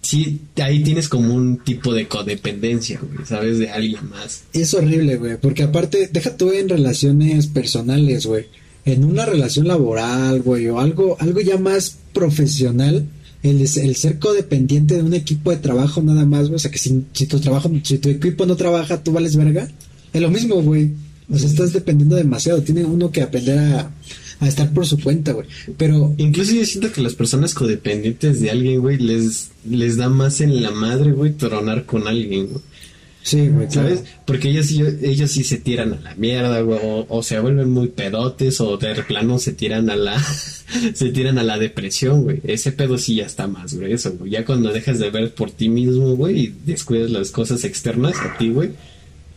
sí, 0.09 0.41
ahí 0.59 0.81
tienes 0.81 1.07
como 1.07 1.35
un 1.35 1.57
tipo 1.57 1.93
de 1.93 2.07
codependencia, 2.07 2.99
güey, 2.99 3.27
¿sabes? 3.27 3.59
De 3.59 3.69
alguien 3.69 4.09
más. 4.09 4.41
Es 4.53 4.73
horrible, 4.73 5.17
güey, 5.17 5.37
porque 5.37 5.61
aparte, 5.61 6.09
deja 6.11 6.35
tú 6.35 6.51
en 6.51 6.67
relaciones 6.67 7.45
personales, 7.45 8.25
güey. 8.25 8.47
En 8.85 9.05
una 9.05 9.27
relación 9.27 9.67
laboral, 9.67 10.41
güey, 10.41 10.67
o 10.67 10.79
algo, 10.79 11.15
algo 11.19 11.41
ya 11.41 11.59
más 11.59 11.97
profesional, 12.11 13.07
el, 13.43 13.61
el 13.61 13.95
ser 13.95 14.17
codependiente 14.17 14.95
de 14.95 15.03
un 15.03 15.13
equipo 15.13 15.51
de 15.51 15.57
trabajo 15.57 16.01
nada 16.01 16.25
más, 16.25 16.47
güey. 16.47 16.55
O 16.55 16.59
sea, 16.59 16.71
que 16.71 16.79
si, 16.79 17.05
si 17.13 17.27
tu 17.27 17.39
trabajo, 17.39 17.69
si 17.83 17.99
tu 17.99 18.09
equipo 18.09 18.47
no 18.47 18.55
trabaja, 18.55 19.03
tú 19.03 19.11
vales 19.11 19.35
verga. 19.35 19.69
Es 20.11 20.21
lo 20.21 20.31
mismo, 20.31 20.55
güey. 20.63 20.89
O 21.31 21.37
sea, 21.37 21.47
estás 21.49 21.73
dependiendo 21.73 22.15
demasiado. 22.15 22.61
Tiene 22.61 22.83
uno 22.85 23.11
que 23.11 23.21
aprender 23.21 23.57
a, 23.59 23.91
a 24.39 24.47
estar 24.47 24.71
por 24.73 24.85
su 24.87 24.99
cuenta, 24.99 25.33
güey. 25.33 25.47
Pero, 25.77 26.13
Incluso 26.17 26.53
yo 26.53 26.65
siento 26.65 26.91
que 26.91 27.01
las 27.01 27.13
personas 27.15 27.53
codependientes 27.53 28.39
de 28.41 28.49
alguien, 28.51 28.79
güey, 28.81 28.97
les, 28.97 29.49
les 29.69 29.97
da 29.97 30.09
más 30.09 30.41
en 30.41 30.61
la 30.61 30.71
madre, 30.71 31.11
güey, 31.11 31.33
tronar 31.33 31.85
con 31.85 32.07
alguien, 32.07 32.47
güey. 32.47 32.61
sí, 33.21 33.47
güey, 33.49 33.69
¿Sabes? 33.69 33.99
claro. 34.01 34.17
Porque 34.25 34.49
ellos, 34.49 34.67
sí- 34.67 34.81
ellos 35.03 35.29
sí 35.31 35.43
se 35.43 35.57
tiran 35.57 35.93
a 35.93 35.99
la 36.01 36.15
mierda, 36.15 36.61
güey, 36.61 36.79
o, 36.81 37.05
o 37.09 37.21
se 37.21 37.39
vuelven 37.39 37.69
muy 37.69 37.89
pedotes, 37.89 38.59
o 38.61 38.77
de 38.77 38.95
plano 39.03 39.37
se 39.39 39.53
tiran 39.53 39.89
a 39.89 39.95
la, 39.95 40.17
se 40.93 41.09
tiran 41.09 41.37
a 41.37 41.43
la 41.43 41.59
depresión, 41.59 42.23
güey. 42.23 42.39
Ese 42.43 42.71
pedo 42.71 42.97
sí 42.97 43.15
ya 43.15 43.25
está 43.25 43.45
más 43.47 43.73
grueso, 43.75 44.13
güey. 44.17 44.31
Ya 44.31 44.45
cuando 44.45 44.71
dejas 44.71 44.97
de 44.99 45.09
ver 45.11 45.33
por 45.35 45.51
ti 45.51 45.69
mismo, 45.69 46.15
güey, 46.15 46.39
y 46.39 46.55
descuidas 46.65 47.11
las 47.11 47.29
cosas 47.31 47.63
externas 47.65 48.15
a 48.19 48.37
ti, 48.37 48.49
güey, 48.49 48.71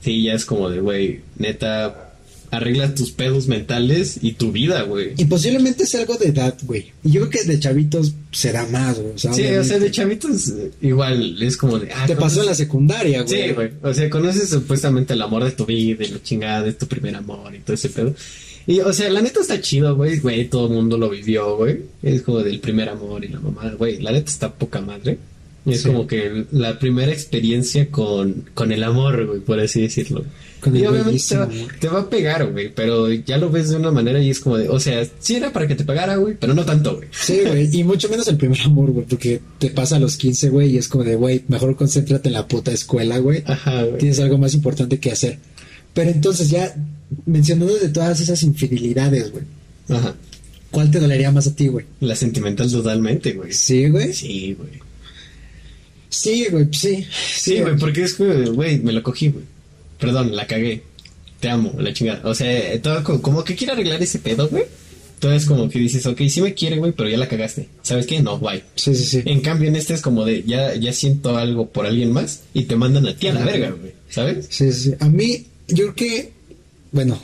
sí, 0.03 0.25
ya 0.25 0.35
es 0.35 0.45
como 0.45 0.69
de, 0.69 0.81
güey, 0.81 1.21
neta, 1.39 2.13
arregla 2.51 2.95
tus 2.95 3.13
pedos 3.13 3.49
mentales 3.49 4.19
y 4.21 4.33
tu 4.33 4.53
vida, 4.53 4.83
güey. 4.83 5.15
Y 5.17 5.25
posiblemente 5.25 5.87
sea 5.87 6.01
algo 6.01 6.17
de 6.17 6.27
edad, 6.29 6.55
güey. 6.65 6.93
Y 7.03 7.13
yo 7.13 7.29
creo 7.29 7.43
que 7.43 7.51
de 7.51 7.59
chavitos 7.59 8.13
se 8.31 8.53
da 8.53 8.67
más, 8.67 8.99
güey. 8.99 9.15
O 9.15 9.19
sea, 9.19 9.33
Sí, 9.33 9.43
o 9.43 9.45
sea, 9.45 9.55
obviamente. 9.55 9.81
de 9.81 9.91
chavitos, 9.91 10.49
eh, 10.49 10.71
igual, 10.83 11.43
es 11.43 11.57
como 11.57 11.79
de, 11.79 11.91
ah, 11.93 12.05
Te 12.07 12.15
pasó 12.15 12.41
en 12.41 12.47
la 12.47 12.55
secundaria, 12.55 13.23
güey. 13.23 13.49
Sí, 13.49 13.53
güey. 13.55 13.71
O 13.83 13.95
sea, 13.95 14.11
conoces 14.11 14.51
supuestamente 14.51 15.15
el 15.15 15.23
amor 15.23 15.45
de 15.45 15.53
tu 15.53 15.65
vida 15.65 16.05
y 16.05 16.09
la 16.09 16.23
chingada 16.23 16.63
de 16.63 16.75
tu 16.75 16.87
primer 16.87 17.17
amor 17.17 17.55
y 17.55 17.61
todo 17.61 17.75
ese 17.75 17.89
pedo. 17.89 18.15
Y, 18.67 18.81
o 18.81 18.93
sea, 18.93 19.11
la 19.11 19.23
neta 19.23 19.41
está 19.41 19.61
chido, 19.61 19.97
güey. 19.97 20.19
Güey, 20.19 20.49
todo 20.49 20.69
el 20.69 20.75
mundo 20.75 20.99
lo 20.99 21.09
vivió, 21.09 21.57
güey. 21.57 21.81
Es 22.03 22.23
como 22.23 22.41
del 22.41 22.61
primer 22.61 22.89
amor 22.91 23.25
y 23.25 23.29
la 23.29 23.41
mamá, 23.41 23.71
güey. 23.79 24.01
La 24.01 24.13
neta 24.13 24.31
está 24.31 24.53
poca 24.53 24.81
madre. 24.81 25.19
Y 25.65 25.73
es 25.75 25.83
Sí. 25.83 25.89
como 25.89 26.07
que 26.07 26.45
la 26.51 26.79
primera 26.79 27.13
experiencia 27.13 27.89
con, 27.91 28.51
con 28.55 28.73
el 28.73 28.83
amor, 28.83 29.27
güey, 29.27 29.41
por 29.41 29.61
así 29.61 29.83
decirlo. 29.83 30.25
Con 30.61 30.77
y 30.77 30.85
obviamente 30.87 31.21
te 31.29 31.37
va, 31.37 31.49
te 31.81 31.89
a 31.89 32.11
pegar, 32.11 32.51
güey, 32.53 32.73
pero 32.73 33.13
ya 33.13 33.37
lo 33.37 33.51
ves 33.51 33.71
de 33.71 33.77
una 33.77 33.91
manera 33.91 34.21
y 34.21 34.31
es 34.31 34.39
como 34.41 34.59
de, 34.59 34.69
o 34.69 34.79
sea, 34.81 35.05
sí 35.19 35.35
era 35.37 35.53
para 35.53 35.67
que 35.67 35.75
te 35.75 35.85
pegara, 35.85 36.17
güey, 36.17 36.37
pero 36.39 36.55
no 36.55 36.65
tanto, 36.65 36.97
güey. 36.97 37.09
Sí, 37.11 37.41
güey, 37.47 37.69
y 37.77 37.83
mucho 37.85 38.09
menos 38.09 38.27
el 38.29 38.37
primer 38.37 38.61
amor, 38.63 38.91
güey, 38.93 39.07
porque 39.07 39.41
te 39.59 39.71
pasa 39.71 39.97
a 39.97 39.99
los 40.01 40.17
15, 40.17 40.51
güey, 40.51 40.71
y 40.71 40.79
es 40.79 40.87
como 40.89 41.03
de, 41.05 41.17
güey, 41.17 41.43
mejor 41.49 41.75
concéntrate 41.77 42.29
en 42.29 42.35
la 42.35 42.47
puta 42.49 42.71
escuela, 42.73 43.19
güey. 43.19 43.43
Ajá, 43.47 43.83
güey. 43.85 43.99
Tienes 43.99 44.21
algo 44.21 44.39
más 44.39 44.55
importante 44.55 44.99
que 45.01 45.11
hacer. 45.11 45.39
Pero 45.95 46.11
entonces 46.11 46.49
ya, 46.49 46.75
mencionando 47.27 47.75
de 47.77 47.89
todas 47.89 48.21
esas 48.21 48.43
infidelidades, 48.45 49.33
güey, 49.33 49.45
Ajá. 49.89 50.15
¿cuál 50.71 50.91
te 50.93 51.01
dolería 51.01 51.31
más 51.33 51.47
a 51.49 51.55
ti, 51.57 51.67
güey? 51.69 51.87
La 52.01 52.15
sentimental 52.17 52.71
totalmente, 52.71 53.33
güey. 53.33 53.53
Sí, 53.53 53.89
güey. 53.89 54.13
Sí, 54.13 54.55
güey. 54.59 54.71
Sí, 56.13 56.47
güey, 56.51 56.69
sí. 56.73 57.07
Sí, 57.37 57.61
güey, 57.61 57.77
porque 57.79 58.03
es 58.03 58.15
que, 58.15 58.45
güey, 58.51 58.79
me 58.79 58.93
lo 58.93 59.03
cogí, 59.03 59.29
güey. 59.29 59.45
Perdón, 59.99 60.37
la 60.37 60.47
cagué. 60.47 60.83
Te 61.41 61.49
amo, 61.49 61.75
la 61.79 61.93
chingada. 61.93 62.21
O 62.29 62.35
sea, 62.35 62.81
todo 62.83 63.03
como, 63.03 63.23
como 63.23 63.45
que 63.45 63.57
quiere 63.57 63.73
arreglar 63.73 64.03
ese 64.03 64.19
pedo, 64.19 64.47
güey. 64.49 64.65
Todo 65.19 65.33
es 65.33 65.47
como 65.47 65.69
que 65.71 65.79
dices, 65.79 66.05
ok, 66.07 66.21
sí 66.29 66.43
me 66.43 66.53
quiere, 66.53 66.79
güey, 66.79 66.93
pero 66.93 67.09
ya 67.09 67.17
la 67.17 67.29
cagaste. 67.29 67.69
¿Sabes 67.83 68.07
qué? 68.07 68.21
No, 68.21 68.39
bye. 68.39 68.63
Sí, 68.75 68.95
sí, 68.95 69.05
sí. 69.05 69.23
En 69.25 69.41
cambio, 69.41 69.69
en 69.69 69.77
este 69.77 69.95
es 69.95 70.03
como 70.03 70.25
de, 70.25 70.43
ya, 70.43 70.75
ya 70.75 70.93
siento 70.93 71.39
algo 71.39 71.69
por 71.69 71.87
alguien 71.87 72.13
más 72.13 72.43
y 72.53 72.65
te 72.65 72.77
mandan 72.77 73.07
a 73.07 73.17
ti 73.17 73.29
a 73.29 73.35
la 73.35 73.45
verga, 73.45 73.71
güey. 73.71 73.93
¿Sabes? 74.11 74.47
Sí, 74.51 74.71
sí, 74.73 74.91
sí. 74.91 74.95
A 75.01 75.09
mí, 75.09 75.47
yo 75.69 75.95
creo 75.95 75.95
que, 75.95 76.33
bueno, 76.91 77.19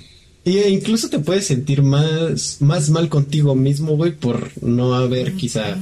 Y 0.45 0.61
incluso 0.61 1.11
te 1.11 1.19
puedes 1.19 1.47
sentir 1.47 1.83
más, 1.83 2.57
más 2.61 2.89
mal 2.89 3.11
contigo 3.11 3.55
mismo, 3.55 3.97
güey, 3.97 4.13
por 4.13 4.51
no 4.63 4.95
haber 4.95 5.35
quizá, 5.35 5.77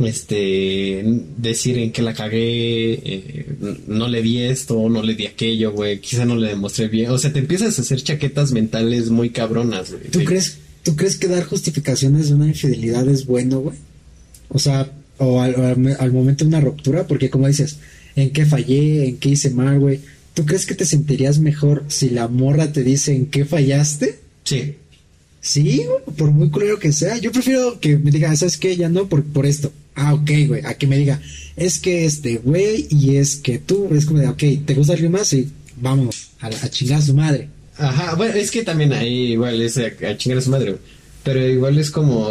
este, 0.00 1.02
decir 1.36 1.78
en 1.78 1.92
qué 1.92 2.02
la 2.02 2.14
cagué, 2.14 2.92
eh, 2.92 3.46
no 3.86 4.08
le 4.08 4.22
di 4.22 4.38
esto, 4.38 4.88
no 4.88 5.02
le 5.02 5.14
di 5.14 5.26
aquello, 5.26 5.72
güey, 5.72 6.00
quizá 6.00 6.24
no 6.24 6.36
le 6.36 6.48
demostré 6.48 6.88
bien. 6.88 7.10
O 7.10 7.18
sea, 7.18 7.32
te 7.32 7.40
empiezas 7.40 7.78
a 7.78 7.82
hacer 7.82 8.02
chaquetas 8.02 8.52
mentales 8.52 9.10
muy 9.10 9.30
cabronas, 9.30 9.92
güey. 9.92 10.04
¿Tú 10.10 10.24
crees, 10.24 10.58
¿Tú 10.82 10.96
crees 10.96 11.16
que 11.16 11.28
dar 11.28 11.44
justificaciones 11.44 12.28
de 12.28 12.34
una 12.34 12.48
infidelidad 12.48 13.06
es 13.08 13.26
bueno, 13.26 13.60
güey? 13.60 13.76
O 14.48 14.58
sea, 14.58 14.90
o 15.18 15.40
al, 15.40 15.54
al 15.98 16.12
momento 16.12 16.44
de 16.44 16.48
una 16.48 16.60
ruptura, 16.60 17.06
porque 17.06 17.30
como 17.30 17.46
dices, 17.46 17.76
¿en 18.16 18.30
qué 18.30 18.46
fallé? 18.46 19.08
¿En 19.08 19.18
qué 19.18 19.30
hice 19.30 19.50
mal, 19.50 19.78
güey? 19.78 20.00
¿Tú 20.34 20.46
crees 20.46 20.64
que 20.64 20.74
te 20.74 20.86
sentirías 20.86 21.38
mejor 21.38 21.84
si 21.88 22.08
la 22.08 22.28
morra 22.28 22.72
te 22.72 22.82
dice 22.82 23.14
en 23.14 23.26
qué 23.26 23.44
fallaste? 23.44 24.18
Sí. 24.44 24.76
Sí, 25.42 25.82
por 26.16 26.30
muy 26.30 26.50
culero 26.50 26.78
que 26.78 26.92
sea. 26.92 27.18
Yo 27.18 27.32
prefiero 27.32 27.80
que 27.80 27.98
me 27.98 28.12
diga, 28.12 28.34
¿sabes 28.36 28.56
qué? 28.56 28.76
Ya 28.76 28.88
no 28.88 29.08
por, 29.08 29.24
por 29.24 29.44
esto. 29.44 29.72
Ah, 29.96 30.14
ok, 30.14 30.30
güey. 30.46 30.64
A 30.64 30.74
que 30.74 30.86
me 30.86 30.96
diga, 30.96 31.20
es 31.56 31.80
que 31.80 32.04
este 32.04 32.36
güey 32.36 32.86
y 32.90 33.16
es 33.16 33.36
que 33.36 33.58
tú. 33.58 33.88
Es 33.92 34.06
como 34.06 34.20
de, 34.20 34.28
ok, 34.28 34.42
¿te 34.64 34.74
gusta 34.74 34.92
alguien 34.92 35.10
más? 35.10 35.32
Y 35.32 35.50
vamos 35.76 36.30
a, 36.40 36.46
a 36.46 36.70
chingar 36.70 37.00
a 37.00 37.02
su 37.02 37.12
madre. 37.14 37.48
Ajá, 37.76 38.14
bueno, 38.14 38.34
es 38.34 38.52
que 38.52 38.62
también 38.62 38.92
ahí 38.92 39.32
igual 39.32 39.60
es 39.60 39.76
a, 39.78 39.86
a 40.08 40.16
chingar 40.16 40.38
a 40.38 40.42
su 40.42 40.50
madre, 40.50 40.70
güey. 40.70 40.82
Pero 41.24 41.44
igual 41.46 41.76
es 41.76 41.90
como. 41.90 42.30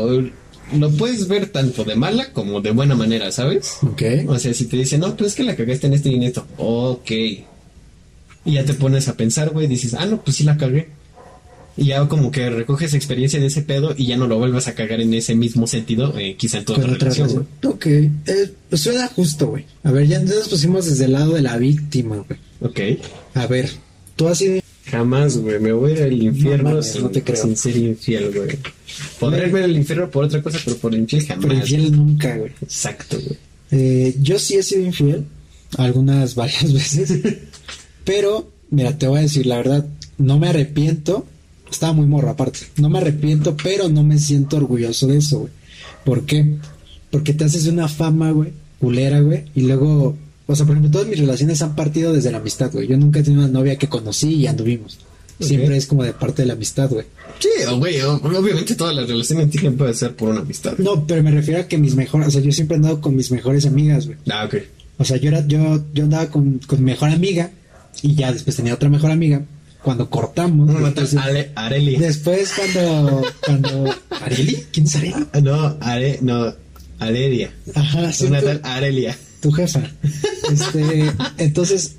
Lo 0.74 0.90
puedes 0.92 1.28
ver 1.28 1.48
tanto 1.48 1.84
de 1.84 1.96
mala 1.96 2.32
como 2.32 2.62
de 2.62 2.72
buena 2.72 2.96
manera, 2.96 3.30
¿sabes? 3.34 3.74
Ok. 3.82 4.04
O 4.28 4.40
sea, 4.40 4.54
si 4.54 4.66
te 4.68 4.78
dicen, 4.78 5.02
no, 5.02 5.18
pues 5.18 5.32
es 5.32 5.36
que 5.36 5.44
la 5.44 5.58
cagaste 5.58 5.88
en 5.88 5.94
esto 5.96 6.08
y 6.08 6.16
en 6.16 6.24
esto. 6.24 6.48
Ok. 6.58 7.12
Y 8.46 8.54
ya 8.54 8.64
te 8.64 8.74
pones 8.74 9.10
a 9.10 9.18
pensar, 9.18 9.50
güey, 9.50 9.68
dices, 9.68 9.94
ah, 9.96 10.06
no, 10.06 10.24
pues 10.24 10.38
sí 10.38 10.46
la 10.46 10.56
cagué. 10.56 10.88
Y 11.78 11.86
ya 11.86 12.08
como 12.08 12.32
que 12.32 12.50
recoges 12.50 12.94
experiencia 12.94 13.40
de 13.40 13.48
ese 13.48 13.62
pedo 13.62 13.94
y 13.98 14.06
ya 14.06 14.18
no 14.18 14.28
lo 14.28 14.38
vuelvas 14.38 14.68
a 14.68 14.76
cagar 14.76 15.00
en 15.02 15.14
ese 15.14 15.36
mismo 15.36 15.68
sentido, 15.68 16.18
eh, 16.18 16.36
quizá 16.38 16.58
en 16.58 16.66
tu 16.66 16.74
otra 16.74 16.86
Con 16.86 16.96
otra 16.96 17.10
relación. 17.10 17.48
Ok. 17.64 17.86
Eh, 17.86 18.12
pues 18.70 18.82
suena 18.82 19.08
justo, 19.08 19.48
güey. 19.48 19.66
A 19.84 19.92
ver, 19.92 20.08
ya 20.08 20.20
nos 20.20 20.50
pusimos 20.50 20.86
desde 20.86 21.06
el 21.06 21.14
lado 21.14 21.34
de 21.34 21.42
la 21.42 21.58
víctima, 21.58 22.26
güey. 22.28 22.40
Ok. 22.60 23.02
A 23.36 23.48
ver, 23.48 23.70
tú 24.16 24.28
has 24.28 24.38
sido 24.38 24.62
Jamás, 24.92 25.38
güey, 25.38 25.60
me 25.60 25.72
voy 25.72 25.92
a 25.92 25.96
ir 25.96 26.04
al 26.04 26.22
infierno 26.22 26.70
mames, 26.72 26.92
sin, 26.92 27.04
no 27.04 27.10
te 27.10 27.24
creo. 27.24 27.42
sin 27.42 27.56
ser 27.56 27.78
infiel, 27.78 28.34
güey. 28.36 28.58
Podré 29.20 29.48
ver 29.48 29.64
el 29.64 29.78
infierno 29.78 30.10
por 30.10 30.26
otra 30.26 30.42
cosa, 30.42 30.60
pero 30.66 30.76
por 30.78 30.94
infiel 30.94 31.26
jamás. 31.26 31.46
por 31.46 31.54
infiel 31.54 31.92
nunca, 31.92 32.36
güey. 32.36 32.52
Exacto, 32.62 33.18
güey. 33.18 33.38
Eh, 33.72 34.16
yo 34.20 34.38
sí 34.38 34.56
he 34.56 34.64
sido 34.64 34.82
infiel, 34.86 35.26
algunas 35.78 36.36
varias 36.36 36.74
veces, 36.74 37.22
pero 38.04 38.52
mira, 38.70 38.98
te 38.98 39.08
voy 39.08 39.20
a 39.20 39.22
decir 39.22 39.46
la 39.46 39.58
verdad, 39.58 39.86
no 40.18 40.40
me 40.40 40.50
arrepiento, 40.50 41.26
estaba 41.72 41.94
muy 41.94 42.06
morro 42.06 42.30
aparte, 42.30 42.60
no 42.78 42.90
me 42.90 43.00
arrepiento, 43.00 43.56
pero 43.62 43.90
no 43.90 44.04
me 44.04 44.20
siento 44.20 44.58
orgulloso 44.58 45.08
de 45.08 45.18
eso, 45.18 45.40
güey. 45.40 45.54
¿Por 46.06 46.26
qué? 46.26 46.58
Porque 47.10 47.34
te 47.34 47.46
haces 47.46 47.68
una 47.68 47.88
fama, 47.88 48.32
güey, 48.32 48.52
culera, 48.80 49.20
güey, 49.20 49.46
y 49.56 49.62
luego, 49.62 50.16
o 50.48 50.56
sea, 50.56 50.66
por 50.66 50.76
ejemplo, 50.76 50.92
todas 50.92 51.08
mis 51.08 51.20
relaciones 51.20 51.62
han 51.62 51.76
partido 51.76 52.14
desde 52.14 52.32
la 52.32 52.38
amistad, 52.38 52.72
güey. 52.72 52.88
Yo 52.88 52.98
nunca 52.98 53.20
he 53.20 53.24
tenido 53.24 53.44
una 53.44 53.52
novia 53.52 53.78
que 53.78 53.90
conocí 53.90 54.36
y 54.36 54.48
anduvimos. 54.48 55.00
Siempre 55.40 55.76
es 55.76 55.88
como 55.88 56.04
de 56.04 56.14
parte 56.14 56.44
de 56.44 56.48
la 56.48 56.54
amistad, 56.54 56.90
güey. 56.90 57.06
Sí, 57.40 57.50
güey, 57.78 58.00
obviamente 58.02 58.76
todas 58.76 58.96
las 58.96 59.08
relaciones 59.08 59.50
tienen 59.50 59.76
puede 59.76 59.94
ser 59.94 60.16
por 60.16 60.30
una 60.30 60.42
amistad. 60.42 60.78
No, 60.78 61.06
pero 61.08 61.24
me 61.24 61.32
refiero 61.32 61.62
a 61.62 61.68
que 61.68 61.78
mis 61.78 61.96
mejores, 61.96 62.28
o 62.28 62.32
sea, 62.32 62.42
yo 62.42 62.52
siempre 62.52 62.76
he 62.76 62.78
andado 62.78 63.02
con 63.02 63.16
mis 63.16 63.32
mejores 63.32 63.66
amigas, 63.66 64.06
güey. 64.06 64.18
Ah, 64.30 64.46
ok. 64.46 64.56
O 65.00 65.06
sea, 65.06 65.18
yo 65.18 65.30
era, 65.30 65.46
yo, 65.48 65.84
yo 65.94 66.04
andaba 66.04 66.28
con, 66.28 66.60
con 66.60 66.80
mi 66.80 66.92
mejor 66.92 67.10
amiga 67.10 67.50
y 68.04 68.14
ya 68.14 68.32
después 68.32 68.56
tenía 68.56 68.76
otra 68.76 68.90
mejor 68.90 69.10
amiga. 69.10 69.44
Cuando 69.84 70.10
cortamos, 70.10 70.72
tal 70.72 70.94
después, 70.94 71.16
Ale, 71.16 71.52
Areli. 71.56 71.96
después 71.98 72.52
cuando, 72.56 73.24
cuando, 73.46 73.96
¿Areli? 74.22 74.58
¿Quién 74.72 74.86
es 74.86 74.96
Areli? 74.96 75.16
Ah, 75.34 75.42
No, 75.42 75.78
Are, 75.82 76.20
no, 76.22 76.54
Aleria. 77.00 77.52
Ajá, 77.74 78.14
sí, 78.14 78.26
Una 78.26 78.42
tal 78.42 78.62
Arelia. 78.64 79.18
tu 79.42 79.52
jefa. 79.52 79.82
Este, 80.52 81.12
entonces, 81.40 81.96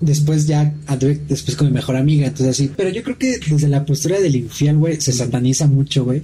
después 0.00 0.46
ya 0.46 0.74
anduve 0.86 1.20
después 1.28 1.56
con 1.56 1.66
mi 1.66 1.72
mejor 1.72 1.96
amiga, 1.96 2.26
entonces 2.28 2.48
así. 2.54 2.70
Pero 2.76 2.90
yo 2.90 3.02
creo 3.02 3.18
que 3.18 3.38
desde 3.38 3.66
la 3.68 3.84
postura 3.84 4.20
del 4.20 4.36
infiel, 4.36 4.76
güey, 4.76 5.00
se 5.00 5.12
sataniza 5.12 5.66
mucho, 5.66 6.04
güey. 6.04 6.22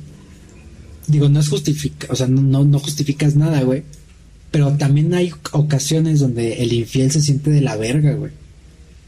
Digo, 1.09 1.29
no 1.29 1.41
es 1.41 1.49
justifica, 1.49 2.07
o 2.11 2.15
sea, 2.15 2.29
no, 2.29 2.41
no, 2.41 2.63
no 2.65 2.79
justificas 2.79 3.35
nada, 3.35 3.63
güey. 3.63 3.83
Pero 4.53 4.71
también 4.77 5.13
hay 5.15 5.33
ocasiones 5.53 6.21
donde 6.21 6.63
el 6.63 6.73
infiel 6.73 7.11
se 7.11 7.21
siente 7.21 7.51
de 7.51 7.61
la 7.63 7.77
verga, 7.77 8.13
güey. 8.15 8.31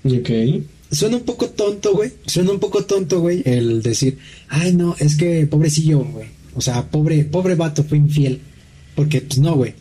Ok. 0.05 0.65
Suena 0.93 1.17
un 1.17 1.25
poco 1.25 1.49
tonto, 1.49 1.95
güey. 1.95 2.13
Suena 2.27 2.53
un 2.53 2.61
poco 2.61 2.85
tonto, 2.85 3.21
güey, 3.21 3.43
el 3.47 3.83
decir, 3.83 4.19
ay, 4.49 4.75
no, 4.75 4.95
es 4.99 5.17
que 5.17 5.47
pobrecillo, 5.47 6.01
güey. 6.01 6.29
O 6.55 6.61
sea, 6.61 6.89
pobre, 6.91 7.25
pobre 7.25 7.55
vato 7.55 7.83
fue 7.83 7.99
infiel. 7.99 8.41
Porque, 8.95 9.23
pues 9.23 9.39
no, 9.39 9.55
güey. 9.57 9.75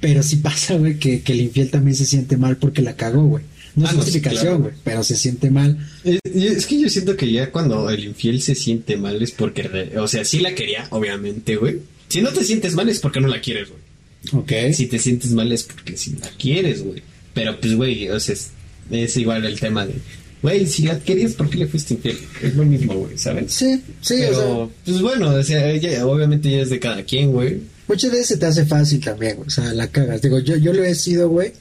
Pero 0.00 0.22
sí 0.22 0.36
pasa, 0.36 0.76
güey, 0.76 0.98
que, 0.98 1.22
que 1.22 1.32
el 1.32 1.40
infiel 1.40 1.70
también 1.70 1.96
se 1.96 2.06
siente 2.06 2.36
mal 2.36 2.56
porque 2.56 2.82
la 2.82 2.94
cagó, 2.94 3.24
güey. 3.24 3.44
No 3.74 3.84
es 3.84 3.90
Ah, 3.90 3.92
no, 3.94 3.98
sí, 4.00 4.04
justificación, 4.06 4.42
claro. 4.42 4.58
güey, 4.60 4.74
pero 4.84 5.02
se 5.04 5.16
siente 5.16 5.50
mal. 5.50 5.76
Y 6.04 6.46
Es 6.46 6.66
que 6.66 6.80
yo 6.80 6.88
siento 6.88 7.16
que 7.16 7.30
ya 7.30 7.50
cuando 7.50 7.90
el 7.90 8.04
infiel 8.04 8.40
se 8.40 8.54
siente 8.54 8.96
mal 8.96 9.20
es 9.22 9.32
porque, 9.32 9.92
o 9.98 10.06
sea, 10.08 10.24
sí 10.24 10.38
la 10.38 10.54
quería, 10.54 10.86
obviamente, 10.90 11.56
güey. 11.56 11.80
Si 12.08 12.22
no 12.22 12.30
te 12.30 12.44
sientes 12.44 12.74
mal 12.74 12.88
es 12.88 13.00
porque 13.00 13.20
no 13.20 13.28
la 13.28 13.40
quieres, 13.40 13.68
güey. 13.68 14.42
Ok. 14.42 14.72
Si 14.74 14.86
te 14.86 14.98
sientes 14.98 15.32
mal 15.32 15.50
es 15.52 15.64
porque 15.64 15.96
si 15.96 16.12
la 16.12 16.28
quieres, 16.38 16.82
güey. 16.84 17.02
Pero 17.34 17.60
pues, 17.60 17.74
güey, 17.74 18.08
o 18.08 18.18
sea, 18.20 18.34
es, 18.34 18.50
es 18.90 19.16
igual 19.16 19.44
el 19.44 19.58
tema 19.58 19.86
de, 19.86 19.94
güey, 20.42 20.66
si 20.66 20.82
la 20.84 20.98
querías, 21.00 21.32
¿por 21.32 21.48
qué 21.50 21.58
le 21.58 21.66
fuiste 21.66 21.94
infiel? 21.94 22.18
Es 22.42 22.54
lo 22.54 22.64
mismo, 22.64 22.94
güey, 22.94 23.18
¿sabes? 23.18 23.52
Sí, 23.52 23.80
sí, 24.00 24.14
Pero, 24.18 24.38
o 24.62 24.66
sea, 24.66 24.74
pues 24.84 25.00
bueno, 25.02 25.30
o 25.30 25.42
sea, 25.42 25.70
ella, 25.70 26.06
obviamente 26.06 26.50
ya 26.50 26.58
es 26.62 26.70
de 26.70 26.78
cada 26.80 27.02
quien, 27.02 27.32
güey. 27.32 27.60
muchas 27.88 28.10
veces 28.10 28.26
se 28.28 28.36
te 28.36 28.46
hace 28.46 28.64
fácil 28.66 29.00
también, 29.00 29.36
güey. 29.36 29.48
O 29.48 29.50
sea, 29.50 29.72
la 29.72 29.88
cagas. 29.88 30.22
Digo, 30.22 30.38
yo, 30.38 30.56
yo 30.56 30.72
lo 30.72 30.84
he 30.84 30.94
sido, 30.94 31.28
güey. 31.28 31.52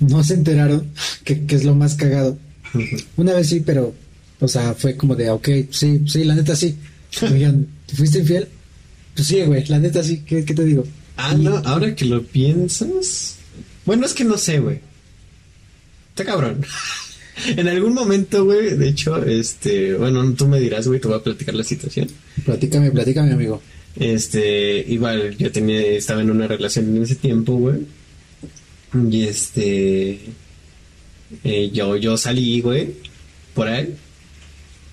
No 0.00 0.24
se 0.24 0.34
enteraron, 0.34 0.88
que, 1.24 1.44
que 1.46 1.54
es 1.56 1.64
lo 1.64 1.74
más 1.74 1.94
cagado. 1.94 2.36
Una 3.16 3.34
vez 3.34 3.48
sí, 3.48 3.60
pero, 3.64 3.94
o 4.40 4.48
sea, 4.48 4.74
fue 4.74 4.96
como 4.96 5.14
de, 5.14 5.30
ok, 5.30 5.48
sí, 5.70 6.00
sí, 6.06 6.24
la 6.24 6.34
neta 6.34 6.56
sí. 6.56 6.76
Oigan, 7.22 7.66
¿te 7.86 7.94
fuiste 7.96 8.18
infiel? 8.18 8.48
Pues 9.14 9.28
sí, 9.28 9.40
güey, 9.42 9.64
la 9.66 9.78
neta 9.78 10.02
sí, 10.02 10.22
¿qué, 10.26 10.44
qué 10.44 10.54
te 10.54 10.64
digo? 10.64 10.84
Ah, 11.16 11.36
Y- 11.38 11.44
no, 11.44 11.56
ahora 11.58 11.94
que 11.94 12.04
lo 12.06 12.24
piensas. 12.24 13.36
Bueno, 13.86 14.04
es 14.06 14.14
que 14.14 14.24
no 14.24 14.36
sé, 14.36 14.58
güey. 14.58 14.80
Está 16.14 16.24
cabrón. 16.24 16.64
en 17.56 17.66
algún 17.66 17.92
momento, 17.92 18.44
güey, 18.44 18.76
de 18.76 18.88
hecho, 18.88 19.24
este, 19.24 19.94
bueno, 19.94 20.32
tú 20.34 20.46
me 20.46 20.60
dirás, 20.60 20.86
güey, 20.86 21.00
te 21.00 21.08
voy 21.08 21.16
a 21.16 21.22
platicar 21.24 21.56
la 21.56 21.64
situación. 21.64 22.06
Platícame, 22.44 22.92
platícame, 22.92 23.32
amigo. 23.32 23.60
Este, 23.96 24.78
igual, 24.88 25.36
yo 25.36 25.50
tenía, 25.50 25.80
estaba 25.80 26.20
en 26.20 26.30
una 26.30 26.46
relación 26.46 26.96
en 26.96 27.02
ese 27.02 27.16
tiempo, 27.16 27.54
güey. 27.54 27.80
Y 29.10 29.24
este, 29.24 30.20
eh, 31.42 31.70
yo, 31.72 31.96
yo 31.96 32.16
salí, 32.16 32.60
güey, 32.60 32.92
por 33.52 33.66
ahí, 33.66 33.92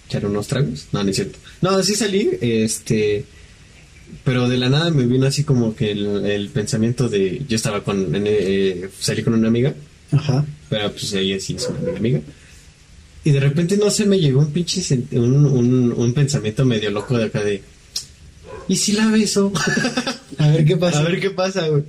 echar 0.07 0.25
unos 0.25 0.47
tragos. 0.47 0.87
No, 0.91 1.03
no 1.03 1.09
es 1.11 1.17
cierto. 1.17 1.37
No, 1.61 1.83
sí 1.83 1.93
salí, 1.93 2.31
este, 2.41 3.25
pero 4.23 4.49
de 4.49 4.57
la 4.57 4.69
nada 4.69 4.89
me 4.89 5.05
vino 5.05 5.27
así 5.27 5.43
como 5.43 5.75
que 5.75 5.91
el, 5.91 6.25
el 6.25 6.49
pensamiento 6.49 7.09
de, 7.09 7.43
yo 7.47 7.55
estaba 7.55 7.83
con, 7.83 8.15
en, 8.15 8.23
eh, 8.25 8.89
salí 8.99 9.21
con 9.21 9.35
una 9.35 9.49
amiga, 9.49 9.75
Ajá. 10.11 10.43
Pero 10.71 10.89
pues 10.89 11.11
ella 11.11 11.37
sí 11.37 11.55
es 11.55 11.67
una 11.67 11.97
amiga. 11.97 12.21
Y 13.25 13.31
de 13.31 13.39
repente, 13.41 13.75
no 13.75 13.91
sé, 13.91 14.05
me 14.05 14.19
llegó 14.19 14.39
un 14.39 14.53
pinche, 14.53 14.81
un, 15.11 15.45
un, 15.45 15.91
un 15.91 16.13
pensamiento 16.13 16.63
medio 16.63 16.89
loco 16.91 17.17
de 17.17 17.25
acá 17.25 17.43
de, 17.43 17.61
¿y 18.69 18.77
si 18.77 18.93
la 18.93 19.07
beso? 19.07 19.51
A 20.37 20.47
ver 20.47 20.63
qué 20.63 20.77
pasa. 20.77 20.99
A 20.99 21.03
ver 21.03 21.19
qué 21.19 21.29
pasa, 21.29 21.67
güey. 21.67 21.83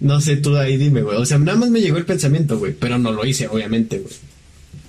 No 0.00 0.20
sé, 0.20 0.36
tú 0.36 0.56
ahí 0.56 0.76
dime, 0.76 1.02
güey. 1.02 1.16
O 1.16 1.24
sea, 1.24 1.38
nada 1.38 1.56
más 1.56 1.70
me 1.70 1.80
llegó 1.80 1.96
el 1.96 2.04
pensamiento, 2.04 2.58
güey. 2.58 2.74
Pero 2.74 2.98
no 2.98 3.12
lo 3.12 3.24
hice, 3.24 3.46
obviamente, 3.46 4.00
güey. 4.00 4.12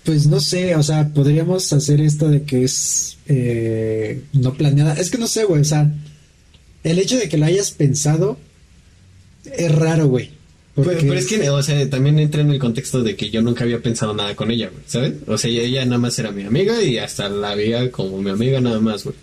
Pues 0.03 0.25
no 0.25 0.39
sé, 0.39 0.75
o 0.75 0.81
sea, 0.81 1.10
podríamos 1.10 1.71
hacer 1.71 2.01
esto 2.01 2.29
de 2.29 2.41
que 2.41 2.63
es 2.63 3.17
eh, 3.27 4.23
no 4.34 4.55
planeada. 4.55 4.95
Es 4.95 5.12
que 5.12 5.19
no 5.19 5.27
sé, 5.27 5.43
güey, 5.43 5.62
o 5.62 5.65
sea, 5.65 5.93
el 6.84 6.97
hecho 6.97 7.15
de 7.15 7.29
que 7.29 7.38
lo 7.38 7.45
hayas 7.45 7.69
pensado 7.69 8.39
es 9.45 9.71
raro, 9.73 10.08
güey. 10.08 10.35
Pero, 10.75 11.13
es 11.13 11.28
que, 11.28 11.49
o 11.49 11.63
sea, 11.63 11.89
también 11.89 12.19
entra 12.19 12.41
en 12.41 12.51
el 12.51 12.59
contexto 12.59 13.01
de 13.01 13.15
que 13.15 13.30
yo 13.30 13.41
nunca 13.41 13.63
había 13.63 13.80
pensado 13.82 14.13
nada 14.13 14.36
con 14.36 14.51
ella, 14.51 14.69
güey, 14.69 14.84
¿sabes? 14.86 15.13
O 15.26 15.38
sea, 15.38 15.49
ella, 15.49 15.86
nada 15.86 15.99
más 15.99 16.19
era 16.19 16.32
mi 16.32 16.43
amiga 16.43 16.82
y 16.84 16.97
hasta 16.97 17.30
la 17.30 17.55
veía 17.55 17.89
como 17.91 18.21
mi 18.21 18.30
amiga 18.30 18.59
nada 18.59 18.80
más, 18.82 19.05
güey. 19.05 19.15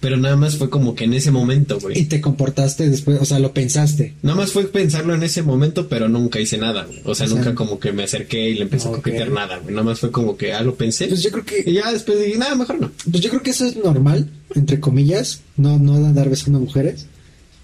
Pero 0.00 0.16
nada 0.16 0.36
más 0.36 0.56
fue 0.56 0.70
como 0.70 0.94
que 0.94 1.04
en 1.04 1.14
ese 1.14 1.32
momento, 1.32 1.78
Y 1.78 1.82
güey. 1.82 2.04
te 2.06 2.20
comportaste 2.20 2.88
después, 2.88 3.20
o 3.20 3.24
sea, 3.24 3.38
lo 3.40 3.52
pensaste. 3.52 4.14
Nada 4.22 4.36
más 4.36 4.52
fue 4.52 4.64
pensarlo 4.68 5.12
en 5.14 5.24
ese 5.24 5.42
momento, 5.42 5.88
pero 5.88 6.08
nunca 6.08 6.40
hice 6.40 6.56
nada, 6.56 6.84
güey. 6.84 7.00
O 7.04 7.14
sea, 7.16 7.26
O 7.26 7.28
sea, 7.28 7.36
nunca 7.36 7.54
como 7.54 7.80
que 7.80 7.92
me 7.92 8.04
acerqué 8.04 8.50
y 8.50 8.54
le 8.54 8.62
empecé 8.62 8.88
a 8.88 8.92
coquetear 8.92 9.30
nada, 9.30 9.58
güey. 9.58 9.74
Nada 9.74 9.84
más 9.84 9.98
fue 9.98 10.10
como 10.12 10.36
que, 10.36 10.52
ah, 10.52 10.62
lo 10.62 10.76
pensé. 10.76 11.08
Pues 11.08 11.22
yo 11.22 11.30
creo 11.30 11.44
que 11.44 11.64
Y 11.68 11.74
ya 11.74 11.90
después 11.92 12.18
dije, 12.20 12.38
nada, 12.38 12.54
mejor 12.54 12.80
no. 12.80 12.92
Pues 13.10 13.22
yo 13.22 13.30
creo 13.30 13.42
que 13.42 13.50
eso 13.50 13.66
es 13.66 13.76
normal, 13.76 14.30
entre 14.54 14.78
comillas, 14.78 15.40
no, 15.56 15.78
no 15.80 15.94
andar 15.94 16.28
besando 16.30 16.60
mujeres 16.60 17.06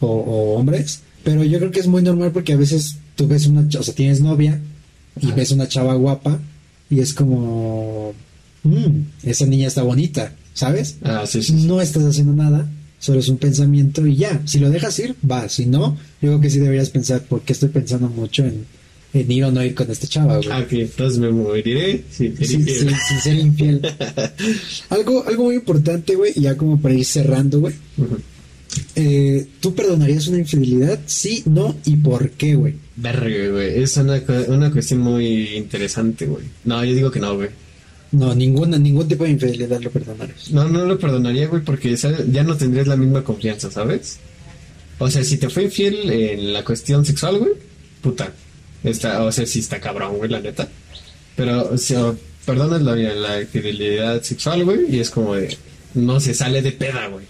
o, 0.00 0.08
o 0.08 0.54
hombres, 0.58 1.02
pero 1.22 1.44
yo 1.44 1.58
creo 1.60 1.70
que 1.70 1.80
es 1.80 1.86
muy 1.86 2.02
normal 2.02 2.32
porque 2.32 2.52
a 2.52 2.56
veces 2.56 2.96
tú 3.16 3.26
ves 3.28 3.46
una, 3.46 3.66
o 3.78 3.82
sea, 3.82 3.94
tienes 3.94 4.20
novia 4.20 4.60
y 5.20 5.26
Ajá. 5.26 5.34
ves 5.36 5.50
una 5.52 5.68
chava 5.68 5.94
guapa 5.94 6.38
y 6.90 7.00
es 7.00 7.14
como, 7.14 8.12
"Mm, 8.64 9.00
esa 9.24 9.46
niña 9.46 9.68
está 9.68 9.82
bonita. 9.82 10.32
¿sabes? 10.56 10.98
Ah, 11.02 11.24
sí, 11.26 11.42
sí. 11.42 11.52
sí. 11.58 11.66
No 11.66 11.80
estás 11.80 12.04
haciendo 12.04 12.32
nada, 12.32 12.70
solo 13.00 13.18
es 13.18 13.28
un 13.28 13.38
pensamiento 13.38 14.06
y 14.06 14.14
ya. 14.14 14.40
Si 14.44 14.60
lo 14.60 14.70
dejas 14.70 14.96
ir, 15.00 15.16
va. 15.28 15.48
Si 15.48 15.66
no, 15.66 15.96
yo 16.22 16.28
creo 16.28 16.40
que 16.40 16.48
sí 16.48 16.60
deberías 16.60 16.90
pensar, 16.90 17.22
¿por 17.24 17.40
qué 17.40 17.54
estoy 17.54 17.70
pensando 17.70 18.08
mucho 18.08 18.44
en, 18.44 18.64
en 19.14 19.32
ir 19.32 19.42
o 19.46 19.50
no 19.50 19.64
ir 19.64 19.74
con 19.74 19.90
este 19.90 20.06
chava, 20.06 20.36
güey? 20.36 20.48
Ah, 20.52 20.60
ok, 20.60 20.72
entonces 20.74 21.18
me 21.18 21.28
moriré 21.32 22.04
sin 22.08 22.36
ser 22.36 22.52
infiel. 22.60 22.78
sin- 22.78 22.96
sin 23.08 23.20
ser 23.20 23.34
infiel. 23.36 23.80
algo, 24.90 25.24
algo 25.26 25.44
muy 25.46 25.56
importante, 25.56 26.14
güey, 26.14 26.32
y 26.36 26.42
ya 26.42 26.56
como 26.56 26.80
para 26.80 26.94
ir 26.94 27.04
cerrando, 27.04 27.58
güey. 27.58 27.74
Eh, 28.96 29.46
¿Tú 29.60 29.74
perdonarías 29.74 30.28
una 30.28 30.38
infidelidad? 30.38 31.00
Sí, 31.06 31.42
no, 31.46 31.76
y 31.84 31.96
por 31.96 32.30
qué, 32.30 32.54
güey. 32.54 32.74
Verga, 32.96 33.48
güey. 33.50 33.82
Es 33.82 33.96
una, 33.96 34.22
una 34.48 34.70
cuestión 34.70 35.00
muy 35.00 35.56
interesante, 35.56 36.26
güey. 36.26 36.44
No, 36.64 36.84
yo 36.84 36.94
digo 36.94 37.10
que 37.10 37.20
no, 37.20 37.34
güey. 37.36 37.50
No, 38.12 38.34
ninguna, 38.34 38.78
ningún 38.78 39.08
tipo 39.08 39.24
de 39.24 39.30
infidelidad 39.30 39.80
lo 39.80 39.90
perdonarías. 39.90 40.50
No, 40.50 40.68
no 40.68 40.84
lo 40.84 40.98
perdonaría, 40.98 41.48
güey, 41.48 41.62
porque 41.62 41.96
¿sabes? 41.96 42.30
ya 42.30 42.44
no 42.44 42.56
tendrías 42.56 42.86
la 42.86 42.96
misma 42.96 43.24
confianza, 43.24 43.70
¿sabes? 43.70 44.18
O 44.98 45.10
sea, 45.10 45.24
si 45.24 45.36
te 45.38 45.48
fue 45.48 45.64
infiel 45.64 46.10
en 46.10 46.52
la 46.52 46.64
cuestión 46.64 47.04
sexual, 47.04 47.38
güey, 47.38 47.52
puta. 48.00 48.32
Está, 48.84 49.24
o 49.24 49.32
sea, 49.32 49.46
sí 49.46 49.58
está 49.58 49.80
cabrón, 49.80 50.18
güey, 50.18 50.30
la 50.30 50.40
neta. 50.40 50.68
Pero 51.34 51.72
o, 51.72 52.16
perdonas 52.46 52.82
la, 52.82 52.94
la 52.94 53.40
infidelidad 53.40 54.22
sexual, 54.22 54.64
güey, 54.64 54.94
y 54.94 55.00
es 55.00 55.10
como 55.10 55.34
de. 55.34 55.56
No 55.94 56.20
se 56.20 56.34
sale 56.34 56.62
de 56.62 56.72
peda, 56.72 57.08
güey. 57.08 57.24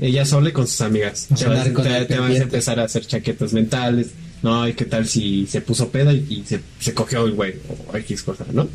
Ella 0.00 0.24
sola 0.24 0.48
y 0.48 0.52
con 0.52 0.66
sus 0.66 0.80
amigas. 0.80 1.28
O 1.30 1.34
Te 1.36 1.46
vas, 1.46 1.64
te- 1.64 2.04
te 2.06 2.14
a 2.14 2.36
empezar 2.36 2.80
a 2.80 2.84
hacer 2.84 3.06
chaquetas 3.06 3.52
mentales. 3.52 4.08
No, 4.42 4.68
y 4.68 4.74
qué 4.74 4.84
tal 4.84 5.06
si 5.06 5.46
se 5.46 5.60
puso 5.60 5.88
peda 5.88 6.12
y, 6.12 6.26
y 6.28 6.44
se, 6.46 6.60
se 6.78 6.92
cogió 6.92 7.24
el 7.24 7.32
güey, 7.32 7.54
o 7.90 7.96
X 7.96 8.22
cosa, 8.22 8.44
¿no? 8.52 8.68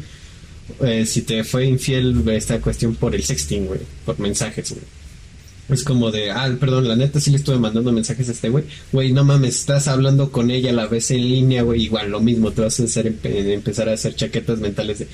Eh, 0.81 1.05
si 1.05 1.21
te 1.23 1.43
fue 1.43 1.65
infiel 1.65 2.27
esta 2.29 2.59
cuestión 2.59 2.95
por 2.95 3.13
el 3.13 3.23
sexting, 3.23 3.67
güey, 3.67 3.81
por 4.05 4.17
mensajes, 4.19 4.71
güey. 4.71 4.81
Es 5.69 5.83
como 5.83 6.09
de, 6.09 6.31
ah, 6.31 6.51
perdón, 6.59 6.87
la 6.87 6.95
neta 6.95 7.19
sí 7.19 7.29
le 7.29 7.37
estuve 7.37 7.59
mandando 7.59 7.91
mensajes 7.91 8.27
a 8.29 8.31
este 8.31 8.49
güey. 8.49 8.63
Güey, 8.91 9.11
no 9.13 9.23
mames, 9.23 9.55
estás 9.59 9.87
hablando 9.87 10.31
con 10.31 10.49
ella 10.49 10.71
a 10.71 10.73
la 10.73 10.87
vez 10.87 11.11
en 11.11 11.21
línea, 11.21 11.61
güey. 11.61 11.83
Igual 11.83 12.09
lo 12.09 12.19
mismo, 12.21 12.51
te 12.51 12.61
vas 12.61 12.79
a 12.79 12.83
hacer, 12.85 13.05
empe- 13.13 13.53
empezar 13.53 13.87
a 13.89 13.93
hacer 13.93 14.15
chaquetas 14.15 14.57
mentales 14.59 14.97
de, 14.99 15.07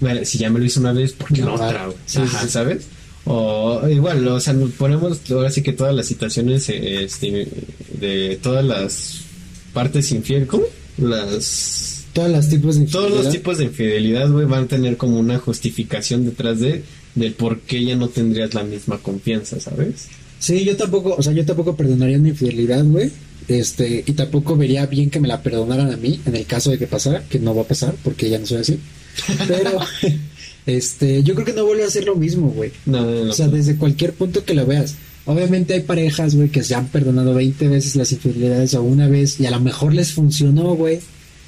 "Vale, 0.00 0.26
si 0.26 0.36
ya 0.36 0.50
me 0.50 0.58
lo 0.58 0.66
hizo 0.66 0.80
una 0.80 0.92
vez, 0.92 1.12
¿por 1.14 1.32
qué 1.32 1.40
No, 1.40 1.54
otra, 1.54 1.86
güey? 1.86 1.96
Sí, 2.04 2.18
Ajá, 2.18 2.40
sí, 2.40 2.46
sí. 2.46 2.52
¿sabes? 2.52 2.82
O 3.24 3.86
igual, 3.88 4.26
o 4.28 4.40
sea, 4.40 4.52
nos 4.54 4.70
ponemos 4.72 5.20
ahora 5.30 5.50
sí 5.50 5.62
que 5.62 5.72
todas 5.72 5.94
las 5.94 6.06
situaciones 6.06 6.68
eh, 6.68 7.04
este, 7.04 7.46
de 7.98 8.38
todas 8.42 8.64
las 8.64 9.20
partes 9.72 10.10
infiel, 10.12 10.46
¿cómo? 10.46 10.64
Las 10.98 12.06
Todos 12.12 12.30
los 12.30 12.48
tipos 12.48 12.78
de 12.78 12.86
todos 12.86 13.04
los 13.10 13.18
infidelidad. 13.26 13.32
tipos 13.32 13.58
de 13.58 13.64
infidelidad, 13.64 14.30
güey, 14.30 14.46
van 14.46 14.64
a 14.64 14.68
tener 14.68 14.96
como 14.96 15.18
una 15.18 15.38
justificación 15.38 16.24
detrás 16.24 16.60
de 16.60 16.82
del 17.14 17.32
por 17.34 17.60
qué 17.60 17.84
ya 17.84 17.96
no 17.96 18.08
tendrías 18.08 18.54
la 18.54 18.62
misma 18.64 18.98
confianza, 18.98 19.58
¿sabes? 19.60 20.06
Sí, 20.38 20.64
yo 20.64 20.76
tampoco, 20.76 21.14
o 21.18 21.22
sea, 21.22 21.32
yo 21.32 21.44
tampoco 21.44 21.76
perdonaría 21.76 22.18
una 22.18 22.28
infidelidad, 22.30 22.84
güey. 22.84 23.10
Este, 23.48 24.04
y 24.06 24.12
tampoco 24.12 24.56
vería 24.56 24.86
bien 24.86 25.10
que 25.10 25.18
me 25.18 25.26
la 25.26 25.42
perdonaran 25.42 25.90
a 25.92 25.96
mí 25.96 26.20
en 26.24 26.36
el 26.36 26.46
caso 26.46 26.70
de 26.70 26.78
que 26.78 26.86
pasara, 26.86 27.24
que 27.28 27.40
no 27.40 27.54
va 27.54 27.62
a 27.62 27.66
pasar 27.68 27.94
porque 28.04 28.30
ya 28.30 28.38
no 28.38 28.46
soy 28.46 28.58
así. 28.58 28.78
Pero, 29.48 29.80
este, 30.76 31.22
yo 31.22 31.34
creo 31.34 31.46
que 31.46 31.52
no 31.52 31.64
vuelve 31.64 31.84
a 31.84 31.90
ser 31.90 32.04
lo 32.06 32.16
mismo, 32.16 32.48
güey. 32.50 32.70
No, 32.86 33.00
no, 33.02 33.24
no. 33.24 33.30
O 33.30 33.34
sea, 33.34 33.48
desde 33.48 33.76
cualquier 33.76 34.12
punto 34.12 34.44
que 34.44 34.54
lo 34.54 34.66
veas. 34.66 34.94
Obviamente 35.26 35.74
hay 35.74 35.80
parejas, 35.80 36.34
güey, 36.34 36.48
que 36.48 36.62
se 36.64 36.74
han 36.74 36.88
perdonado 36.88 37.34
20 37.34 37.68
veces 37.68 37.94
las 37.96 38.10
infidelidades 38.12 38.74
o 38.74 38.82
una 38.82 39.06
vez 39.06 39.38
y 39.38 39.46
a 39.46 39.50
lo 39.50 39.60
mejor 39.60 39.92
les 39.94 40.12
funcionó, 40.12 40.74
güey, 40.74 41.00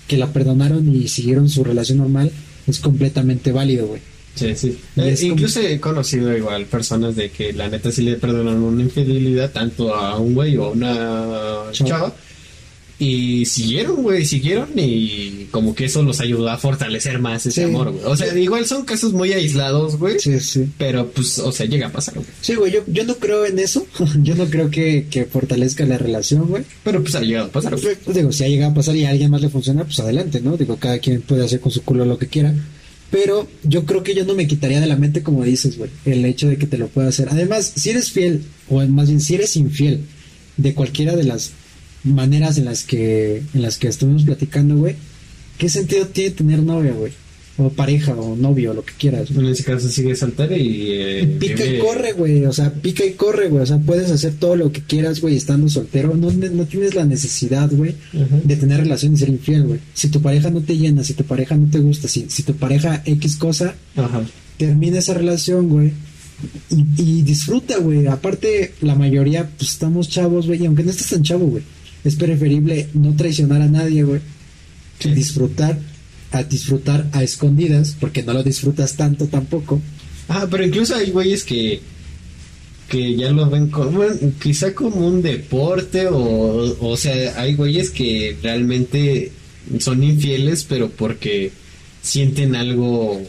que 0.06 0.16
la 0.18 0.26
perdonaron 0.32 0.94
y 0.94 1.08
siguieron 1.08 1.48
su 1.48 1.64
relación 1.64 1.98
normal. 1.98 2.30
Es 2.66 2.78
completamente 2.80 3.50
válido, 3.50 3.86
güey. 3.88 4.00
Sí, 4.34 4.54
sí. 4.56 4.78
Eh, 4.96 5.14
como- 5.20 5.32
incluso 5.32 5.60
he 5.60 5.78
conocido 5.80 6.36
igual 6.36 6.64
personas 6.66 7.16
de 7.16 7.30
que 7.30 7.52
la 7.52 7.68
neta 7.68 7.90
sí 7.92 8.02
le 8.02 8.14
perdonan 8.16 8.62
una 8.62 8.82
infidelidad 8.82 9.50
tanto 9.52 9.94
a 9.94 10.18
un 10.18 10.34
güey 10.34 10.56
o 10.56 10.66
a 10.66 10.70
una 10.70 11.72
Chava. 11.72 11.88
chava. 11.90 12.14
Y 13.04 13.46
siguieron, 13.46 14.00
güey, 14.04 14.24
siguieron 14.24 14.68
y 14.76 15.48
como 15.50 15.74
que 15.74 15.86
eso 15.86 16.04
los 16.04 16.20
ayudó 16.20 16.48
a 16.48 16.56
fortalecer 16.56 17.18
más 17.18 17.44
ese 17.46 17.62
Sí. 17.62 17.66
amor, 17.66 17.90
güey. 17.90 18.04
O 18.04 18.16
sea, 18.16 18.32
igual 18.38 18.64
son 18.64 18.84
casos 18.84 19.12
muy 19.12 19.32
aislados, 19.32 19.96
güey. 19.98 20.20
Sí, 20.20 20.38
sí. 20.38 20.68
Pero 20.78 21.10
pues, 21.10 21.40
o 21.40 21.50
sea, 21.50 21.66
llega 21.66 21.88
a 21.88 21.92
pasar, 21.92 22.14
güey. 22.14 22.26
Sí, 22.40 22.54
güey, 22.54 22.70
yo, 22.70 22.84
yo 22.86 23.02
no 23.04 23.16
creo 23.16 23.44
en 23.44 23.58
eso. 23.58 23.84
yo 24.22 24.36
no 24.36 24.44
creo 24.46 24.70
que, 24.70 25.08
que 25.10 25.24
fortalezca 25.24 25.84
la 25.84 25.98
relación, 25.98 26.46
güey. 26.46 26.62
Pero 26.84 27.02
pues 27.02 27.16
ha 27.16 27.20
llegado 27.22 27.46
a 27.48 27.50
pasar, 27.50 27.76
güey. 27.80 27.96
Pues, 28.04 28.16
digo, 28.16 28.30
si 28.30 28.44
ha 28.44 28.48
llegado 28.48 28.70
a 28.70 28.74
pasar 28.76 28.94
y 28.94 29.04
a 29.04 29.10
alguien 29.10 29.32
más 29.32 29.40
le 29.42 29.48
funciona, 29.48 29.82
pues 29.84 29.98
adelante, 29.98 30.40
¿no? 30.40 30.56
Digo, 30.56 30.76
cada 30.76 31.00
quien 31.00 31.22
puede 31.22 31.44
hacer 31.44 31.58
con 31.58 31.72
su 31.72 31.82
culo 31.82 32.04
lo 32.04 32.18
que 32.18 32.28
quiera. 32.28 32.54
Pero 33.10 33.48
yo 33.64 33.84
creo 33.84 34.04
que 34.04 34.14
yo 34.14 34.24
no 34.24 34.34
me 34.34 34.46
quitaría 34.46 34.80
de 34.80 34.86
la 34.86 34.96
mente, 34.96 35.24
como 35.24 35.42
dices, 35.44 35.76
güey, 35.76 35.90
el 36.04 36.24
hecho 36.24 36.48
de 36.48 36.56
que 36.56 36.68
te 36.68 36.78
lo 36.78 36.86
pueda 36.86 37.08
hacer. 37.08 37.26
Además, 37.32 37.72
si 37.74 37.90
eres 37.90 38.12
fiel, 38.12 38.42
o 38.70 38.80
más 38.86 39.08
bien 39.08 39.20
si 39.20 39.34
eres 39.34 39.56
infiel 39.56 40.02
de 40.56 40.72
cualquiera 40.72 41.16
de 41.16 41.24
las 41.24 41.50
maneras 42.04 42.58
en 42.58 42.64
las 42.64 42.84
que, 42.84 43.42
en 43.54 43.62
las 43.62 43.78
que 43.78 43.88
estuvimos 43.88 44.24
platicando, 44.24 44.76
güey, 44.76 44.96
¿qué 45.58 45.68
sentido 45.68 46.06
tiene 46.06 46.30
tener 46.30 46.62
novia, 46.62 46.92
güey? 46.92 47.12
O 47.58 47.68
pareja, 47.68 48.14
o 48.14 48.34
novio, 48.34 48.70
o 48.70 48.74
lo 48.74 48.82
que 48.82 48.94
quieras, 48.94 49.30
güey. 49.30 49.46
En 49.46 49.52
ese 49.52 49.62
caso 49.62 49.86
sigue 49.90 50.16
soltero 50.16 50.56
y... 50.56 50.86
eh, 50.88 51.36
Pica 51.38 51.64
y 51.66 51.78
corre, 51.78 52.12
güey. 52.14 52.46
O 52.46 52.52
sea, 52.52 52.72
pica 52.72 53.04
y 53.04 53.12
corre, 53.12 53.48
güey. 53.50 53.62
O 53.62 53.66
sea, 53.66 53.76
puedes 53.78 54.10
hacer 54.10 54.32
todo 54.34 54.56
lo 54.56 54.72
que 54.72 54.80
quieras, 54.80 55.20
güey, 55.20 55.36
estando 55.36 55.68
soltero. 55.68 56.16
No, 56.16 56.30
no 56.30 56.64
tienes 56.64 56.94
la 56.94 57.04
necesidad, 57.04 57.70
güey, 57.70 57.94
de 58.12 58.56
tener 58.56 58.80
relación 58.80 59.12
y 59.12 59.18
ser 59.18 59.28
infiel, 59.28 59.64
güey. 59.64 59.80
Si 59.92 60.08
tu 60.08 60.22
pareja 60.22 60.48
no 60.50 60.62
te 60.62 60.78
llena, 60.78 61.04
si 61.04 61.12
tu 61.12 61.24
pareja 61.24 61.54
no 61.54 61.68
te 61.70 61.78
gusta, 61.80 62.08
si, 62.08 62.24
si 62.28 62.42
tu 62.42 62.54
pareja 62.54 63.02
X 63.04 63.36
cosa, 63.36 63.74
termina 64.56 64.98
esa 64.98 65.12
relación, 65.12 65.68
güey. 65.68 65.92
Y, 66.70 66.86
y 66.96 67.22
disfruta, 67.22 67.76
güey. 67.78 68.06
Aparte, 68.06 68.72
la 68.80 68.94
mayoría, 68.94 69.46
pues 69.58 69.72
estamos 69.72 70.08
chavos, 70.08 70.46
güey. 70.46 70.62
Y 70.62 70.66
aunque 70.66 70.84
no 70.84 70.90
estés 70.90 71.08
tan 71.08 71.22
chavo, 71.22 71.46
güey, 71.46 71.62
es 72.04 72.16
preferible 72.16 72.88
no 72.94 73.14
traicionar 73.14 73.62
a 73.62 73.68
nadie, 73.68 74.02
güey. 74.04 74.20
que 74.98 75.08
Sí. 75.08 75.14
disfrutar, 75.14 75.78
a 76.30 76.42
disfrutar 76.44 77.08
a 77.12 77.22
escondidas, 77.24 77.96
porque 77.98 78.22
no 78.22 78.32
lo 78.34 78.42
disfrutas 78.44 78.94
tanto 78.96 79.26
tampoco. 79.26 79.80
Ah, 80.28 80.46
pero 80.50 80.64
incluso 80.64 80.94
hay 80.94 81.10
güeyes 81.10 81.42
que 81.44 81.80
que 82.88 83.16
ya 83.16 83.30
lo 83.30 83.48
ven 83.48 83.68
como, 83.68 83.90
bueno, 83.92 84.14
quizá 84.40 84.74
como 84.74 85.06
un 85.06 85.22
deporte 85.22 86.08
o, 86.08 86.76
o 86.78 86.96
sea, 86.98 87.40
hay 87.40 87.54
güeyes 87.54 87.88
que 87.90 88.36
realmente 88.42 89.32
son 89.78 90.02
infieles, 90.04 90.64
pero 90.64 90.90
porque 90.90 91.52
sienten 92.02 92.54
algo 92.54 93.22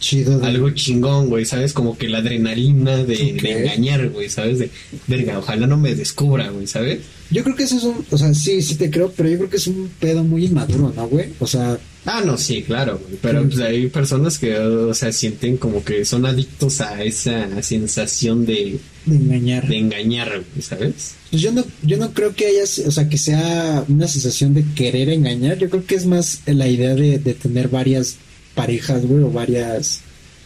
Chido. 0.00 0.38
de- 0.40 0.46
algo 0.46 0.70
chingón, 0.70 1.28
güey, 1.28 1.44
¿sabes? 1.44 1.72
Como 1.72 1.96
que 1.96 2.08
la 2.08 2.18
adrenalina 2.18 2.96
de, 3.04 3.36
engañar, 3.38 4.08
güey, 4.08 4.28
¿sabes? 4.28 4.58
De, 4.58 4.70
verga, 5.06 5.38
ojalá 5.38 5.66
no 5.66 5.76
me 5.76 5.94
descubra, 5.94 6.48
güey, 6.50 6.66
¿sabes? 6.66 7.00
Yo 7.30 7.44
creo 7.44 7.54
que 7.54 7.62
eso 7.64 7.76
es 7.76 7.84
un, 7.84 8.04
o 8.10 8.18
sea, 8.18 8.34
sí, 8.34 8.60
sí 8.62 8.74
te 8.74 8.90
creo, 8.90 9.12
pero 9.14 9.28
yo 9.28 9.36
creo 9.38 9.50
que 9.50 9.58
es 9.58 9.66
un 9.68 9.88
pedo 10.00 10.24
muy 10.24 10.46
inmaduro, 10.46 10.92
¿no, 10.96 11.06
güey? 11.08 11.26
O 11.38 11.46
sea, 11.46 11.78
Ah, 12.06 12.22
no, 12.24 12.38
sí, 12.38 12.62
claro, 12.62 12.98
güey, 12.98 13.18
pero 13.20 13.46
pues 13.46 13.60
hay 13.60 13.88
personas 13.88 14.38
que, 14.38 14.56
o 14.58 14.94
sea, 14.94 15.12
sienten 15.12 15.58
como 15.58 15.84
que 15.84 16.06
son 16.06 16.24
adictos 16.24 16.80
a 16.80 17.04
esa 17.04 17.60
sensación 17.62 18.46
de, 18.46 18.78
de 19.04 19.16
engañar. 19.16 19.68
de 19.68 19.76
engañar, 19.76 20.28
güey, 20.30 20.62
¿sabes? 20.62 21.12
Pues 21.30 21.42
yo 21.42 21.52
no, 21.52 21.62
yo 21.82 21.98
no 21.98 22.12
creo 22.14 22.34
que 22.34 22.46
haya, 22.46 22.62
o 22.62 22.90
sea, 22.90 23.06
que 23.08 23.18
sea 23.18 23.84
una 23.86 24.08
sensación 24.08 24.54
de 24.54 24.64
querer 24.74 25.10
engañar. 25.10 25.58
Yo 25.58 25.68
creo 25.68 25.84
que 25.84 25.94
es 25.94 26.06
más 26.06 26.40
la 26.46 26.66
idea 26.68 26.94
de, 26.94 27.18
de 27.18 27.34
tener 27.34 27.68
varias 27.68 28.16
parejas, 28.60 29.04
güey, 29.06 29.22
o 29.24 29.30
varias 29.30 30.00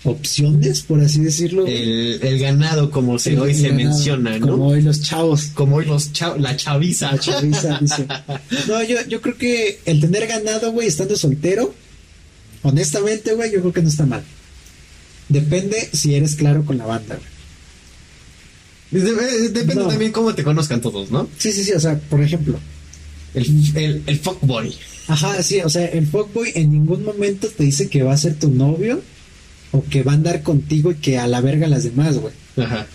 opciones, 0.05 0.83
por 0.83 1.01
así 1.01 1.21
decirlo. 1.21 1.67
El, 1.67 2.19
el 2.23 2.39
ganado, 2.39 2.91
como 2.91 3.19
se, 3.19 3.31
El 3.33 3.41
hoy 3.41 3.55
se 3.55 3.69
ganado, 3.69 3.77
menciona, 3.89 4.39
¿no? 4.39 4.47
Como 4.49 4.67
hoy 4.69 4.83
los 4.83 5.01
chavos. 5.01 5.45
Como 5.55 5.77
hoy 5.77 5.87
los 5.87 6.12
cha- 6.12 6.37
la 6.37 6.57
chaviza. 6.57 7.12
La 7.12 7.19
chaviza 7.19 7.79
dice. 7.81 8.07
No, 8.69 8.83
yo, 8.85 8.99
yo 9.09 9.21
creo 9.21 9.37
que 9.37 9.81
el 9.87 10.01
tener 10.01 10.27
ganado, 10.27 10.71
güey, 10.73 10.89
estando 10.89 11.17
soltero, 11.17 11.75
honestamente, 12.62 13.33
güey, 13.35 13.51
yo 13.53 13.61
creo 13.61 13.73
que 13.73 13.83
no 13.83 13.89
está 13.89 14.07
mal. 14.07 14.23
Depende 15.29 15.89
si 15.93 16.15
eres 16.15 16.35
claro 16.37 16.65
con 16.65 16.77
la 16.79 16.87
banda, 16.87 17.17
güey. 17.17 19.05
Dep- 19.05 19.51
Depende 19.53 19.83
No. 19.83 19.89
también 19.89 20.12
cómo 20.12 20.35
te 20.35 20.45
conozcan 20.45 20.81
todos, 20.81 21.11
¿no? 21.11 21.29
Sí, 21.39 21.51
sí, 21.53 21.65
sí, 21.65 21.73
o 21.73 21.81
sea, 21.81 21.99
por 21.99 22.21
ejemplo. 22.23 22.61
El, 23.35 23.47
el, 23.76 24.03
el 24.07 24.18
fuckboy. 24.18 24.72
Ajá, 25.09 25.43
sí, 25.43 25.61
o 25.61 25.68
sea, 25.68 25.85
el 25.87 26.07
fuckboy 26.07 26.53
en 26.55 26.72
ningún 26.72 27.05
momento 27.05 27.49
te 27.49 27.64
dice 27.64 27.89
que 27.89 28.03
va 28.03 28.12
a 28.12 28.16
ser 28.16 28.35
tu 28.39 28.49
novio 28.49 29.03
o 29.72 29.85
que 29.85 30.03
va 30.03 30.12
a 30.12 30.14
andar 30.14 30.43
contigo 30.43 30.93
y 30.93 30.95
que 30.97 31.18
a 31.18 31.26
la 31.26 31.41
verga 31.41 31.66
las 31.66 31.85
demás, 31.85 32.16
güey. 32.18 32.32
Ajá. 32.57 32.87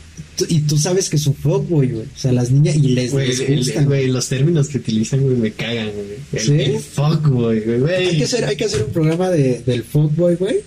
Y 0.47 0.61
tú 0.61 0.77
sabes 0.77 1.09
que 1.09 1.17
es 1.17 1.27
un 1.27 1.35
fuckboy, 1.35 1.87
güey. 1.89 2.05
O 2.05 2.17
sea, 2.19 2.31
las 2.31 2.49
niñas 2.51 2.75
y 2.77 2.81
les, 2.89 3.11
Güey, 3.11 3.27
les 3.27 3.57
gustan. 3.57 3.85
güey, 3.85 4.07
los 4.07 4.27
términos 4.29 4.69
que 4.69 4.77
utilizan, 4.77 5.21
güey, 5.21 5.35
me 5.35 5.51
cagan, 5.51 5.91
güey. 5.93 6.07
El, 6.33 6.39
¿Sí? 6.39 6.53
el 6.53 6.79
fuckboy, 6.79 7.59
güey, 7.59 7.79
güey. 7.79 7.93
Hay 8.07 8.17
que 8.17 8.23
hacer, 8.23 8.45
hay 8.45 8.55
que 8.55 8.65
hacer 8.65 8.83
un 8.85 8.91
programa 8.91 9.29
de, 9.29 9.61
del 9.65 9.83
fuckboy, 9.83 10.35
güey. 10.35 10.57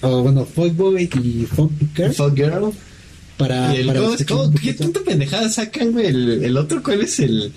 O 0.00 0.22
bueno, 0.22 0.46
fuckboy 0.46 1.02
y 1.22 1.44
fuckpicker 1.46 2.14
Fuck 2.14 2.34
girl. 2.36 2.72
para, 3.36 3.74
Y 3.76 3.80
el- 3.80 3.86
para 3.86 4.00
¿cómo- 4.00 4.12
escuchar 4.14 4.36
cómo- 4.38 4.48
un 4.48 4.54
¿Qué 4.54 4.72
tanta 4.74 5.00
pendejada 5.00 5.48
sacan, 5.50 5.92
güey? 5.92 6.06
El, 6.06 6.44
el 6.44 6.56
otro, 6.56 6.82
¿cuál 6.82 7.02
es 7.02 7.18
el...? 7.20 7.52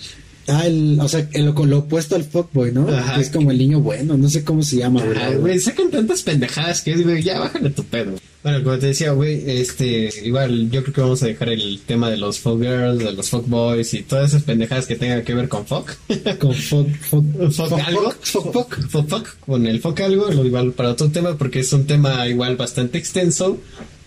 Ah, 0.47 0.65
el, 0.65 0.99
o 0.99 1.07
sea, 1.07 1.27
el, 1.33 1.45
lo, 1.45 1.65
lo 1.65 1.77
opuesto 1.79 2.15
al 2.15 2.23
fuckboy, 2.23 2.71
¿no? 2.71 2.87
Ajá. 2.89 3.15
Que 3.15 3.21
es 3.21 3.29
como 3.29 3.51
el 3.51 3.57
niño 3.57 3.79
bueno, 3.79 4.17
no 4.17 4.29
sé 4.29 4.43
cómo 4.43 4.63
se 4.63 4.77
llama, 4.77 5.03
güey. 5.03 5.35
Güey, 5.37 5.59
sacan 5.59 5.89
tantas 5.91 6.23
pendejadas 6.23 6.81
que 6.81 6.91
es, 6.93 7.03
güey, 7.03 7.21
ya 7.21 7.39
bájale 7.39 7.69
tu 7.69 7.83
pedo. 7.83 8.13
Bueno, 8.43 8.63
como 8.63 8.79
te 8.79 8.87
decía, 8.87 9.11
güey, 9.11 9.43
este, 9.45 10.09
igual 10.25 10.71
yo 10.71 10.81
creo 10.81 10.93
que 10.95 11.01
vamos 11.01 11.21
a 11.21 11.27
dejar 11.27 11.49
el 11.49 11.79
tema 11.85 12.09
de 12.09 12.17
los 12.17 12.39
folk 12.39 12.59
girls, 12.59 12.97
de 12.97 13.11
los 13.11 13.29
folk 13.29 13.47
boys 13.47 13.93
y 13.93 14.01
todas 14.01 14.31
esas 14.31 14.41
pendejadas 14.41 14.87
que 14.87 14.95
tengan 14.95 15.21
que 15.23 15.35
ver 15.35 15.47
con 15.47 15.65
folk. 15.67 15.95
Con 16.39 16.53
fuck, 16.55 16.87
fuck, 17.01 17.23
Fuck 17.51 17.73
algo. 17.85 18.11
fuck, 18.21 18.51
fuck. 18.51 18.79
Fuck, 18.89 19.09
fuck, 19.09 19.27
con 19.45 19.67
el 19.67 19.79
fuck 19.79 19.99
algo, 20.01 20.31
lo 20.31 20.43
igual 20.43 20.71
para 20.73 20.89
otro 20.91 21.09
tema, 21.09 21.37
porque 21.37 21.59
es 21.59 21.71
un 21.71 21.85
tema 21.85 22.27
igual 22.27 22.55
bastante 22.55 22.97
extenso, 22.97 23.59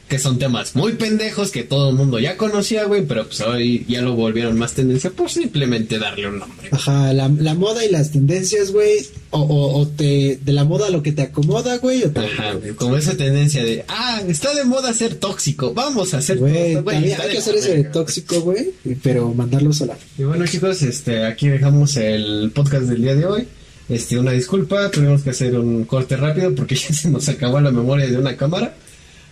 que 0.09 0.19
son 0.19 0.39
temas 0.39 0.77
muy 0.77 0.93
pendejos 0.93 1.51
que 1.51 1.63
todo 1.63 1.91
el 1.91 1.97
mundo 1.97 2.19
ya 2.19 2.37
conocía, 2.37 2.85
güey, 2.85 3.07
pero 3.07 3.27
pues 3.27 3.41
hoy 3.41 3.85
ya 3.89 4.03
lo 4.03 4.15
volvieron 4.15 4.59
más 4.59 4.75
tendencia 4.75 5.11
por 5.11 5.31
simplemente 5.31 5.99
darle 5.99 6.29
un 6.29 6.39
nombre. 6.41 6.69
Ajá, 6.73 7.13
la, 7.13 7.29
la 7.29 7.55
moda 7.55 7.85
y 7.85 7.91
las 7.91 8.11
tendencias, 8.11 8.71
güey, 8.71 9.07
o, 9.31 9.41
o, 9.41 9.81
o 9.81 9.89
te, 9.89 10.39
de 10.43 10.53
la 10.53 10.65
moda 10.65 10.91
lo 10.91 11.03
que 11.03 11.13
te 11.13 11.23
acomoda, 11.23 11.79
güey, 11.79 12.05
o 12.05 12.11
te... 12.11 12.21
Ajá, 12.21 12.55
como 12.77 12.97
esa 12.97 13.17
tendencia 13.17 13.65
de, 13.65 13.85
ah, 13.89 14.21
está 14.29 14.55
de 14.55 14.65
moda 14.65 14.93
ser 14.93 15.15
tóxico, 15.15 15.73
vamos 15.73 16.13
a 16.15 16.21
ser 16.21 16.39
Güey, 16.39 16.77
hay 16.77 17.31
que 17.31 17.39
hacer 17.39 17.61
de 17.61 17.69
verga. 17.69 17.93
tóxico, 17.93 18.41
güey, 18.43 18.73
pero 19.03 19.33
mandarlos 19.33 19.81
a 19.83 19.87
la... 19.87 19.99
Y 20.19 20.25
bueno 20.25 20.47
chicos, 20.47 20.83
este, 20.83 21.25
aquí 21.25 21.49
dejamos 21.49 21.97
el 21.97 22.51
podcast 22.55 22.85
del 22.85 23.03
día 23.03 23.15
de 23.15 23.27
hoy. 23.27 23.49
Este, 23.89 24.19
una 24.19 24.33
disculpa, 24.33 24.91
tuvimos 24.91 25.23
que 25.23 25.31
hacer 25.31 25.59
un 25.59 25.85
corte 25.85 26.17
rápido 26.17 26.55
porque 26.55 26.75
ya 26.77 26.93
se 26.93 27.11
nos 27.11 27.29
acabó 27.29 27.61
la 27.61 27.71
memoria 27.71 28.07
de 28.07 28.17
una 28.17 28.37
cámara. 28.37 28.75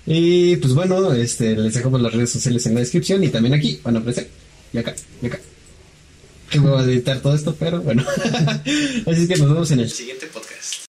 Y 0.07 0.57
pues 0.57 0.75
bueno, 0.75 1.13
este, 1.13 1.57
les 1.57 1.75
dejamos 1.75 2.01
las 2.01 2.13
redes 2.13 2.31
sociales 2.31 2.67
en 2.67 2.75
la 2.75 2.81
descripción 2.81 3.23
y 3.23 3.29
también 3.29 3.55
aquí 3.55 3.81
van 3.83 3.97
a 3.97 3.99
aparecer. 4.01 4.29
Y 4.73 4.79
acá, 4.79 4.95
y 5.21 5.27
acá. 5.27 5.39
Que 6.51 6.59
voy 6.59 6.79
a 6.79 6.85
editar 6.85 7.21
todo 7.21 7.35
esto, 7.35 7.55
pero 7.59 7.81
bueno. 7.81 8.05
Así 9.07 9.23
es 9.23 9.29
que 9.29 9.37
nos 9.37 9.49
vemos 9.49 9.71
en 9.71 9.81
el 9.81 9.91
siguiente 9.91 10.27
podcast. 10.27 10.75